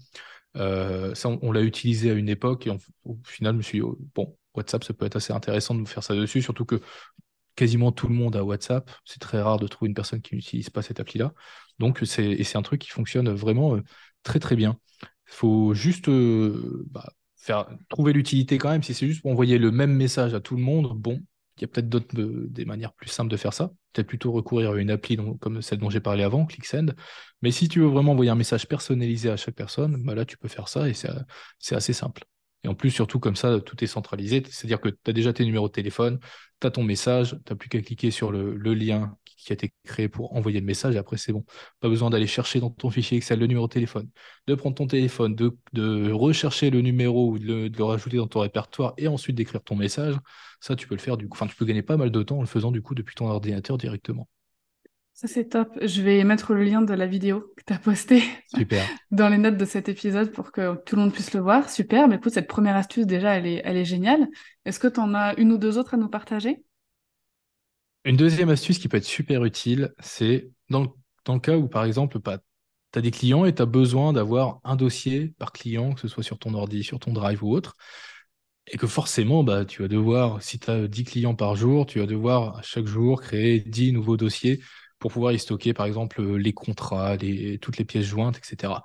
Euh, 0.57 1.15
ça, 1.15 1.29
on, 1.29 1.39
on 1.41 1.51
l'a 1.51 1.61
utilisé 1.61 2.11
à 2.11 2.13
une 2.13 2.29
époque 2.29 2.67
et 2.67 2.71
on- 2.71 2.79
au 3.05 3.17
final, 3.25 3.53
je 3.53 3.57
me 3.57 3.61
suis 3.63 3.79
dit, 3.79 3.83
oh, 3.83 3.97
bon, 4.15 4.37
WhatsApp, 4.55 4.83
ça 4.83 4.93
peut 4.93 5.05
être 5.05 5.17
assez 5.17 5.33
intéressant 5.33 5.75
de 5.75 5.87
faire 5.87 6.03
ça 6.03 6.15
dessus, 6.15 6.41
surtout 6.41 6.65
que 6.65 6.81
quasiment 7.55 7.91
tout 7.91 8.07
le 8.07 8.15
monde 8.15 8.35
a 8.35 8.43
WhatsApp. 8.43 8.91
C'est 9.05 9.19
très 9.19 9.41
rare 9.41 9.59
de 9.59 9.67
trouver 9.67 9.89
une 9.89 9.95
personne 9.95 10.21
qui 10.21 10.35
n'utilise 10.35 10.69
pas 10.69 10.81
cette 10.81 10.99
appli-là. 10.99 11.33
Donc, 11.79 12.01
c'est, 12.05 12.55
un 12.55 12.61
truc 12.61 12.81
qui 12.81 12.89
fonctionne 12.89 13.29
vraiment 13.31 13.75
euh, 13.75 13.83
très, 14.23 14.39
très 14.39 14.55
bien. 14.55 14.79
faut 15.25 15.73
juste 15.73 16.09
bah, 16.09 17.13
faire, 17.37 17.67
trouver 17.89 18.13
l'utilité 18.13 18.57
quand 18.57 18.69
même. 18.69 18.83
Si 18.83 18.93
c'est 18.93 19.07
juste 19.07 19.21
pour 19.21 19.31
envoyer 19.31 19.57
le 19.57 19.71
même 19.71 19.93
message 19.93 20.33
à 20.33 20.39
tout 20.41 20.55
le 20.55 20.61
monde, 20.63 20.93
bon, 20.97 21.19
il 21.19 21.25
y 21.61 21.65
a 21.65 21.67
peut-être 21.67 21.89
d'autres 21.89 22.15
des 22.15 22.65
manières 22.65 22.93
plus 22.93 23.09
simples 23.09 23.31
de 23.31 23.37
faire 23.37 23.53
ça. 23.53 23.71
Peut-être 23.93 24.07
plutôt 24.07 24.31
recourir 24.31 24.71
à 24.71 24.77
une 24.77 24.91
appli 24.91 25.17
comme 25.39 25.61
celle 25.61 25.79
dont 25.79 25.89
j'ai 25.89 25.99
parlé 25.99 26.23
avant, 26.23 26.45
ClickSend. 26.45 26.93
Mais 27.41 27.51
si 27.51 27.67
tu 27.67 27.79
veux 27.79 27.87
vraiment 27.87 28.13
envoyer 28.13 28.31
un 28.31 28.35
message 28.35 28.67
personnalisé 28.67 29.29
à 29.29 29.37
chaque 29.37 29.55
personne, 29.55 30.03
bah 30.03 30.15
là 30.15 30.25
tu 30.25 30.37
peux 30.37 30.47
faire 30.47 30.67
ça 30.67 30.87
et 30.89 30.93
c'est 30.93 31.75
assez 31.75 31.93
simple. 31.93 32.23
Et 32.63 32.67
en 32.67 32.75
plus, 32.75 32.91
surtout 32.91 33.19
comme 33.19 33.35
ça, 33.35 33.59
tout 33.59 33.83
est 33.83 33.87
centralisé. 33.87 34.43
C'est-à-dire 34.47 34.79
que 34.79 34.89
tu 34.89 34.97
as 35.07 35.13
déjà 35.13 35.33
tes 35.33 35.45
numéros 35.45 35.67
de 35.67 35.73
téléphone, 35.73 36.19
tu 36.59 36.67
as 36.67 36.71
ton 36.71 36.83
message, 36.83 37.31
tu 37.45 37.51
n'as 37.51 37.55
plus 37.55 37.69
qu'à 37.69 37.81
cliquer 37.81 38.11
sur 38.11 38.31
le, 38.31 38.53
lien 38.73 39.17
qui 39.43 39.51
a 39.51 39.55
été 39.55 39.73
créé 39.83 40.07
pour 40.07 40.35
envoyer 40.35 40.59
le 40.59 40.65
message 40.65 40.95
et 40.95 40.97
après 40.97 41.17
c'est 41.17 41.33
bon. 41.33 41.45
Pas 41.79 41.89
besoin 41.89 42.09
d'aller 42.09 42.27
chercher 42.27 42.59
dans 42.59 42.69
ton 42.69 42.89
fichier 42.89 43.17
Excel 43.17 43.39
le 43.39 43.47
numéro 43.47 43.67
de 43.67 43.73
téléphone, 43.73 44.09
de 44.47 44.55
prendre 44.55 44.75
ton 44.75 44.87
téléphone, 44.87 45.35
de, 45.35 46.11
rechercher 46.11 46.69
le 46.69 46.81
numéro 46.81 47.31
ou 47.31 47.39
de 47.39 47.71
le, 47.75 47.83
rajouter 47.83 48.17
dans 48.17 48.27
ton 48.27 48.41
répertoire 48.41 48.93
et 48.97 49.07
ensuite 49.07 49.35
d'écrire 49.35 49.63
ton 49.63 49.75
message. 49.75 50.15
Ça, 50.59 50.75
tu 50.75 50.87
peux 50.87 50.95
le 50.95 51.01
faire 51.01 51.17
du 51.17 51.27
coup. 51.27 51.35
Enfin, 51.35 51.47
tu 51.47 51.55
peux 51.55 51.65
gagner 51.65 51.81
pas 51.81 51.97
mal 51.97 52.11
de 52.11 52.23
temps 52.23 52.37
en 52.37 52.41
le 52.41 52.47
faisant 52.47 52.71
du 52.71 52.81
coup 52.81 52.95
depuis 52.95 53.15
ton 53.15 53.27
ordinateur 53.27 53.77
directement. 53.77 54.27
Ça, 55.13 55.27
c'est 55.27 55.49
top. 55.49 55.77
Je 55.81 56.01
vais 56.01 56.23
mettre 56.23 56.53
le 56.53 56.63
lien 56.63 56.81
de 56.81 56.93
la 56.93 57.05
vidéo 57.05 57.53
que 57.57 57.63
tu 57.67 57.73
as 57.73 57.77
postée 57.77 58.23
dans 59.11 59.29
les 59.29 59.37
notes 59.37 59.57
de 59.57 59.65
cet 59.65 59.89
épisode 59.89 60.31
pour 60.31 60.51
que 60.51 60.75
tout 60.83 60.95
le 60.95 61.03
monde 61.03 61.13
puisse 61.13 61.33
le 61.33 61.41
voir. 61.41 61.69
Super. 61.69 62.07
Mais 62.07 62.15
écoute, 62.15 62.33
cette 62.33 62.47
première 62.47 62.75
astuce, 62.75 63.05
déjà, 63.05 63.35
elle 63.35 63.45
est, 63.45 63.61
elle 63.63 63.77
est 63.77 63.85
géniale. 63.85 64.27
Est-ce 64.65 64.79
que 64.79 64.87
tu 64.87 64.99
en 64.99 65.13
as 65.13 65.35
une 65.37 65.51
ou 65.51 65.57
deux 65.57 65.77
autres 65.77 65.93
à 65.93 65.97
nous 65.97 66.09
partager? 66.09 66.63
Une 68.03 68.17
deuxième 68.17 68.49
astuce 68.49 68.79
qui 68.79 68.87
peut 68.87 68.97
être 68.97 69.05
super 69.05 69.45
utile, 69.45 69.93
c'est 69.99 70.49
dans, 70.69 70.95
le 71.27 71.39
cas 71.39 71.55
où, 71.57 71.67
par 71.67 71.85
exemple, 71.85 72.19
tu 72.19 72.29
as 72.99 73.01
des 73.01 73.11
clients 73.11 73.45
et 73.45 73.53
tu 73.53 73.61
as 73.61 73.67
besoin 73.67 74.11
d'avoir 74.11 74.59
un 74.63 74.75
dossier 74.75 75.33
par 75.37 75.51
client, 75.51 75.93
que 75.93 76.01
ce 76.01 76.07
soit 76.07 76.23
sur 76.23 76.39
ton 76.39 76.53
ordi, 76.55 76.83
sur 76.83 76.99
ton 76.99 77.13
drive 77.13 77.43
ou 77.43 77.51
autre. 77.51 77.75
Et 78.67 78.77
que 78.77 78.87
forcément, 78.87 79.43
bah, 79.43 79.65
tu 79.65 79.81
vas 79.83 79.87
devoir, 79.87 80.41
si 80.41 80.59
tu 80.59 80.69
as 80.71 80.87
10 80.87 81.03
clients 81.03 81.35
par 81.35 81.55
jour, 81.55 81.85
tu 81.85 81.99
vas 81.99 82.05
devoir 82.07 82.63
chaque 82.63 82.85
jour 82.85 83.21
créer 83.21 83.59
10 83.59 83.91
nouveaux 83.93 84.17
dossiers 84.17 84.61
pour 84.99 85.11
pouvoir 85.11 85.33
y 85.33 85.39
stocker, 85.39 85.73
par 85.73 85.85
exemple, 85.85 86.21
les 86.37 86.53
contrats, 86.53 87.17
toutes 87.61 87.77
les 87.77 87.85
pièces 87.85 88.05
jointes, 88.05 88.37
etc. 88.37 88.83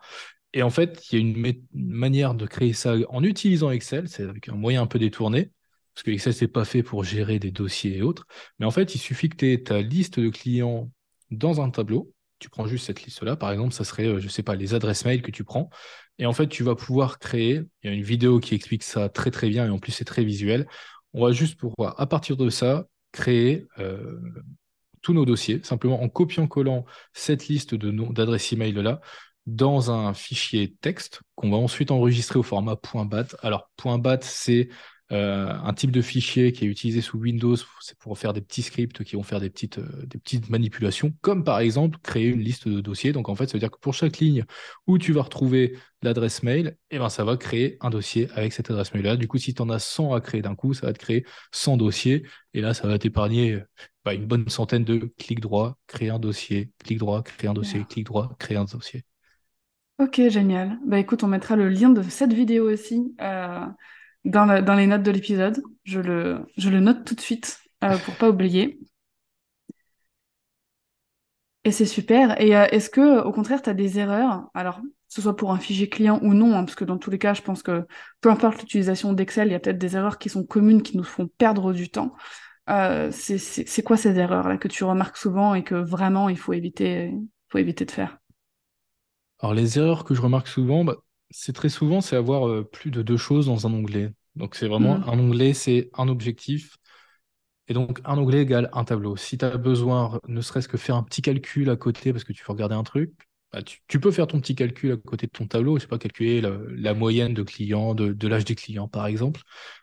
Et 0.52 0.62
en 0.62 0.70
fait, 0.70 1.06
il 1.10 1.14
y 1.14 1.18
a 1.18 1.20
une, 1.20 1.62
manière 1.74 2.34
de 2.34 2.46
créer 2.46 2.72
ça 2.72 2.96
en 3.10 3.22
utilisant 3.22 3.70
Excel, 3.70 4.08
c'est 4.08 4.22
avec 4.24 4.48
un 4.48 4.54
moyen 4.54 4.82
un 4.82 4.86
peu 4.86 4.98
détourné, 4.98 5.50
parce 5.96 6.02
que 6.02 6.10
Excel, 6.10 6.34
c'est 6.34 6.46
pas 6.46 6.66
fait 6.66 6.82
pour 6.82 7.04
gérer 7.04 7.38
des 7.38 7.50
dossiers 7.50 7.96
et 7.96 8.02
autres. 8.02 8.26
Mais 8.58 8.66
en 8.66 8.70
fait, 8.70 8.94
il 8.94 8.98
suffit 8.98 9.30
que 9.30 9.36
tu 9.36 9.50
aies 9.50 9.62
ta 9.62 9.80
liste 9.80 10.20
de 10.20 10.28
clients 10.28 10.90
dans 11.30 11.62
un 11.62 11.70
tableau. 11.70 12.12
Tu 12.38 12.50
prends 12.50 12.66
juste 12.66 12.84
cette 12.84 13.02
liste-là, 13.02 13.34
par 13.34 13.50
exemple, 13.50 13.72
ça 13.72 13.82
serait, 13.82 14.06
euh, 14.06 14.20
je 14.20 14.28
sais 14.28 14.42
pas, 14.42 14.56
les 14.56 14.74
adresses 14.74 15.06
mail 15.06 15.22
que 15.22 15.30
tu 15.30 15.42
prends. 15.42 15.70
Et 16.18 16.26
en 16.26 16.34
fait, 16.34 16.48
tu 16.48 16.62
vas 16.62 16.74
pouvoir 16.74 17.18
créer, 17.18 17.62
il 17.82 17.86
y 17.86 17.88
a 17.88 17.96
une 17.96 18.02
vidéo 18.02 18.40
qui 18.40 18.54
explique 18.54 18.82
ça 18.82 19.08
très 19.08 19.30
très 19.30 19.48
bien, 19.48 19.64
et 19.64 19.70
en 19.70 19.78
plus 19.78 19.90
c'est 19.90 20.04
très 20.04 20.22
visuel. 20.22 20.66
On 21.14 21.24
va 21.24 21.32
juste 21.32 21.58
pouvoir, 21.58 21.98
à 21.98 22.06
partir 22.06 22.36
de 22.36 22.50
ça, 22.50 22.84
créer 23.10 23.64
euh, 23.78 24.20
tous 25.00 25.14
nos 25.14 25.24
dossiers, 25.24 25.60
simplement 25.62 26.02
en 26.02 26.10
copiant-collant 26.10 26.84
cette 27.14 27.48
liste 27.48 27.74
d'adresses 27.74 28.52
email-là 28.52 29.00
dans 29.46 29.90
un 29.90 30.12
fichier 30.12 30.76
texte 30.82 31.22
qu'on 31.36 31.50
va 31.50 31.56
ensuite 31.56 31.90
enregistrer 31.90 32.38
au 32.38 32.42
format 32.42 32.76
.bat. 33.06 33.28
Alors, 33.42 33.70
.bat, 33.98 34.18
c'est 34.20 34.68
euh, 35.12 35.52
un 35.62 35.72
type 35.72 35.92
de 35.92 36.02
fichier 36.02 36.50
qui 36.52 36.64
est 36.64 36.68
utilisé 36.68 37.00
sous 37.00 37.18
Windows, 37.18 37.54
c'est 37.80 37.96
pour 37.98 38.18
faire 38.18 38.32
des 38.32 38.40
petits 38.40 38.62
scripts 38.62 39.04
qui 39.04 39.14
vont 39.14 39.22
faire 39.22 39.40
des 39.40 39.50
petites, 39.50 39.78
euh, 39.78 40.04
des 40.06 40.18
petites 40.18 40.50
manipulations, 40.50 41.12
comme 41.20 41.44
par 41.44 41.60
exemple 41.60 41.98
créer 42.02 42.26
une 42.26 42.40
liste 42.40 42.66
de 42.66 42.80
dossiers. 42.80 43.12
Donc 43.12 43.28
en 43.28 43.36
fait, 43.36 43.46
ça 43.46 43.52
veut 43.52 43.60
dire 43.60 43.70
que 43.70 43.78
pour 43.78 43.94
chaque 43.94 44.18
ligne 44.18 44.44
où 44.88 44.98
tu 44.98 45.12
vas 45.12 45.22
retrouver 45.22 45.78
l'adresse 46.02 46.42
mail, 46.42 46.76
eh 46.90 46.98
ben, 46.98 47.08
ça 47.08 47.22
va 47.22 47.36
créer 47.36 47.76
un 47.82 47.90
dossier 47.90 48.28
avec 48.34 48.52
cette 48.52 48.68
adresse 48.70 48.92
mail-là. 48.94 49.16
Du 49.16 49.28
coup, 49.28 49.38
si 49.38 49.54
tu 49.54 49.62
en 49.62 49.70
as 49.70 49.78
100 49.78 50.12
à 50.12 50.20
créer 50.20 50.42
d'un 50.42 50.56
coup, 50.56 50.74
ça 50.74 50.86
va 50.86 50.92
te 50.92 50.98
créer 50.98 51.24
100 51.52 51.76
dossiers. 51.76 52.24
Et 52.52 52.60
là, 52.60 52.74
ça 52.74 52.88
va 52.88 52.98
t'épargner 52.98 53.60
bah, 54.04 54.12
une 54.12 54.26
bonne 54.26 54.48
centaine 54.48 54.84
de 54.84 55.14
clics 55.18 55.40
droit, 55.40 55.78
créer 55.86 56.10
un 56.10 56.18
dossier, 56.18 56.72
clic 56.84 56.98
droit, 56.98 57.22
créer 57.22 57.48
un 57.48 57.54
dossier, 57.54 57.84
clic 57.88 58.06
droit, 58.06 58.34
créer 58.40 58.56
un 58.56 58.64
dossier. 58.64 59.04
Ok, 59.98 60.20
génial. 60.28 60.78
Bah 60.84 60.98
écoute, 60.98 61.22
on 61.22 61.28
mettra 61.28 61.56
le 61.56 61.68
lien 61.68 61.90
de 61.90 62.02
cette 62.02 62.32
vidéo 62.32 62.70
aussi. 62.70 63.14
Euh 63.20 63.64
dans, 64.26 64.74
les 64.74 64.86
notes 64.86 65.02
de 65.02 65.10
l'épisode. 65.10 65.62
Je 65.84 66.00
le, 66.00 66.46
je 66.56 66.68
le 66.68 66.80
note 66.80 67.04
tout 67.04 67.14
de 67.14 67.20
suite 67.20 67.60
euh, 67.84 67.96
pour 67.98 68.16
pas 68.16 68.28
oublier. 68.28 68.78
Et 71.64 71.72
c'est 71.72 71.86
super. 71.86 72.40
Et 72.40 72.56
euh, 72.56 72.66
est-ce 72.70 72.90
que, 72.90 73.22
au 73.22 73.32
contraire, 73.32 73.62
tu 73.62 73.70
as 73.70 73.74
des 73.74 73.98
erreurs? 73.98 74.48
Alors, 74.54 74.80
ce 75.08 75.22
soit 75.22 75.36
pour 75.36 75.52
un 75.52 75.58
fichier 75.58 75.88
client 75.88 76.20
ou 76.22 76.34
non, 76.34 76.54
hein, 76.54 76.64
parce 76.64 76.74
que 76.74 76.84
dans 76.84 76.98
tous 76.98 77.10
les 77.10 77.18
cas, 77.18 77.34
je 77.34 77.42
pense 77.42 77.62
que 77.62 77.86
peu 78.20 78.30
importe 78.30 78.60
l'utilisation 78.60 79.12
d'Excel, 79.12 79.48
il 79.48 79.52
y 79.52 79.54
a 79.54 79.60
peut-être 79.60 79.78
des 79.78 79.96
erreurs 79.96 80.18
qui 80.18 80.28
sont 80.28 80.44
communes, 80.44 80.82
qui 80.82 80.96
nous 80.96 81.04
font 81.04 81.28
perdre 81.38 81.72
du 81.72 81.88
temps. 81.88 82.14
Euh, 82.68 83.10
c'est 83.12 83.82
quoi 83.82 83.96
ces 83.96 84.18
erreurs-là 84.18 84.58
que 84.58 84.68
tu 84.68 84.82
remarques 84.84 85.16
souvent 85.16 85.54
et 85.54 85.62
que 85.62 85.76
vraiment 85.76 86.28
il 86.28 86.36
faut 86.36 86.52
éviter, 86.52 87.12
faut 87.48 87.58
éviter 87.58 87.84
de 87.84 87.92
faire? 87.92 88.18
Alors, 89.40 89.54
les 89.54 89.78
erreurs 89.78 90.04
que 90.04 90.14
je 90.14 90.22
remarque 90.22 90.48
souvent, 90.48 90.84
bah, 90.84 90.96
c'est 91.30 91.52
très 91.52 91.68
souvent, 91.68 92.00
c'est 92.00 92.16
avoir 92.16 92.48
euh, 92.48 92.64
plus 92.64 92.90
de 92.90 93.02
deux 93.02 93.16
choses 93.16 93.46
dans 93.46 93.66
un 93.66 93.72
onglet. 93.72 94.12
Donc 94.36 94.54
c'est 94.54 94.68
vraiment 94.68 94.98
mm. 94.98 95.04
un 95.08 95.18
onglet, 95.18 95.54
c'est 95.54 95.90
un 95.94 96.08
objectif. 96.08 96.76
Et 97.68 97.74
donc 97.74 98.00
un 98.04 98.16
onglet 98.18 98.42
égale 98.42 98.70
un 98.72 98.84
tableau. 98.84 99.16
Si 99.16 99.38
tu 99.38 99.44
as 99.44 99.56
besoin, 99.56 100.20
ne 100.28 100.40
serait-ce 100.40 100.68
que 100.68 100.76
faire 100.76 100.96
un 100.96 101.02
petit 101.02 101.22
calcul 101.22 101.68
à 101.70 101.76
côté 101.76 102.12
parce 102.12 102.24
que 102.24 102.32
tu 102.32 102.44
veux 102.44 102.52
regarder 102.52 102.76
un 102.76 102.84
truc, 102.84 103.12
bah, 103.52 103.62
tu, 103.62 104.00
peux 104.00 104.10
faire 104.10 104.26
ton 104.26 104.40
petit 104.40 104.54
calcul 104.54 104.92
à 104.92 104.96
côté 104.96 105.26
de 105.26 105.32
ton 105.32 105.46
tableau, 105.46 105.76
je 105.76 105.82
sais 105.82 105.88
pas, 105.88 105.98
calculer 105.98 106.42
la, 106.42 106.94
moyenne 106.94 107.32
de 107.32 107.42
clients, 107.42 107.94
de, 107.94 108.28
l'âge 108.28 108.44
des 108.44 108.54
clients 108.54 108.88
par 108.88 109.06
exemple. 109.06 109.40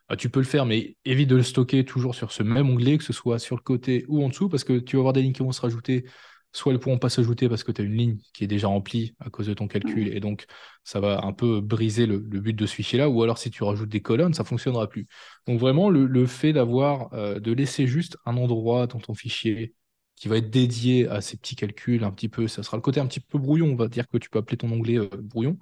Bah, 0.08 0.16
tu 0.16 0.30
peux 0.30 0.40
le 0.40 0.46
faire, 0.46 0.66
mais 0.66 0.96
évite 1.06 1.30
de 1.30 1.36
le 1.38 1.44
stocker 1.44 1.84
toujours 1.84 2.14
sur 2.14 2.32
ce 2.32 2.44
même 2.44 2.70
onglet, 2.70 2.98
que 2.98 3.04
ce 3.04 3.14
soit 3.14 3.40
sur 3.40 3.56
le 3.56 3.62
côté 3.62 4.06
ou 4.08 4.24
en 4.24 4.30
dessous, 4.30 4.50
parce 4.50 4.64
que 4.64 4.80
tu 4.80 4.96
vas 4.96 5.02
avoir 5.02 5.14
des 5.14 5.22
lignes 5.22 5.34
qui 5.34 5.44
vont 5.44 5.52
se 5.52 5.62
rajouter 5.62 6.06
soit 6.54 6.72
elles 6.72 6.78
ne 6.78 6.82
pourront 6.82 7.00
pas 7.00 7.10
s'ajouter 7.10 7.50
parce 7.50 7.64
que 7.64 7.72
tu 7.72 7.82
as 7.82 7.84
une 7.84 7.98
ligne 7.98 8.18
qui 8.34 8.44
est 8.44 8.48
déjà 8.48 8.68
remplie 8.68 9.16
à 9.20 9.30
cause 9.30 9.48
de 9.48 9.54
ton 9.54 9.68
calcul 9.68 10.16
et 10.16 10.20
donc 10.20 10.46
ça 10.84 11.00
va 11.00 11.26
un 11.26 11.34
peu 11.34 11.62
briser 11.62 12.06
le, 12.06 12.20
but 12.20 12.54
de 12.54 12.66
ce 12.66 12.76
fichier-là, 12.76 13.10
ou 13.10 13.24
alors 13.24 13.38
si 13.38 13.50
tu 13.50 13.64
rajoutes 13.64 13.90
des 13.90 14.02
colonnes, 14.02 14.34
ça 14.34 14.44
ne 14.44 14.48
fonctionnera 14.48 14.88
plus. 14.88 15.08
Donc 15.48 15.60
vraiment, 15.60 15.90
le, 15.90 16.26
fait 16.28 16.54
d'avoir, 16.54 17.12
euh, 17.14 17.40
de 17.40 17.52
laisser 17.52 17.88
juste 17.88 18.18
un 18.26 18.38
endroit 18.38 18.88
dans 18.88 19.00
ton 19.00 19.16
fichier 19.16 19.74
qui 20.16 20.28
va 20.28 20.38
être 20.38 20.52
dédié 20.52 21.08
à 21.08 21.22
ces 21.22 21.38
petits 21.38 21.56
calculs 21.56 22.04
un 22.04 22.12
petit 22.12 22.30
peu, 22.30 22.48
ça 22.48 22.62
sera 22.62 22.78
le 22.78 22.82
côté 22.82 23.00
un 23.00 23.08
petit 23.08 23.20
peu 23.20 23.40
brouillon, 23.40 23.72
on 23.72 23.76
va 23.76 23.88
dire 23.88 24.08
que 24.08 24.18
tu 24.18 24.30
peux 24.30 24.40
appeler 24.40 24.58
ton 24.58 24.72
onglet 24.72 25.00
euh, 25.00 25.10
brouillon. 25.18 25.58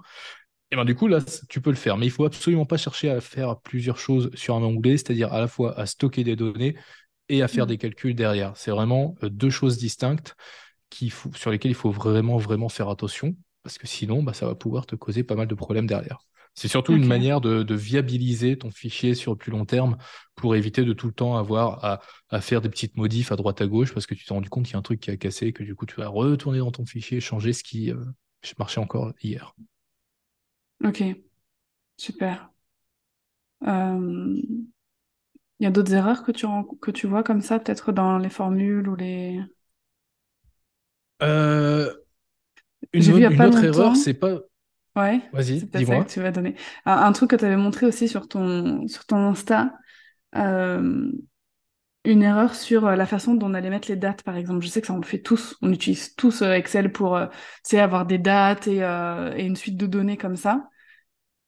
Et 0.70 0.76
ben 0.76 0.84
du 0.84 0.94
coup, 0.94 1.06
là, 1.06 1.20
tu 1.48 1.60
peux 1.60 1.70
le 1.70 1.76
faire. 1.76 1.98
Mais 1.98 2.06
il 2.06 2.10
faut 2.10 2.24
absolument 2.24 2.64
pas 2.64 2.78
chercher 2.78 3.10
à 3.10 3.20
faire 3.20 3.60
plusieurs 3.60 3.98
choses 3.98 4.30
sur 4.34 4.56
un 4.56 4.62
onglet, 4.62 4.96
c'est-à-dire 4.96 5.32
à 5.32 5.40
la 5.40 5.48
fois 5.48 5.78
à 5.78 5.86
stocker 5.86 6.24
des 6.24 6.34
données 6.36 6.76
et 7.28 7.42
à 7.42 7.48
faire 7.48 7.64
mmh. 7.64 7.68
des 7.68 7.78
calculs 7.78 8.14
derrière. 8.14 8.56
C'est 8.56 8.70
vraiment 8.70 9.14
euh, 9.22 9.28
deux 9.28 9.50
choses 9.50 9.78
distinctes 9.78 10.34
sur 11.34 11.50
lesquels 11.50 11.70
il 11.70 11.76
faut 11.76 11.90
vraiment, 11.90 12.36
vraiment 12.36 12.68
faire 12.68 12.88
attention, 12.88 13.36
parce 13.62 13.78
que 13.78 13.86
sinon, 13.86 14.22
bah, 14.22 14.32
ça 14.32 14.46
va 14.46 14.54
pouvoir 14.54 14.86
te 14.86 14.96
causer 14.96 15.24
pas 15.24 15.34
mal 15.34 15.46
de 15.46 15.54
problèmes 15.54 15.86
derrière. 15.86 16.18
C'est 16.54 16.68
surtout 16.68 16.92
une 16.92 17.06
manière 17.06 17.40
de, 17.40 17.74
viabiliser 17.74 18.58
ton 18.58 18.70
fichier 18.70 19.14
sur 19.14 19.32
le 19.32 19.38
plus 19.38 19.50
long 19.50 19.64
terme 19.64 19.96
pour 20.34 20.54
éviter 20.54 20.84
de 20.84 20.92
tout 20.92 21.06
le 21.06 21.12
temps 21.12 21.36
avoir 21.36 22.02
à, 22.28 22.40
faire 22.40 22.60
des 22.60 22.68
petites 22.68 22.96
modifs 22.96 23.32
à 23.32 23.36
droite 23.36 23.60
à 23.62 23.66
gauche 23.66 23.94
parce 23.94 24.06
que 24.06 24.14
tu 24.14 24.24
t'es 24.24 24.34
rendu 24.34 24.50
compte 24.50 24.66
qu'il 24.66 24.74
y 24.74 24.76
a 24.76 24.78
un 24.78 24.82
truc 24.82 25.00
qui 25.00 25.10
a 25.10 25.16
cassé 25.16 25.46
et 25.46 25.52
que 25.52 25.62
du 25.62 25.74
coup 25.74 25.86
tu 25.86 25.96
vas 25.96 26.08
retourner 26.08 26.58
dans 26.58 26.70
ton 26.70 26.84
fichier 26.84 27.18
et 27.18 27.20
changer 27.20 27.54
ce 27.54 27.62
qui 27.62 27.90
euh, 27.90 28.04
marchait 28.58 28.80
encore 28.80 29.12
hier. 29.22 29.54
Ok, 30.84 31.02
super. 31.96 32.50
Euh, 33.66 34.40
il 35.58 35.64
y 35.64 35.66
a 35.66 35.70
d'autres 35.70 35.94
erreurs 35.94 36.22
que 36.22 36.32
tu, 36.32 36.46
que 36.80 36.90
tu 36.90 37.06
vois 37.06 37.22
comme 37.22 37.40
ça, 37.40 37.60
peut-être 37.60 37.92
dans 37.92 38.18
les 38.18 38.30
formules 38.30 38.88
ou 38.88 38.96
les... 38.96 39.40
Euh, 41.22 41.92
une, 42.92 43.02
autre 43.12 43.64
erreur, 43.64 43.96
c'est 43.96 44.14
pas. 44.14 44.38
Ouais, 44.94 45.22
Vas-y, 45.32 45.62
dis-moi. 45.62 46.04
tu 46.04 46.20
vas 46.20 46.30
donner. 46.30 46.54
Un, 46.84 47.12
truc 47.12 47.30
que 47.30 47.36
tu 47.36 47.44
avais 47.44 47.56
montré 47.56 47.86
aussi 47.86 48.08
sur 48.08 48.28
ton, 48.28 48.86
sur 48.88 49.06
ton 49.06 49.16
Insta, 49.16 49.72
euh, 50.36 51.10
une 52.04 52.22
erreur 52.22 52.54
sur 52.54 52.90
la 52.90 53.06
façon 53.06 53.34
dont 53.34 53.46
on 53.46 53.54
allait 53.54 53.70
mettre 53.70 53.88
les 53.88 53.96
dates, 53.96 54.22
par 54.22 54.36
exemple. 54.36 54.62
Je 54.62 54.68
sais 54.68 54.80
que 54.80 54.86
ça, 54.86 54.92
on 54.92 54.98
le 54.98 55.06
fait 55.06 55.22
tous. 55.22 55.56
On 55.62 55.72
utilise 55.72 56.14
tous 56.14 56.42
euh, 56.42 56.52
Excel 56.52 56.92
pour 56.92 57.18
avoir 57.72 58.06
des 58.06 58.18
dates 58.18 58.66
et, 58.66 58.78
et, 58.78 59.46
une 59.46 59.56
suite 59.56 59.76
de 59.76 59.86
données 59.86 60.18
comme 60.18 60.36
ça. 60.36 60.68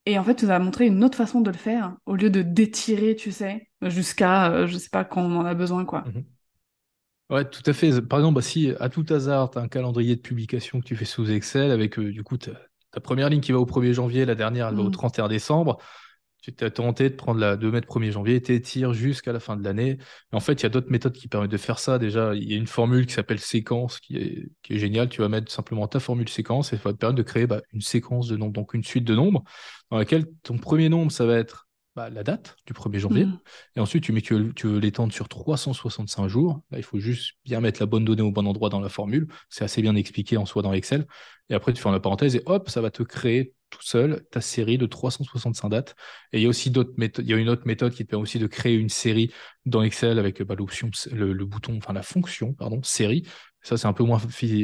Et 0.06 0.18
en 0.18 0.24
fait, 0.24 0.36
tu 0.36 0.44
nous 0.46 0.50
as 0.50 0.58
montré 0.58 0.86
une 0.86 1.02
autre 1.02 1.16
façon 1.16 1.40
de 1.40 1.50
le 1.50 1.56
faire, 1.56 1.96
au 2.06 2.14
lieu 2.14 2.30
de 2.30 2.42
d'étirer, 2.42 3.16
tu 3.16 3.32
sais, 3.32 3.68
jusqu'à, 3.82 4.66
je 4.66 4.76
sais 4.76 4.90
pas, 4.90 5.04
quand 5.04 5.22
on 5.22 5.36
en 5.36 5.46
a 5.46 5.54
besoin, 5.54 5.84
quoi. 5.84 6.04
Mhm. 6.06 6.24
Ouais, 7.30 7.48
tout 7.48 7.62
à 7.64 7.72
fait. 7.72 8.02
Par 8.02 8.18
exemple, 8.18 8.36
bah, 8.36 8.42
si 8.42 8.72
à 8.80 8.88
tout 8.88 9.06
hasard, 9.08 9.50
tu 9.50 9.58
as 9.58 9.62
un 9.62 9.68
calendrier 9.68 10.14
de 10.16 10.20
publication 10.20 10.80
que 10.80 10.84
tu 10.84 10.94
fais 10.94 11.06
sous 11.06 11.30
Excel 11.30 11.70
avec 11.70 11.98
euh, 11.98 12.12
du 12.12 12.22
coup 12.22 12.36
ta, 12.36 12.52
première 13.02 13.30
ligne 13.30 13.40
qui 13.40 13.52
va 13.52 13.58
au 13.58 13.66
1er 13.66 13.92
janvier, 13.94 14.24
la 14.24 14.34
dernière 14.34 14.68
elle 14.68 14.76
va 14.76 14.82
au 14.82 14.90
31 14.90 15.24
mmh. 15.24 15.28
décembre, 15.28 15.78
tu 16.42 16.52
t'es 16.52 16.70
tenté 16.70 17.08
de 17.08 17.14
prendre 17.14 17.40
la, 17.40 17.56
de 17.56 17.70
mettre 17.70 17.88
1er 17.88 18.10
janvier, 18.10 18.42
t'étires 18.42 18.92
jusqu'à 18.92 19.32
la 19.32 19.40
fin 19.40 19.56
de 19.56 19.64
l'année. 19.64 19.96
En 20.32 20.40
fait, 20.40 20.52
il 20.52 20.62
y 20.64 20.66
a 20.66 20.68
d'autres 20.68 20.90
méthodes 20.90 21.14
qui 21.14 21.26
permettent 21.26 21.50
de 21.50 21.56
faire 21.56 21.78
ça. 21.78 21.98
Déjà, 21.98 22.34
il 22.34 22.44
y 22.44 22.52
a 22.52 22.58
une 22.58 22.66
formule 22.66 23.06
qui 23.06 23.14
s'appelle 23.14 23.40
séquence 23.40 23.98
qui 23.98 24.18
est, 24.18 24.50
qui 24.62 24.74
est 24.74 24.78
géniale. 24.78 25.08
Tu 25.08 25.22
vas 25.22 25.30
mettre 25.30 25.50
simplement 25.50 25.88
ta 25.88 26.00
formule 26.00 26.28
séquence 26.28 26.74
et 26.74 26.76
ça 26.76 26.82
va 26.82 26.92
te 26.92 26.98
permettre 26.98 27.16
de 27.16 27.22
créer 27.22 27.46
bah, 27.46 27.62
une 27.72 27.80
séquence 27.80 28.28
de 28.28 28.36
nombres, 28.36 28.52
donc 28.52 28.74
une 28.74 28.84
suite 28.84 29.04
de 29.04 29.14
nombres 29.14 29.42
dans 29.90 29.96
laquelle 29.96 30.26
ton 30.42 30.58
premier 30.58 30.90
nombre, 30.90 31.10
ça 31.10 31.24
va 31.24 31.38
être 31.38 31.66
bah, 31.96 32.10
la 32.10 32.24
date 32.24 32.56
du 32.66 32.72
1er 32.72 32.98
janvier. 32.98 33.26
Mmh. 33.26 33.38
Et 33.76 33.80
ensuite, 33.80 34.02
tu 34.02 34.12
mets 34.12 34.20
que 34.20 34.52
tu 34.52 34.66
veux 34.66 34.78
l'étendre 34.78 35.12
sur 35.12 35.28
365 35.28 36.26
jours. 36.28 36.60
Là, 36.70 36.78
il 36.78 36.84
faut 36.84 36.98
juste 36.98 37.34
bien 37.44 37.60
mettre 37.60 37.80
la 37.80 37.86
bonne 37.86 38.04
donnée 38.04 38.22
au 38.22 38.32
bon 38.32 38.46
endroit 38.46 38.68
dans 38.68 38.80
la 38.80 38.88
formule. 38.88 39.28
C'est 39.48 39.64
assez 39.64 39.80
bien 39.80 39.94
expliqué 39.94 40.36
en 40.36 40.46
soi 40.46 40.62
dans 40.62 40.72
Excel. 40.72 41.06
Et 41.50 41.54
après, 41.54 41.72
tu 41.72 41.80
fais 41.80 41.90
la 41.90 42.00
parenthèse 42.00 42.34
et 42.36 42.42
hop, 42.46 42.68
ça 42.68 42.80
va 42.80 42.90
te 42.90 43.02
créer 43.02 43.54
tout 43.70 43.82
seul 43.82 44.24
ta 44.30 44.40
série 44.40 44.78
de 44.78 44.86
365 44.86 45.68
dates. 45.68 45.96
Et 46.32 46.38
il 46.38 46.42
y 46.42 46.46
a 46.46 46.48
aussi 46.48 46.70
d'autres 46.70 46.94
méthodes. 46.96 47.24
Il 47.26 47.30
y 47.30 47.34
a 47.34 47.36
une 47.36 47.48
autre 47.48 47.66
méthode 47.66 47.92
qui 47.92 48.04
te 48.04 48.10
permet 48.10 48.22
aussi 48.22 48.38
de 48.38 48.46
créer 48.46 48.74
une 48.74 48.88
série 48.88 49.32
dans 49.66 49.82
Excel 49.82 50.18
avec 50.18 50.42
bah, 50.42 50.54
l'option, 50.56 50.90
le, 51.12 51.32
bouton, 51.44 51.76
enfin 51.76 51.92
la 51.92 52.02
fonction, 52.02 52.54
pardon, 52.54 52.82
série. 52.82 53.26
Ça, 53.64 53.78
c'est 53.78 53.86
un 53.86 53.94
peu 53.94 54.04
moins, 54.04 54.20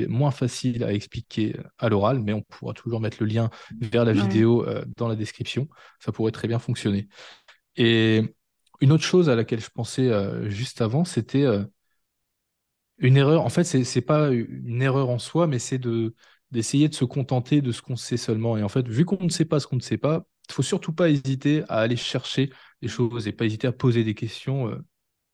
moins 0.08 0.30
facile 0.30 0.84
à 0.84 0.92
expliquer 0.92 1.56
à 1.78 1.88
l'oral, 1.88 2.20
mais 2.20 2.34
on 2.34 2.42
pourra 2.42 2.74
toujours 2.74 3.00
mettre 3.00 3.16
le 3.20 3.26
lien 3.26 3.48
vers 3.80 4.04
la 4.04 4.12
vidéo 4.12 4.66
euh, 4.68 4.84
dans 4.98 5.08
la 5.08 5.16
description. 5.16 5.68
Ça 6.00 6.12
pourrait 6.12 6.32
très 6.32 6.48
bien 6.48 6.58
fonctionner. 6.58 7.08
Et 7.76 8.22
une 8.82 8.92
autre 8.92 9.04
chose 9.04 9.30
à 9.30 9.36
laquelle 9.36 9.60
je 9.60 9.70
pensais 9.70 10.08
euh, 10.08 10.50
juste 10.50 10.82
avant, 10.82 11.06
c'était 11.06 11.44
euh, 11.44 11.64
une 12.98 13.16
erreur. 13.16 13.42
En 13.44 13.48
fait, 13.48 13.64
c'est 13.64 13.82
n'est 13.96 14.02
pas 14.02 14.30
une 14.30 14.82
erreur 14.82 15.08
en 15.08 15.18
soi, 15.18 15.46
mais 15.46 15.58
c'est 15.58 15.78
de 15.78 16.14
d'essayer 16.50 16.88
de 16.88 16.94
se 16.94 17.04
contenter 17.04 17.62
de 17.62 17.70
ce 17.72 17.80
qu'on 17.80 17.96
sait 17.96 18.16
seulement. 18.16 18.56
Et 18.56 18.62
en 18.64 18.68
fait, 18.68 18.86
vu 18.88 19.04
qu'on 19.04 19.22
ne 19.22 19.28
sait 19.28 19.44
pas 19.44 19.60
ce 19.60 19.68
qu'on 19.68 19.76
ne 19.76 19.80
sait 19.80 19.98
pas, 19.98 20.26
il 20.48 20.52
faut 20.54 20.62
surtout 20.62 20.92
pas 20.92 21.08
hésiter 21.08 21.62
à 21.68 21.76
aller 21.78 21.96
chercher 21.96 22.50
des 22.82 22.88
choses 22.88 23.28
et 23.28 23.32
pas 23.32 23.44
hésiter 23.46 23.68
à 23.68 23.72
poser 23.72 24.02
des 24.02 24.14
questions 24.14 24.68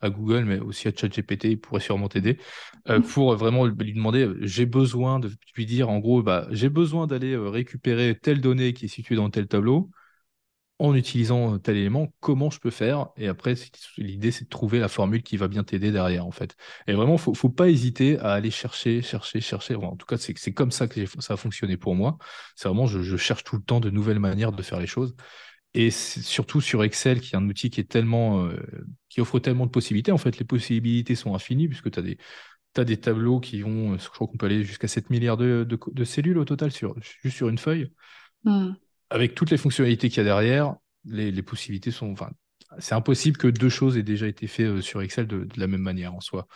à 0.06 0.10
Google, 0.10 0.44
mais 0.44 0.58
aussi 0.58 0.88
à 0.88 0.92
ChatGPT, 0.94 1.44
il 1.44 1.60
pourrait 1.60 1.80
sûrement 1.80 2.08
t'aider, 2.08 2.38
euh, 2.88 3.00
pour 3.00 3.34
vraiment 3.36 3.66
lui 3.66 3.92
demander, 3.92 4.22
euh, 4.26 4.38
j'ai 4.42 4.66
besoin 4.66 5.20
de 5.20 5.30
lui 5.56 5.66
dire, 5.66 5.90
en 5.90 5.98
gros, 5.98 6.22
bah, 6.22 6.46
j'ai 6.50 6.68
besoin 6.68 7.06
d'aller 7.06 7.36
récupérer 7.36 8.18
telle 8.20 8.40
donnée 8.40 8.72
qui 8.72 8.86
est 8.86 8.88
située 8.88 9.16
dans 9.16 9.30
tel 9.30 9.46
tableau 9.48 9.90
en 10.78 10.94
utilisant 10.94 11.58
tel 11.58 11.76
élément, 11.76 12.12
comment 12.20 12.50
je 12.50 12.60
peux 12.60 12.70
faire? 12.70 13.08
Et 13.16 13.28
après, 13.28 13.54
l'idée, 13.96 14.30
c'est 14.30 14.44
de 14.44 14.48
trouver 14.50 14.78
la 14.78 14.88
formule 14.88 15.22
qui 15.22 15.36
va 15.38 15.48
bien 15.48 15.64
t'aider 15.64 15.90
derrière, 15.90 16.26
en 16.26 16.30
fait. 16.30 16.54
Et 16.86 16.92
vraiment, 16.92 17.16
faut, 17.16 17.32
faut 17.34 17.48
pas 17.48 17.68
hésiter 17.70 18.18
à 18.18 18.32
aller 18.32 18.50
chercher, 18.50 19.00
chercher, 19.00 19.40
chercher. 19.40 19.74
en 19.76 19.96
tout 19.96 20.06
cas, 20.06 20.18
c'est 20.18 20.52
comme 20.52 20.70
ça 20.70 20.86
que 20.86 21.06
ça 21.20 21.34
a 21.34 21.36
fonctionné 21.36 21.76
pour 21.78 21.94
moi. 21.94 22.18
C'est 22.56 22.68
vraiment, 22.68 22.86
je, 22.86 23.16
cherche 23.16 23.44
tout 23.44 23.56
le 23.56 23.62
temps 23.62 23.80
de 23.80 23.88
nouvelles 23.90 24.18
manières 24.18 24.52
de 24.52 24.62
faire 24.62 24.78
les 24.78 24.86
choses. 24.86 25.16
Et 25.78 25.90
surtout 25.90 26.60
sur 26.60 26.82
Excel, 26.82 27.20
qui 27.20 27.34
est 27.34 27.38
un 27.38 27.46
outil 27.48 27.70
qui 27.70 27.80
est 27.80 27.88
tellement, 27.88 28.44
euh, 28.44 28.56
qui 29.08 29.20
offre 29.20 29.38
tellement 29.38 29.66
de 29.66 29.70
possibilités. 29.70 30.10
En 30.10 30.18
fait, 30.18 30.38
les 30.38 30.44
possibilités 30.44 31.14
sont 31.14 31.34
infinies 31.34 31.68
puisque 31.68 31.90
tu 31.90 31.98
as 31.98 32.02
des, 32.02 32.18
as 32.76 32.84
des 32.84 32.96
tableaux 32.96 33.40
qui 33.40 33.60
vont, 33.60 33.98
je 33.98 34.08
crois 34.08 34.26
qu'on 34.26 34.38
peut 34.38 34.46
aller 34.46 34.64
jusqu'à 34.64 34.88
7 34.88 35.10
milliards 35.10 35.36
de, 35.36 35.66
de, 35.68 36.04
cellules 36.04 36.38
au 36.38 36.44
total 36.44 36.72
sur, 36.72 36.94
juste 37.22 37.36
sur 37.36 37.48
une 37.48 37.58
feuille. 37.58 37.92
Mmh 38.44 38.72
avec 39.10 39.34
toutes 39.34 39.50
les 39.50 39.56
fonctionnalités 39.56 40.08
qu'il 40.08 40.18
y 40.18 40.20
a 40.20 40.24
derrière, 40.24 40.74
les, 41.04 41.42
possibilités 41.42 41.90
sont. 41.90 42.10
Enfin, 42.10 42.30
c'est 42.78 42.94
impossible 42.94 43.36
que 43.36 43.46
deux 43.46 43.68
choses 43.68 43.96
aient 43.96 44.02
déjà 44.02 44.26
été 44.26 44.46
faites 44.46 44.66
euh, 44.66 44.80
sur 44.80 45.02
Excel 45.02 45.26
de, 45.26 45.48
la 45.56 45.66
même 45.66 45.80
manière 45.80 46.14
en 46.14 46.20
soi. 46.20 46.46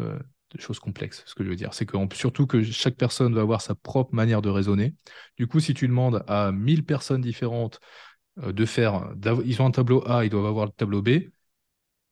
Euh, 0.00 0.18
de 0.52 0.60
choses 0.60 0.80
complexes, 0.80 1.22
ce 1.26 1.36
que 1.36 1.44
je 1.44 1.48
veux 1.48 1.54
dire. 1.54 1.74
C'est 1.74 1.86
que 1.86 1.96
surtout 2.14 2.44
que 2.44 2.64
chaque 2.64 2.96
personne 2.96 3.32
va 3.36 3.40
avoir 3.40 3.60
sa 3.60 3.76
propre 3.76 4.12
manière 4.12 4.42
de 4.42 4.48
raisonner. 4.48 4.96
Du 5.36 5.46
coup, 5.46 5.60
si 5.60 5.74
tu 5.74 5.86
demandes 5.86 6.24
à 6.26 6.50
1000 6.50 6.84
personnes 6.84 7.20
différentes 7.20 7.78
euh, 7.78 7.78
de 8.36 8.64
faire, 8.64 9.12
ils 9.44 9.60
ont 9.60 9.66
un 9.66 9.70
tableau 9.70 10.02
A, 10.08 10.24
ils 10.24 10.30
doivent 10.30 10.46
avoir 10.46 10.66
le 10.66 10.72
tableau 10.72 11.02
B, 11.02 11.30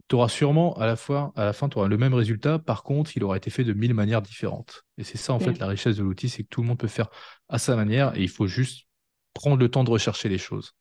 tu 0.08 0.14
auras 0.16 0.28
sûrement 0.28 0.74
à 0.78 0.86
la, 0.86 0.96
fois, 0.96 1.32
à 1.36 1.44
la 1.44 1.52
fin, 1.52 1.68
auras 1.76 1.86
le 1.86 1.98
même 1.98 2.14
résultat. 2.14 2.58
Par 2.58 2.82
contre, 2.82 3.16
il 3.16 3.24
aura 3.24 3.36
été 3.36 3.50
fait 3.50 3.64
de 3.64 3.74
mille 3.74 3.92
manières 3.92 4.22
différentes. 4.22 4.84
Et 4.96 5.04
c'est 5.04 5.18
ça, 5.18 5.34
en 5.34 5.38
fait, 5.38 5.58
la 5.58 5.66
richesse 5.66 5.96
de 5.96 6.02
l'outil, 6.02 6.30
c'est 6.30 6.44
que 6.44 6.48
tout 6.48 6.62
le 6.62 6.66
monde 6.66 6.78
peut 6.78 6.88
faire 6.88 7.10
à 7.48 7.58
sa 7.58 7.76
manière 7.76 8.16
et 8.16 8.22
il 8.22 8.28
faut 8.30 8.46
juste 8.46 8.86
prendre 9.34 9.58
le 9.58 9.70
temps 9.70 9.84
de 9.84 9.90
rechercher 9.90 10.30
les 10.30 10.38
choses. 10.38 10.74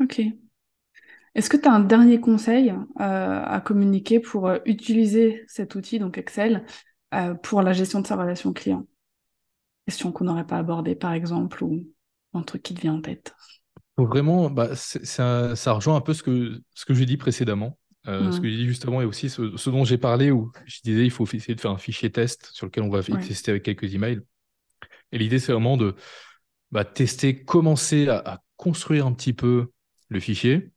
Ok. 0.00 0.20
Est-ce 1.34 1.48
que 1.48 1.56
tu 1.56 1.66
as 1.66 1.72
un 1.72 1.80
dernier 1.80 2.20
conseil 2.20 2.70
euh, 2.70 3.42
à 3.44 3.62
communiquer 3.62 4.20
pour 4.20 4.48
euh, 4.48 4.58
utiliser 4.66 5.42
cet 5.48 5.74
outil, 5.74 5.98
donc 5.98 6.18
Excel, 6.18 6.66
euh, 7.14 7.32
pour 7.34 7.62
la 7.62 7.72
gestion 7.72 8.00
de 8.00 8.06
sa 8.06 8.16
relation 8.16 8.52
client? 8.52 8.86
Question 9.86 10.12
qu'on 10.12 10.24
n'aurait 10.24 10.46
pas 10.46 10.58
abordée, 10.58 10.94
par 10.94 11.14
exemple, 11.14 11.64
ou 11.64 11.88
un 12.34 12.42
truc 12.42 12.62
qui 12.62 12.74
te 12.74 12.80
vient 12.82 12.94
en 12.94 13.00
tête. 13.00 13.34
Vraiment, 13.98 14.50
bah, 14.50 14.74
ça, 14.74 15.54
ça, 15.54 15.72
rejoint 15.72 15.96
un 15.96 16.00
peu 16.00 16.14
ce 16.14 16.22
que, 16.22 16.60
ce 16.74 16.84
que 16.84 16.94
j'ai 16.94 17.06
dit 17.06 17.16
précédemment. 17.16 17.78
Ce 18.04 18.40
que 18.40 18.48
j'ai 18.48 18.56
dit 18.56 18.66
justement 18.66 19.00
et 19.00 19.04
aussi 19.04 19.30
ce, 19.30 19.70
dont 19.70 19.84
j'ai 19.84 19.98
parlé 19.98 20.32
où 20.32 20.50
je 20.66 20.80
disais 20.82 21.04
il 21.04 21.10
faut 21.10 21.24
essayer 21.24 21.54
de 21.54 21.60
faire 21.60 21.70
un 21.70 21.78
fichier 21.78 22.10
test 22.10 22.50
sur 22.52 22.66
lequel 22.66 22.82
on 22.82 22.88
va 22.88 23.00
tester 23.00 23.52
avec 23.52 23.62
quelques 23.62 23.94
emails. 23.94 24.20
Et 25.12 25.18
l'idée, 25.18 25.38
c'est 25.38 25.52
vraiment 25.52 25.76
de, 25.76 25.94
bah, 26.72 26.84
tester, 26.84 27.44
commencer 27.44 28.08
à, 28.08 28.42
construire 28.56 29.06
un 29.06 29.12
petit 29.12 29.32
peu 29.32 29.70
le 30.08 30.20
fichier. 30.20 30.70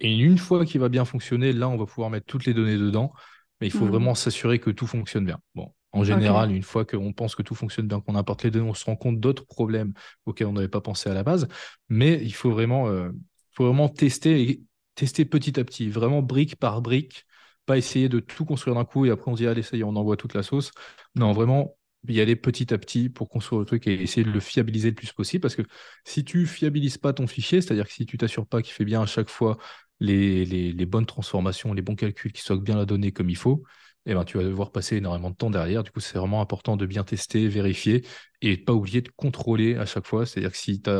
Et 0.00 0.16
une 0.16 0.38
fois 0.38 0.64
qu'il 0.64 0.80
va 0.80 0.88
bien 0.88 1.04
fonctionner, 1.04 1.52
là, 1.52 1.68
on 1.68 1.76
va 1.76 1.86
pouvoir 1.86 2.10
mettre 2.10 2.26
toutes 2.26 2.44
les 2.44 2.54
données 2.54 2.76
dedans. 2.76 3.12
Mais 3.60 3.66
il 3.66 3.72
faut 3.72 3.84
mmh. 3.84 3.90
vraiment 3.90 4.14
s'assurer 4.14 4.58
que 4.58 4.70
tout 4.70 4.86
fonctionne 4.86 5.24
bien. 5.24 5.40
Bon, 5.54 5.72
en 5.92 6.04
général, 6.04 6.52
une 6.52 6.62
fois 6.62 6.84
qu'on 6.84 7.12
pense 7.12 7.34
que 7.34 7.42
tout 7.42 7.54
fonctionne 7.54 7.88
bien, 7.88 8.00
qu'on 8.00 8.14
apporte 8.14 8.44
les 8.44 8.50
données, 8.50 8.68
on 8.68 8.74
se 8.74 8.84
rend 8.84 8.96
compte 8.96 9.20
d'autres 9.20 9.46
problèmes 9.46 9.92
auxquels 10.26 10.46
on 10.46 10.52
n'avait 10.52 10.68
pas 10.68 10.80
pensé 10.80 11.08
à 11.08 11.14
la 11.14 11.22
base. 11.22 11.48
Mais 11.88 12.20
il 12.22 12.34
faut 12.34 12.50
vraiment, 12.50 12.88
euh, 12.88 13.10
faut 13.52 13.64
vraiment 13.64 13.88
tester 13.88 14.42
et 14.42 14.62
tester 14.94 15.24
petit 15.24 15.58
à 15.58 15.64
petit, 15.64 15.88
vraiment 15.88 16.22
brique 16.22 16.56
par 16.56 16.82
brique, 16.82 17.24
pas 17.66 17.78
essayer 17.78 18.08
de 18.08 18.20
tout 18.20 18.44
construire 18.44 18.74
d'un 18.76 18.84
coup 18.84 19.06
et 19.06 19.10
après 19.10 19.30
on 19.30 19.36
se 19.36 19.42
dit 19.42 19.46
allez 19.46 19.62
ça 19.62 19.76
y 19.76 19.80
est, 19.80 19.84
on 19.84 19.96
envoie 19.96 20.16
toute 20.16 20.34
la 20.34 20.42
sauce. 20.42 20.72
Non, 21.14 21.32
vraiment 21.32 21.76
y 22.06 22.20
aller 22.20 22.36
petit 22.36 22.72
à 22.72 22.78
petit 22.78 23.08
pour 23.08 23.28
construire 23.28 23.60
le 23.60 23.66
truc 23.66 23.86
et 23.86 24.02
essayer 24.02 24.24
de 24.24 24.30
le 24.30 24.40
fiabiliser 24.40 24.90
le 24.90 24.94
plus 24.94 25.12
possible. 25.12 25.40
Parce 25.42 25.56
que 25.56 25.62
si 26.04 26.24
tu 26.24 26.46
fiabilises 26.46 26.98
pas 26.98 27.12
ton 27.12 27.26
fichier, 27.26 27.60
c'est-à-dire 27.60 27.86
que 27.86 27.92
si 27.92 28.06
tu 28.06 28.16
t'assures 28.18 28.46
pas 28.46 28.62
qu'il 28.62 28.72
fait 28.72 28.84
bien 28.84 29.02
à 29.02 29.06
chaque 29.06 29.28
fois 29.28 29.58
les, 30.00 30.44
les, 30.44 30.86
bonnes 30.86 31.06
transformations, 31.06 31.72
les 31.72 31.82
bons 31.82 31.96
calculs, 31.96 32.32
qui 32.32 32.40
stockent 32.40 32.62
bien 32.62 32.76
la 32.76 32.86
donnée 32.86 33.12
comme 33.12 33.30
il 33.30 33.36
faut, 33.36 33.64
eh 34.08 34.14
ben, 34.14 34.24
tu 34.24 34.38
vas 34.38 34.44
devoir 34.44 34.72
passer 34.72 34.96
énormément 34.98 35.30
de 35.30 35.36
temps 35.36 35.50
derrière. 35.50 35.84
Du 35.84 35.92
coup, 35.92 36.00
c'est 36.00 36.18
vraiment 36.18 36.40
important 36.42 36.76
de 36.76 36.86
bien 36.86 37.04
tester, 37.04 37.48
vérifier 37.48 38.06
et 38.42 38.56
pas 38.58 38.74
oublier 38.74 39.02
de 39.02 39.10
contrôler 39.10 39.76
à 39.76 39.86
chaque 39.86 40.06
fois. 40.06 40.26
C'est-à-dire 40.26 40.52
que 40.52 40.58
si 40.58 40.82
tu 40.82 40.90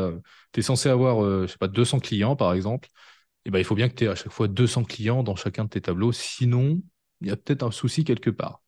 es 0.57 0.61
censé 0.63 0.89
avoir, 0.89 1.23
euh, 1.23 1.47
je 1.47 1.53
sais 1.53 1.57
pas, 1.59 1.67
200 1.69 1.99
clients, 1.99 2.35
par 2.37 2.53
exemple, 2.53 2.89
eh 3.45 3.51
ben, 3.51 3.59
il 3.59 3.65
faut 3.65 3.75
bien 3.75 3.89
que 3.89 3.95
tu 3.95 4.05
aies 4.05 4.09
à 4.09 4.15
chaque 4.15 4.31
fois 4.31 4.47
200 4.47 4.83
clients 4.85 5.23
dans 5.23 5.35
chacun 5.35 5.65
de 5.65 5.69
tes 5.69 5.81
tableaux. 5.81 6.11
Sinon, 6.13 6.81
il 7.21 7.27
y 7.27 7.31
a 7.31 7.37
peut-être 7.37 7.63
un 7.63 7.71
souci 7.71 8.03
quelque 8.05 8.29
part 8.31 8.61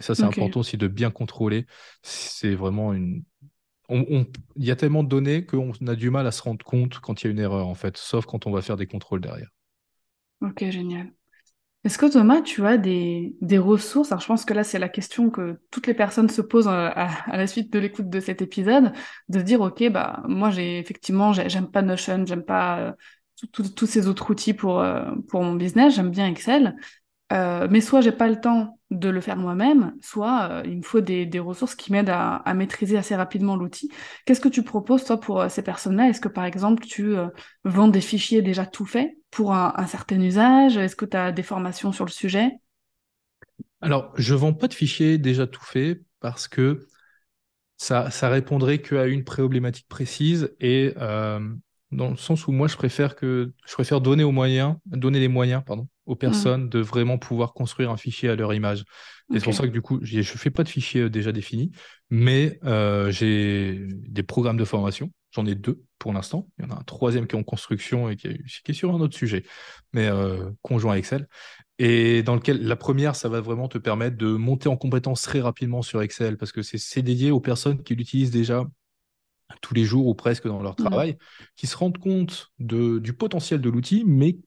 ça, 0.00 0.14
c'est 0.14 0.26
important 0.26 0.60
aussi 0.60 0.76
de 0.78 0.88
bien 0.88 1.10
contrôler. 1.10 1.66
C'est 2.02 2.54
vraiment 2.54 2.92
une. 2.92 3.24
Il 3.90 4.26
y 4.64 4.70
a 4.70 4.76
tellement 4.76 5.04
de 5.04 5.08
données 5.08 5.46
qu'on 5.46 5.72
a 5.86 5.94
du 5.94 6.10
mal 6.10 6.26
à 6.26 6.32
se 6.32 6.42
rendre 6.42 6.64
compte 6.64 6.98
quand 7.00 7.22
il 7.22 7.26
y 7.26 7.28
a 7.28 7.30
une 7.32 7.38
erreur, 7.38 7.66
en 7.68 7.74
fait, 7.74 7.96
sauf 7.96 8.26
quand 8.26 8.46
on 8.46 8.50
va 8.50 8.62
faire 8.62 8.76
des 8.76 8.86
contrôles 8.86 9.20
derrière. 9.20 9.48
Ok, 10.40 10.62
génial. 10.70 11.14
Est-ce 11.84 11.98
que 11.98 12.06
Thomas, 12.06 12.42
tu 12.42 12.64
as 12.64 12.78
des, 12.78 13.34
des 13.40 13.58
ressources? 13.58 14.12
Alors, 14.12 14.20
je 14.20 14.26
pense 14.28 14.44
que 14.44 14.54
là, 14.54 14.62
c'est 14.62 14.78
la 14.78 14.88
question 14.88 15.30
que 15.30 15.58
toutes 15.72 15.88
les 15.88 15.94
personnes 15.94 16.28
se 16.30 16.40
posent 16.40 16.68
euh, 16.68 16.90
à, 16.94 17.36
la 17.36 17.46
suite 17.48 17.72
de 17.72 17.78
l'écoute 17.80 18.08
de 18.08 18.20
cet 18.20 18.40
épisode, 18.40 18.92
de 19.28 19.40
dire, 19.40 19.60
ok, 19.60 19.90
bah 19.90 20.22
moi, 20.28 20.50
j'ai 20.50 20.78
effectivement, 20.78 21.32
j'aime 21.32 21.68
pas 21.70 21.82
Notion, 21.82 22.24
j'aime 22.24 22.44
pas 22.44 22.78
euh, 22.78 22.92
tous 23.52 23.86
ces 23.86 24.06
autres 24.06 24.30
outils 24.30 24.54
pour 24.54 24.80
euh, 24.80 25.02
pour 25.28 25.42
mon 25.42 25.54
business, 25.54 25.96
j'aime 25.96 26.10
bien 26.10 26.28
Excel. 26.28 26.76
Euh, 27.32 27.66
mais 27.70 27.80
soit 27.80 28.02
j'ai 28.02 28.12
pas 28.12 28.28
le 28.28 28.40
temps 28.40 28.78
de 28.90 29.08
le 29.08 29.22
faire 29.22 29.38
moi-même, 29.38 29.94
soit 30.02 30.48
euh, 30.50 30.62
il 30.66 30.78
me 30.78 30.82
faut 30.82 31.00
des, 31.00 31.26
ressources 31.38 31.74
qui 31.74 31.90
m'aident 31.90 32.10
à, 32.10 32.42
maîtriser 32.54 32.98
assez 32.98 33.16
rapidement 33.16 33.56
l'outil. 33.56 33.90
Qu'est-ce 34.26 34.40
que 34.40 34.50
tu 34.50 34.62
proposes 34.62 35.04
toi 35.04 35.18
pour 35.18 35.40
euh, 35.40 35.48
ces 35.48 35.62
personnes-là? 35.62 36.10
Est-ce 36.10 36.20
que 36.20 36.28
par 36.28 36.44
exemple 36.44 36.84
tu 36.84 37.14
vends 37.64 37.88
des 37.88 38.02
fichiers 38.02 38.42
déjà 38.42 38.66
tout 38.66 38.84
faits 38.84 39.12
pour 39.30 39.54
un, 39.54 39.86
certain 39.86 40.20
usage? 40.20 40.76
Est-ce 40.76 40.96
que 40.96 41.06
tu 41.06 41.16
as 41.16 41.32
des 41.32 41.42
formations 41.42 41.92
sur 41.92 42.04
le 42.04 42.10
sujet? 42.10 42.50
Alors, 43.80 44.12
je 44.16 44.34
vends 44.34 44.52
pas 44.52 44.68
de 44.68 44.74
fichiers 44.74 45.16
déjà 45.16 45.46
tout 45.46 45.64
faits 45.64 46.02
parce 46.20 46.48
que 46.48 46.86
ça, 47.78 48.10
ça 48.10 48.28
répondrait 48.28 48.78
qu'à 48.78 49.06
une 49.06 49.24
problématique 49.24 49.88
précise 49.88 50.54
et 50.60 50.94
dans 51.92 52.10
le 52.10 52.16
sens 52.16 52.46
où 52.46 52.52
moi 52.52 52.68
je 52.68 52.76
préfère 52.76 53.14
que 53.14 53.52
je 53.66 53.74
préfère 53.74 54.00
donner 54.00 54.24
aux 54.24 54.32
moyens, 54.32 54.76
donner 54.86 55.20
les 55.20 55.28
moyens, 55.28 55.62
pardon, 55.64 55.86
aux 56.06 56.16
personnes 56.16 56.68
de 56.68 56.80
vraiment 56.80 57.18
pouvoir 57.18 57.52
construire 57.52 57.90
un 57.90 57.96
fichier 57.96 58.28
à 58.28 58.36
leur 58.36 58.54
image. 58.54 58.84
C'est 59.30 59.44
pour 59.44 59.54
ça 59.54 59.66
que 59.66 59.72
du 59.72 59.82
coup, 59.82 59.98
je 60.02 60.18
ne 60.18 60.22
fais 60.22 60.50
pas 60.50 60.64
de 60.64 60.68
fichier 60.68 61.02
euh, 61.02 61.10
déjà 61.10 61.32
défini, 61.32 61.70
mais 62.10 62.58
euh, 62.64 63.10
j'ai 63.10 63.86
des 63.88 64.22
programmes 64.22 64.56
de 64.56 64.64
formation. 64.64 65.10
J'en 65.30 65.46
ai 65.46 65.54
deux 65.54 65.82
pour 65.98 66.12
l'instant. 66.12 66.48
Il 66.58 66.64
y 66.64 66.68
en 66.68 66.70
a 66.72 66.78
un 66.78 66.82
troisième 66.82 67.26
qui 67.26 67.36
est 67.36 67.38
en 67.38 67.44
construction 67.44 68.10
et 68.10 68.16
qui 68.16 68.26
est, 68.26 68.72
sur 68.72 68.94
un 68.94 69.00
autre 69.00 69.16
sujet, 69.16 69.44
mais 69.92 70.06
euh, 70.06 70.50
conjoint 70.60 70.94
à 70.94 70.98
Excel. 70.98 71.28
Et 71.78 72.22
dans 72.22 72.34
lequel 72.34 72.62
la 72.62 72.76
première, 72.76 73.16
ça 73.16 73.28
va 73.28 73.40
vraiment 73.40 73.68
te 73.68 73.78
permettre 73.78 74.16
de 74.16 74.32
monter 74.32 74.68
en 74.68 74.76
compétence 74.76 75.22
très 75.22 75.40
rapidement 75.40 75.80
sur 75.80 76.02
Excel 76.02 76.36
parce 76.36 76.52
que 76.52 76.62
c'est 76.62 77.02
dédié 77.02 77.30
aux 77.30 77.40
personnes 77.40 77.82
qui 77.82 77.94
l'utilisent 77.94 78.30
déjà 78.30 78.66
tous 79.60 79.74
les 79.74 79.84
jours 79.84 80.06
ou 80.06 80.14
presque 80.14 80.46
dans 80.46 80.62
leur 80.62 80.72
mmh. 80.72 80.84
travail, 80.84 81.18
qui 81.56 81.66
se 81.66 81.76
rendent 81.76 81.98
compte 81.98 82.52
de, 82.58 82.98
du 82.98 83.12
potentiel 83.12 83.60
de 83.60 83.70
l'outil, 83.70 84.04
mais 84.06 84.38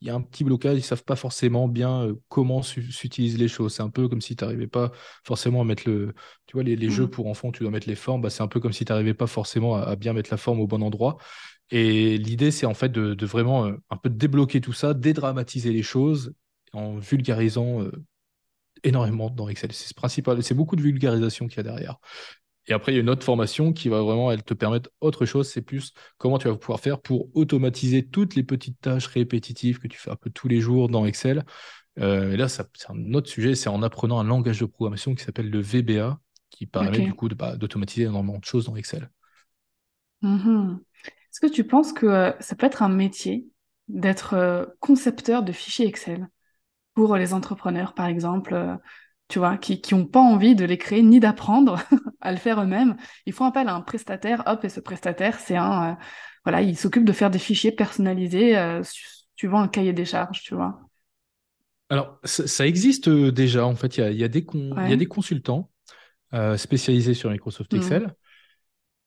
il 0.00 0.08
y 0.08 0.10
a 0.10 0.14
un 0.14 0.20
petit 0.20 0.44
blocage, 0.44 0.74
ils 0.74 0.80
ne 0.80 0.82
savent 0.82 1.04
pas 1.04 1.16
forcément 1.16 1.66
bien 1.66 2.02
euh, 2.02 2.14
comment 2.28 2.62
s'utilisent 2.62 3.38
les 3.38 3.48
choses. 3.48 3.74
C'est 3.74 3.82
un 3.82 3.88
peu 3.88 4.06
comme 4.06 4.20
si 4.20 4.36
tu 4.36 4.44
n'arrivais 4.44 4.66
pas 4.66 4.92
forcément 5.24 5.62
à 5.62 5.64
mettre 5.64 5.88
le. 5.88 6.14
Tu 6.46 6.52
vois, 6.52 6.62
les, 6.62 6.90
jeux 6.90 7.06
mmh. 7.06 7.10
pour 7.10 7.26
enfants, 7.26 7.52
tu 7.52 7.62
dois 7.62 7.70
mettre 7.70 7.88
les 7.88 7.94
formes, 7.94 8.20
bah, 8.20 8.28
c'est 8.28 8.42
un 8.42 8.48
peu 8.48 8.60
comme 8.60 8.74
si 8.74 8.84
tu 8.84 8.92
n'arrivais 8.92 9.14
pas 9.14 9.26
forcément 9.26 9.76
à, 9.76 9.96
bien 9.96 10.12
mettre 10.12 10.30
la 10.30 10.36
forme 10.36 10.60
au 10.60 10.66
bon 10.66 10.82
endroit. 10.82 11.16
Et 11.70 12.18
l'idée, 12.18 12.50
c'est 12.50 12.66
en 12.66 12.74
fait 12.74 12.90
de, 12.92 13.24
vraiment 13.24 13.66
euh, 13.66 13.72
un 13.88 13.96
peu 13.96 14.10
débloquer 14.10 14.60
tout 14.60 14.74
ça, 14.74 14.92
dédramatiser 14.92 15.72
les 15.72 15.82
choses 15.82 16.34
en 16.74 16.96
vulgarisant 16.96 17.80
euh, 17.80 17.90
énormément 18.82 19.30
dans 19.30 19.48
Excel. 19.48 19.72
C'est 19.72 19.96
principal, 19.96 20.42
c'est 20.42 20.54
beaucoup 20.54 20.76
de 20.76 20.82
vulgarisation 20.82 21.46
qu'il 21.46 21.56
y 21.56 21.60
a 21.60 21.62
derrière. 21.62 21.96
Et 22.66 22.72
après, 22.72 22.92
il 22.92 22.94
y 22.94 22.98
a 22.98 23.00
une 23.02 23.10
autre 23.10 23.24
formation 23.24 23.72
qui 23.72 23.88
va 23.88 24.00
vraiment 24.00 24.32
elle, 24.32 24.42
te 24.42 24.54
permettre 24.54 24.90
autre 25.00 25.26
chose. 25.26 25.48
C'est 25.48 25.62
plus 25.62 25.92
comment 26.16 26.38
tu 26.38 26.48
vas 26.48 26.56
pouvoir 26.56 26.80
faire 26.80 27.00
pour 27.00 27.28
automatiser 27.36 28.06
toutes 28.06 28.34
les 28.34 28.42
petites 28.42 28.80
tâches 28.80 29.06
répétitives 29.06 29.78
que 29.78 29.88
tu 29.88 29.98
fais 29.98 30.10
un 30.10 30.16
peu 30.16 30.30
tous 30.30 30.48
les 30.48 30.60
jours 30.60 30.88
dans 30.88 31.04
Excel. 31.04 31.44
Euh, 32.00 32.32
et 32.32 32.36
là, 32.36 32.48
c'est 32.48 32.64
un 32.88 33.14
autre 33.14 33.28
sujet. 33.28 33.54
C'est 33.54 33.68
en 33.68 33.82
apprenant 33.82 34.18
un 34.18 34.24
langage 34.24 34.60
de 34.60 34.64
programmation 34.64 35.14
qui 35.14 35.24
s'appelle 35.24 35.50
le 35.50 35.60
VBA, 35.60 36.18
qui 36.50 36.66
permet 36.66 37.00
du 37.00 37.12
coup 37.12 37.28
bah, 37.28 37.56
d'automatiser 37.56 38.04
énormément 38.04 38.38
de 38.38 38.44
choses 38.44 38.64
dans 38.64 38.76
Excel. 38.76 39.10
Mm-hmm. 40.22 40.78
Est-ce 41.06 41.40
que 41.40 41.52
tu 41.52 41.64
penses 41.64 41.92
que 41.92 42.06
euh, 42.06 42.32
ça 42.40 42.56
peut 42.56 42.66
être 42.66 42.82
un 42.82 42.88
métier 42.88 43.46
d'être 43.88 44.34
euh, 44.34 44.64
concepteur 44.80 45.42
de 45.42 45.52
fichiers 45.52 45.86
Excel 45.86 46.28
pour 46.94 47.16
les 47.16 47.34
entrepreneurs, 47.34 47.92
par 47.92 48.06
exemple 48.06 48.78
tu 49.28 49.38
vois, 49.38 49.56
qui 49.56 49.80
n'ont 49.92 50.06
pas 50.06 50.20
envie 50.20 50.54
de 50.54 50.64
les 50.64 50.78
créer 50.78 51.02
ni 51.02 51.20
d'apprendre 51.20 51.78
à 52.20 52.30
le 52.32 52.38
faire 52.38 52.60
eux-mêmes. 52.60 52.96
Ils 53.26 53.32
font 53.32 53.44
appel 53.44 53.68
à 53.68 53.74
un 53.74 53.80
prestataire, 53.80 54.42
hop, 54.46 54.64
et 54.64 54.68
ce 54.68 54.80
prestataire, 54.80 55.38
c'est 55.38 55.56
un, 55.56 55.92
euh, 55.92 55.94
voilà, 56.44 56.62
il 56.62 56.76
s'occupe 56.76 57.04
de 57.04 57.12
faire 57.12 57.30
des 57.30 57.38
fichiers 57.38 57.72
personnalisés 57.72 58.56
euh, 58.56 58.82
suivant 59.36 59.60
un 59.60 59.68
cahier 59.68 59.92
des 59.92 60.04
charges, 60.04 60.42
tu 60.42 60.54
vois. 60.54 60.78
Alors, 61.88 62.18
ça, 62.24 62.66
existe 62.66 63.08
euh, 63.08 63.30
déjà, 63.30 63.66
en 63.66 63.76
fait, 63.76 63.96
il 63.96 64.00
y 64.00 64.04
a, 64.04 64.10
y, 64.10 64.24
a 64.24 64.28
des 64.28 64.44
y 64.52 64.92
a 64.92 64.96
des 64.96 65.06
consultants 65.06 65.70
spécialisés 66.56 67.14
sur 67.14 67.30
Microsoft 67.30 67.72
mmh. 67.72 68.08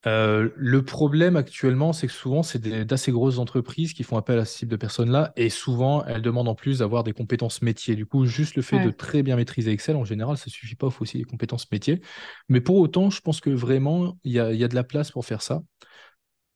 Euh, 0.06 0.50
le 0.56 0.84
problème 0.84 1.36
actuellement, 1.36 1.92
c'est 1.92 2.08
que 2.08 2.14
souvent, 2.14 2.44
c'est 2.44 2.62
d'assez 2.86 3.12
grosses 3.12 3.40
entreprises 3.40 3.94
qui 3.94 4.04
font 4.04 4.18
appel 4.18 4.38
à 4.38 4.46
ce 4.46 4.60
type 4.60 4.70
de 4.70 4.76
personnes-là, 4.76 5.34
et 5.36 5.50
souvent, 5.50 6.06
elles 6.06 6.22
demandent 6.22 6.48
en 6.48 6.56
plus 6.56 6.80
d'avoir 6.80 7.04
des 7.04 7.14
compétences 7.14 7.62
métiers. 7.62 7.96
Du 7.96 8.06
coup, 8.06 8.26
juste 8.26 8.56
le 8.56 8.62
fait 8.62 8.84
de 8.84 8.92
très 8.92 9.24
bien 9.24 9.36
maîtriser 9.36 9.72
Excel, 9.72 9.96
en 9.96 10.06
général, 10.06 10.38
ça 10.38 10.50
suffit 10.50 10.76
pas, 10.76 10.88
il 10.88 10.94
faut 10.94 11.02
aussi 11.02 11.18
des 11.18 11.24
compétences 11.24 11.70
métiers. 11.72 12.02
Mais 12.48 12.62
pour 12.62 12.78
autant, 12.78 13.10
je 13.10 13.22
pense 13.22 13.42
que 13.42 13.50
vraiment, 13.50 14.18
il 14.24 14.34
y 14.34 14.40
a, 14.40 14.68
de 14.68 14.76
la 14.76 14.84
place 14.84 15.12
pour 15.12 15.26
faire 15.26 15.42
ça. 15.42 15.62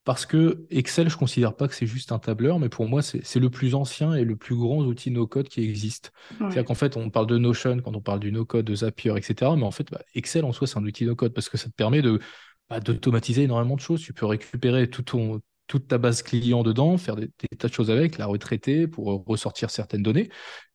Parce 0.04 0.26
que 0.26 0.66
Excel, 0.72 1.10
je 1.10 1.16
ne 1.16 1.20
considère 1.20 1.56
pas 1.56 1.68
que 1.68 1.76
c'est 1.76 1.86
juste 1.86 2.12
un 2.12 2.18
tableur, 2.18 2.58
mais 2.58 2.70
pour 2.70 2.88
moi, 2.88 3.04
c'est 3.04 3.40
le 3.40 3.50
plus 3.52 3.76
ancien 3.76 4.16
et 4.16 4.24
le 4.24 4.36
plus 4.36 4.56
grand 4.56 4.80
outil 4.84 5.12
no-code 5.12 5.48
qui 5.48 5.62
existe. 5.62 6.12
C'est-à-dire 6.40 6.66
qu'en 6.66 6.74
fait, 6.74 6.98
on 6.98 7.12
parle 7.12 7.28
de 7.28 7.38
Notion 7.38 7.80
quand 7.82 7.96
on 7.96 8.02
parle 8.02 8.20
du 8.20 8.32
no-code, 8.32 8.66
de 8.66 8.74
Zapier, 8.74 9.16
etc. 9.16 9.52
Mais 9.56 9.64
en 9.64 9.70
fait, 9.70 9.92
bah, 9.92 10.02
Excel 10.16 10.44
en 10.44 10.54
soi, 10.54 10.66
c'est 10.66 10.80
un 10.80 10.84
outil 10.84 11.06
no-code 11.06 11.34
parce 11.34 11.50
que 11.50 11.58
ça 11.58 11.70
te 11.70 11.76
permet 11.76 12.02
de 12.02 12.20
d'automatiser 12.80 13.44
énormément 13.44 13.76
de 13.76 13.82
choses. 13.82 14.02
Tu 14.02 14.14
peux 14.14 14.26
récupérer 14.26 14.90
toute 14.90 15.88
ta 15.88 15.98
base 15.98 16.24
client 16.24 16.64
dedans, 16.64 16.98
faire 16.98 17.16
des, 17.16 17.30
tas 17.58 17.68
de 17.68 17.74
choses 17.74 17.92
avec, 17.92 18.18
la 18.18 18.26
retraiter 18.26 18.88
pour 18.88 19.26
ressortir 19.26 19.70
certaines 19.70 20.04
données. 20.04 20.30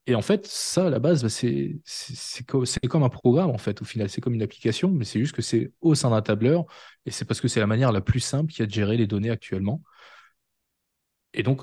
Et 0.07 0.15
en 0.15 0.23
fait, 0.23 0.47
ça, 0.47 0.87
à 0.87 0.91
la 0.91 1.01
base, 1.01 1.23
bah, 1.23 1.29
c'est 1.29 2.47
comme 2.47 3.03
un 3.03 3.09
programme, 3.09 3.51
en 3.51 3.59
fait, 3.59 3.83
au 3.83 3.85
final. 3.85 4.09
C'est 4.09 4.21
comme 4.21 4.35
une 4.35 4.43
application, 4.43 4.91
mais 4.91 5.05
c'est 5.05 5.19
juste 5.19 5.35
que 5.35 5.43
c'est 5.43 5.73
au 5.81 5.95
sein 5.97 6.11
d'un 6.11 6.23
tableur. 6.23 6.65
Et 7.07 7.11
c'est 7.11 7.25
parce 7.25 7.41
que 7.41 7.49
c'est 7.49 7.61
la 7.61 7.67
manière 7.67 7.91
la 7.93 8.01
plus 8.01 8.21
simple 8.21 8.53
qu'il 8.53 8.61
y 8.61 8.63
a 8.63 8.67
de 8.67 8.73
gérer 8.73 8.97
les 8.97 9.07
données 9.07 9.31
actuellement. 9.31 9.83
Et 11.35 11.43
donc, 11.43 11.63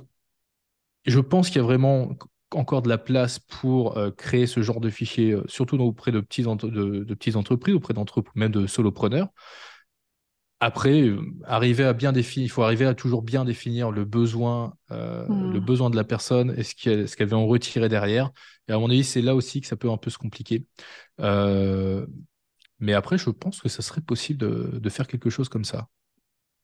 je 1.05 1.19
pense 1.19 1.47
qu'il 1.47 1.57
y 1.57 1.59
a 1.59 1.63
vraiment 1.63 2.15
encore 2.51 2.81
de 2.81 2.89
la 2.89 2.97
place 2.97 3.39
pour 3.39 3.97
euh, 3.97 4.11
créer 4.11 4.47
ce 4.47 4.61
genre 4.61 4.79
de 4.79 4.89
fichiers, 4.89 5.31
euh, 5.31 5.43
surtout 5.47 5.77
auprès 5.79 6.11
de, 6.11 6.19
de 6.19 7.13
petites 7.13 7.35
entreprises, 7.35 7.75
auprès 7.75 7.93
d'entreprises, 7.93 8.35
même 8.35 8.51
de 8.51 8.67
solopreneurs. 8.67 9.29
Après, 10.63 11.01
euh, 11.01 11.19
arriver 11.43 11.83
à 11.83 11.91
bien 11.91 12.13
définir, 12.13 12.45
il 12.45 12.49
faut 12.49 12.63
arriver 12.63 12.85
à 12.85 12.93
toujours 12.93 13.21
bien 13.21 13.43
définir 13.43 13.91
le 13.91 14.05
besoin, 14.05 14.75
euh, 14.91 15.27
le 15.27 15.59
hmm. 15.59 15.65
besoin 15.65 15.89
de 15.89 15.97
la 15.97 16.05
personne 16.05 16.53
et 16.55 16.63
ce 16.63 16.73
qu'elle 16.73 17.09
ce 17.09 17.21
veut 17.21 17.35
en 17.35 17.47
retirer 17.47 17.89
derrière. 17.89 18.31
Et 18.69 18.71
à 18.71 18.79
mon 18.79 18.89
avis, 18.89 19.03
c'est 19.03 19.21
là 19.21 19.35
aussi 19.35 19.59
que 19.59 19.67
ça 19.67 19.75
peut 19.75 19.89
un 19.89 19.97
peu 19.97 20.09
se 20.09 20.17
compliquer. 20.17 20.65
Euh, 21.19 22.05
mais 22.79 22.93
après, 22.93 23.17
je 23.17 23.29
pense 23.29 23.59
que 23.59 23.67
ça 23.67 23.81
serait 23.81 23.99
possible 23.99 24.39
de, 24.39 24.89
faire 24.89 25.05
quelque 25.05 25.29
chose 25.29 25.49
comme 25.49 25.65
ça. 25.65 25.89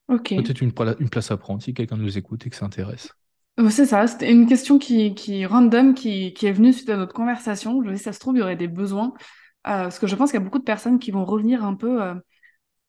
Ok. 0.08 0.30
Peut-être 0.30 0.62
une, 0.62 0.72
une, 1.02 1.10
place 1.10 1.30
à 1.32 1.36
prendre 1.36 1.62
si 1.62 1.74
quelqu'un 1.74 1.98
nous 1.98 2.18
écoute 2.18 2.48
et 2.48 2.50
que 2.50 2.56
ça 2.56 2.66
intéresse. 2.66 3.12
C'est 3.70 3.86
ça, 3.86 4.08
c'était 4.08 4.32
une 4.32 4.48
question 4.48 4.80
qui, 4.80 5.14
qui 5.14 5.46
random 5.46 5.94
qui, 5.94 6.34
qui, 6.34 6.46
est 6.46 6.54
venue 6.54 6.72
suite 6.72 6.90
à 6.90 6.96
notre 6.96 7.14
conversation. 7.14 7.84
Je 7.84 7.92
dis, 7.92 7.98
ça 7.98 8.14
se 8.14 8.20
trouve, 8.20 8.38
il 8.38 8.40
y 8.40 8.44
aurait 8.44 8.56
des 8.56 8.70
besoins. 8.70 9.14
parce 9.64 10.00
que 10.00 10.08
je 10.08 10.16
pense 10.16 10.32
qu'il 10.32 10.40
y 10.40 10.42
a 10.42 10.46
beaucoup 10.46 10.60
de 10.60 10.64
personnes 10.64 11.00
qui 11.00 11.12
vont 11.12 11.26
revenir 11.26 11.66
un 11.66 11.76
peu 11.76 12.00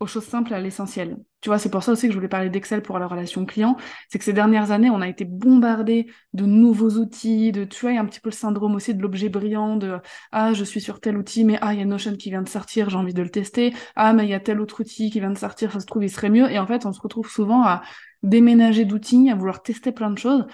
aux 0.00 0.06
choses 0.06 0.24
simples 0.24 0.54
à 0.54 0.60
l'essentiel. 0.60 1.18
Tu 1.42 1.50
vois, 1.50 1.58
c'est 1.58 1.70
pour 1.70 1.82
ça 1.82 1.92
aussi 1.92 2.06
que 2.06 2.12
je 2.12 2.16
voulais 2.16 2.28
parler 2.28 2.48
d'Excel 2.48 2.82
pour 2.82 2.98
la 2.98 3.06
relation 3.06 3.44
client. 3.44 3.76
C'est 4.08 4.18
que 4.18 4.24
ces 4.24 4.32
dernières 4.32 4.70
années, 4.70 4.88
on 4.90 5.02
a 5.02 5.08
été 5.08 5.26
bombardé 5.26 6.10
de 6.32 6.46
nouveaux 6.46 6.90
outils, 6.98 7.52
de, 7.52 7.64
tu 7.64 7.82
vois, 7.82 7.92
il 7.92 7.96
y 7.96 7.98
a 7.98 8.00
un 8.00 8.06
petit 8.06 8.20
peu 8.20 8.30
le 8.30 8.34
syndrome 8.34 8.74
aussi 8.74 8.94
de 8.94 9.02
l'objet 9.02 9.28
brillant, 9.28 9.76
de, 9.76 9.98
ah, 10.32 10.54
je 10.54 10.64
suis 10.64 10.80
sur 10.80 11.00
tel 11.00 11.18
outil, 11.18 11.44
mais 11.44 11.58
ah, 11.60 11.74
il 11.74 11.80
y 11.80 11.82
a 11.82 11.84
Notion 11.84 12.16
qui 12.16 12.30
vient 12.30 12.42
de 12.42 12.48
sortir, 12.48 12.88
j'ai 12.88 12.96
envie 12.96 13.14
de 13.14 13.22
le 13.22 13.30
tester. 13.30 13.74
Ah, 13.94 14.12
mais 14.14 14.24
il 14.24 14.30
y 14.30 14.34
a 14.34 14.40
tel 14.40 14.60
autre 14.60 14.80
outil 14.80 15.10
qui 15.10 15.20
vient 15.20 15.30
de 15.30 15.38
sortir, 15.38 15.70
ça 15.72 15.80
se 15.80 15.86
trouve, 15.86 16.02
il 16.02 16.10
serait 16.10 16.30
mieux. 16.30 16.50
Et 16.50 16.58
en 16.58 16.66
fait, 16.66 16.86
on 16.86 16.92
se 16.92 17.00
retrouve 17.00 17.30
souvent 17.30 17.62
à 17.62 17.82
déménager 18.22 18.86
d'outils, 18.86 19.30
à 19.30 19.34
vouloir 19.34 19.62
tester 19.62 19.92
plein 19.92 20.10
de 20.10 20.18
choses. 20.18 20.46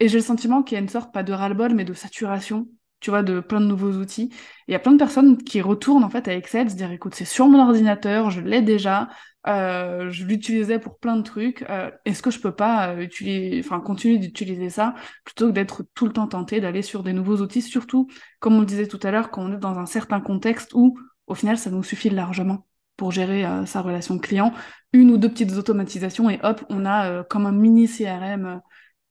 Et 0.00 0.08
j'ai 0.08 0.18
le 0.18 0.24
sentiment 0.24 0.62
qu'il 0.62 0.76
y 0.76 0.78
a 0.78 0.82
une 0.82 0.88
sorte, 0.88 1.12
pas 1.12 1.22
de 1.22 1.32
ras-le-bol, 1.32 1.74
mais 1.74 1.84
de 1.84 1.92
saturation 1.92 2.66
tu 3.02 3.10
vois, 3.10 3.22
de 3.22 3.40
plein 3.40 3.60
de 3.60 3.66
nouveaux 3.66 3.92
outils. 3.92 4.30
Il 4.68 4.72
y 4.72 4.74
a 4.74 4.78
plein 4.78 4.92
de 4.92 4.96
personnes 4.96 5.36
qui 5.36 5.60
retournent 5.60 6.04
en 6.04 6.08
fait 6.08 6.28
à 6.28 6.34
Excel, 6.34 6.70
se 6.70 6.76
dire 6.76 6.90
écoute, 6.92 7.14
c'est 7.14 7.26
sur 7.26 7.48
mon 7.48 7.58
ordinateur, 7.60 8.30
je 8.30 8.40
l'ai 8.40 8.62
déjà, 8.62 9.08
euh, 9.48 10.08
je 10.10 10.24
l'utilisais 10.24 10.78
pour 10.78 10.98
plein 10.98 11.16
de 11.16 11.22
trucs. 11.22 11.62
Euh, 11.68 11.90
est-ce 12.04 12.22
que 12.22 12.30
je 12.30 12.38
peux 12.38 12.54
pas 12.54 12.90
euh, 12.90 13.00
utiliser, 13.00 13.60
enfin 13.64 13.80
continuer 13.80 14.18
d'utiliser 14.18 14.70
ça 14.70 14.94
plutôt 15.24 15.48
que 15.48 15.52
d'être 15.52 15.84
tout 15.94 16.06
le 16.06 16.12
temps 16.12 16.28
tenté 16.28 16.60
d'aller 16.60 16.82
sur 16.82 17.02
des 17.02 17.12
nouveaux 17.12 17.38
outils, 17.38 17.60
surtout 17.60 18.08
comme 18.38 18.54
on 18.54 18.60
le 18.60 18.66
disait 18.66 18.86
tout 18.86 19.00
à 19.02 19.10
l'heure, 19.10 19.30
quand 19.30 19.42
on 19.42 19.52
est 19.52 19.58
dans 19.58 19.78
un 19.78 19.86
certain 19.86 20.20
contexte 20.20 20.72
où 20.74 20.96
au 21.26 21.34
final 21.34 21.58
ça 21.58 21.70
nous 21.70 21.82
suffit 21.82 22.10
largement 22.10 22.66
pour 22.96 23.10
gérer 23.10 23.44
sa 23.66 23.80
relation 23.80 24.18
client, 24.18 24.52
une 24.92 25.10
ou 25.10 25.18
deux 25.18 25.28
petites 25.28 25.52
automatisations 25.52 26.30
et 26.30 26.38
hop, 26.44 26.64
on 26.68 26.86
a 26.86 27.24
comme 27.24 27.46
un 27.46 27.52
mini 27.52 27.88
CRM 27.88 28.60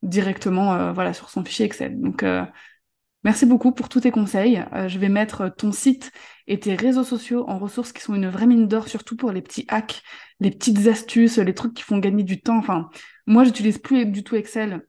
directement 0.02 0.94
voilà 0.94 1.14
sur 1.14 1.30
son 1.30 1.44
fichier 1.44 1.66
Excel. 1.66 2.00
Donc 2.00 2.24
Merci 3.24 3.46
beaucoup 3.46 3.72
pour 3.72 3.88
tous 3.88 4.02
tes 4.02 4.12
conseils. 4.12 4.64
Euh, 4.74 4.88
je 4.88 4.98
vais 4.98 5.10
mettre 5.10 5.50
ton 5.50 5.72
site 5.72 6.12
et 6.48 6.60
tes 6.60 6.76
réseaux 6.76 7.04
sociaux 7.04 7.46
en 7.48 7.60
ressources 7.60 7.92
qui 7.92 8.02
sont 8.02 8.16
une 8.16 8.28
vraie 8.28 8.48
mine 8.48 8.68
d'or, 8.68 8.88
surtout 8.88 9.16
pour 9.16 9.32
les 9.32 9.42
petits 9.42 9.66
hacks, 9.68 10.02
les 10.40 10.50
petites 10.50 10.88
astuces, 10.88 11.38
les 11.38 11.54
trucs 11.54 11.74
qui 11.76 11.84
font 11.84 12.00
gagner 12.00 12.24
du 12.24 12.42
temps. 12.42 12.58
Enfin, 12.58 12.90
moi, 13.28 13.44
j'utilise 13.44 13.78
plus 13.78 14.06
du 14.06 14.24
tout 14.24 14.36
Excel 14.36 14.82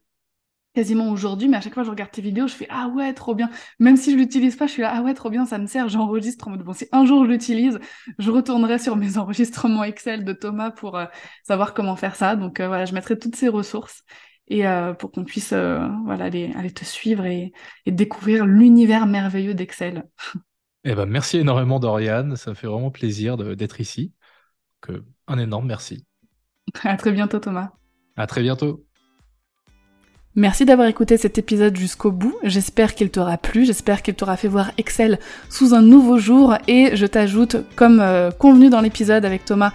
quasiment 0.75 1.11
aujourd'hui, 1.11 1.47
mais 1.47 1.57
à 1.57 1.61
chaque 1.61 1.73
fois 1.73 1.83
que 1.83 1.87
je 1.87 1.91
regarde 1.91 2.11
tes 2.11 2.21
vidéos, 2.21 2.47
je 2.47 2.55
fais 2.55 2.67
ah 2.69 2.87
ouais, 2.87 3.13
trop 3.13 3.35
bien. 3.35 3.49
Même 3.79 3.95
si 3.95 4.11
je 4.11 4.17
l'utilise 4.17 4.55
pas, 4.55 4.65
je 4.67 4.71
suis 4.71 4.81
là 4.81 4.91
ah 4.95 5.01
ouais, 5.03 5.13
trop 5.13 5.29
bien, 5.29 5.45
ça 5.45 5.57
me 5.59 5.67
sert, 5.67 5.87
j'enregistre 5.87 6.47
en 6.47 6.51
mode 6.51 6.63
bon, 6.63 6.73
si 6.73 6.87
un 6.91 7.05
jour 7.05 7.25
je 7.25 7.29
l'utilise, 7.29 7.79
je 8.17 8.31
retournerai 8.31 8.79
sur 8.79 8.95
mes 8.95 9.17
enregistrements 9.19 9.83
Excel 9.83 10.25
de 10.25 10.33
Thomas 10.33 10.71
pour 10.71 10.97
euh, 10.97 11.05
savoir 11.43 11.73
comment 11.73 11.95
faire 11.95 12.15
ça. 12.15 12.35
Donc 12.35 12.59
euh, 12.59 12.67
voilà, 12.67 12.85
je 12.85 12.93
mettrai 12.93 13.19
toutes 13.19 13.35
ces 13.35 13.49
ressources 13.49 14.03
et 14.47 14.67
euh, 14.67 14.93
pour 14.93 15.11
qu'on 15.11 15.23
puisse 15.23 15.53
euh, 15.53 15.87
voilà, 16.05 16.25
aller, 16.25 16.51
aller, 16.55 16.71
te 16.71 16.85
suivre 16.85 17.25
et, 17.25 17.53
découvrir 17.87 18.45
l'univers 18.45 19.05
merveilleux 19.05 19.53
d'Excel. 19.53 20.03
Eh 20.83 20.95
ben, 20.95 21.05
merci 21.05 21.37
énormément 21.37 21.79
Dorian, 21.79 22.35
ça 22.35 22.53
fait 22.53 22.67
vraiment 22.67 22.91
plaisir 22.91 23.37
d'être 23.37 23.79
ici. 23.79 24.13
Que, 24.81 25.03
un 25.27 25.37
énorme 25.37 25.67
merci. 25.67 26.05
À 26.83 26.97
très 26.97 27.11
bientôt 27.11 27.39
Thomas. 27.39 27.71
À 28.15 28.27
très 28.27 28.41
bientôt. 28.41 28.85
Merci 30.35 30.65
d'avoir 30.65 30.87
écouté 30.87 31.15
cet 31.17 31.37
épisode 31.37 31.77
jusqu'au 31.77 32.11
bout. 32.11 32.35
J'espère 32.41 32.95
qu'il 32.95 33.11
t'aura 33.11 33.37
plu, 33.37 33.65
j'espère 33.65 34.01
qu'il 34.01 34.15
t'aura 34.15 34.35
fait 34.35 34.47
voir 34.47 34.71
Excel 34.79 35.19
sous 35.47 35.75
un 35.75 35.83
nouveau 35.83 36.17
jour 36.17 36.55
et 36.67 36.95
je 36.95 37.05
t'ajoute, 37.05 37.57
comme 37.75 37.99
euh, 37.99 38.31
convenu 38.31 38.71
dans 38.71 38.81
l'épisode 38.81 39.25
avec 39.25 39.45
Thomas, 39.45 39.73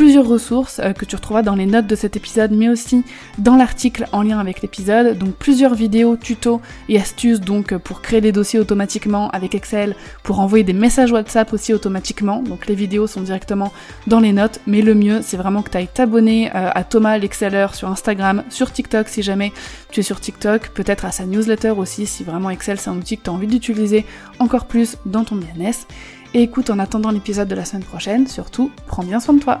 plusieurs 0.00 0.26
ressources 0.26 0.78
euh, 0.78 0.94
que 0.94 1.04
tu 1.04 1.14
retrouveras 1.14 1.42
dans 1.42 1.54
les 1.54 1.66
notes 1.66 1.86
de 1.86 1.94
cet 1.94 2.16
épisode, 2.16 2.52
mais 2.52 2.70
aussi 2.70 3.04
dans 3.36 3.56
l'article 3.56 4.06
en 4.12 4.22
lien 4.22 4.38
avec 4.38 4.62
l'épisode. 4.62 5.18
Donc 5.18 5.34
plusieurs 5.34 5.74
vidéos, 5.74 6.16
tutos 6.16 6.62
et 6.88 6.98
astuces 6.98 7.38
donc 7.38 7.76
pour 7.76 8.00
créer 8.00 8.22
des 8.22 8.32
dossiers 8.32 8.58
automatiquement 8.58 9.28
avec 9.28 9.54
Excel, 9.54 9.94
pour 10.22 10.40
envoyer 10.40 10.64
des 10.64 10.72
messages 10.72 11.12
WhatsApp 11.12 11.52
aussi 11.52 11.74
automatiquement. 11.74 12.42
Donc 12.42 12.66
les 12.66 12.74
vidéos 12.74 13.06
sont 13.06 13.20
directement 13.20 13.74
dans 14.06 14.20
les 14.20 14.32
notes, 14.32 14.60
mais 14.66 14.80
le 14.80 14.94
mieux 14.94 15.20
c'est 15.20 15.36
vraiment 15.36 15.60
que 15.60 15.68
tu 15.68 15.76
ailles 15.76 15.90
t'abonner 15.92 16.48
euh, 16.54 16.70
à 16.74 16.82
Thomas 16.82 17.18
l'Exceller 17.18 17.66
sur 17.74 17.88
Instagram, 17.88 18.42
sur 18.48 18.72
TikTok 18.72 19.06
si 19.06 19.22
jamais 19.22 19.52
tu 19.90 20.00
es 20.00 20.02
sur 20.02 20.18
TikTok, 20.18 20.70
peut-être 20.70 21.04
à 21.04 21.12
sa 21.12 21.26
newsletter 21.26 21.72
aussi 21.72 22.06
si 22.06 22.24
vraiment 22.24 22.48
Excel 22.48 22.80
c'est 22.80 22.88
un 22.88 22.96
outil 22.96 23.18
que 23.18 23.24
tu 23.24 23.28
as 23.28 23.34
envie 23.34 23.48
d'utiliser 23.48 24.06
encore 24.38 24.64
plus 24.64 24.96
dans 25.04 25.24
ton 25.24 25.36
business. 25.36 25.86
Et 26.32 26.42
écoute, 26.42 26.70
en 26.70 26.78
attendant 26.78 27.10
l'épisode 27.10 27.48
de 27.48 27.54
la 27.54 27.66
semaine 27.66 27.84
prochaine, 27.84 28.26
surtout, 28.28 28.70
prends 28.86 29.02
bien 29.02 29.20
soin 29.20 29.34
de 29.34 29.40
toi. 29.40 29.60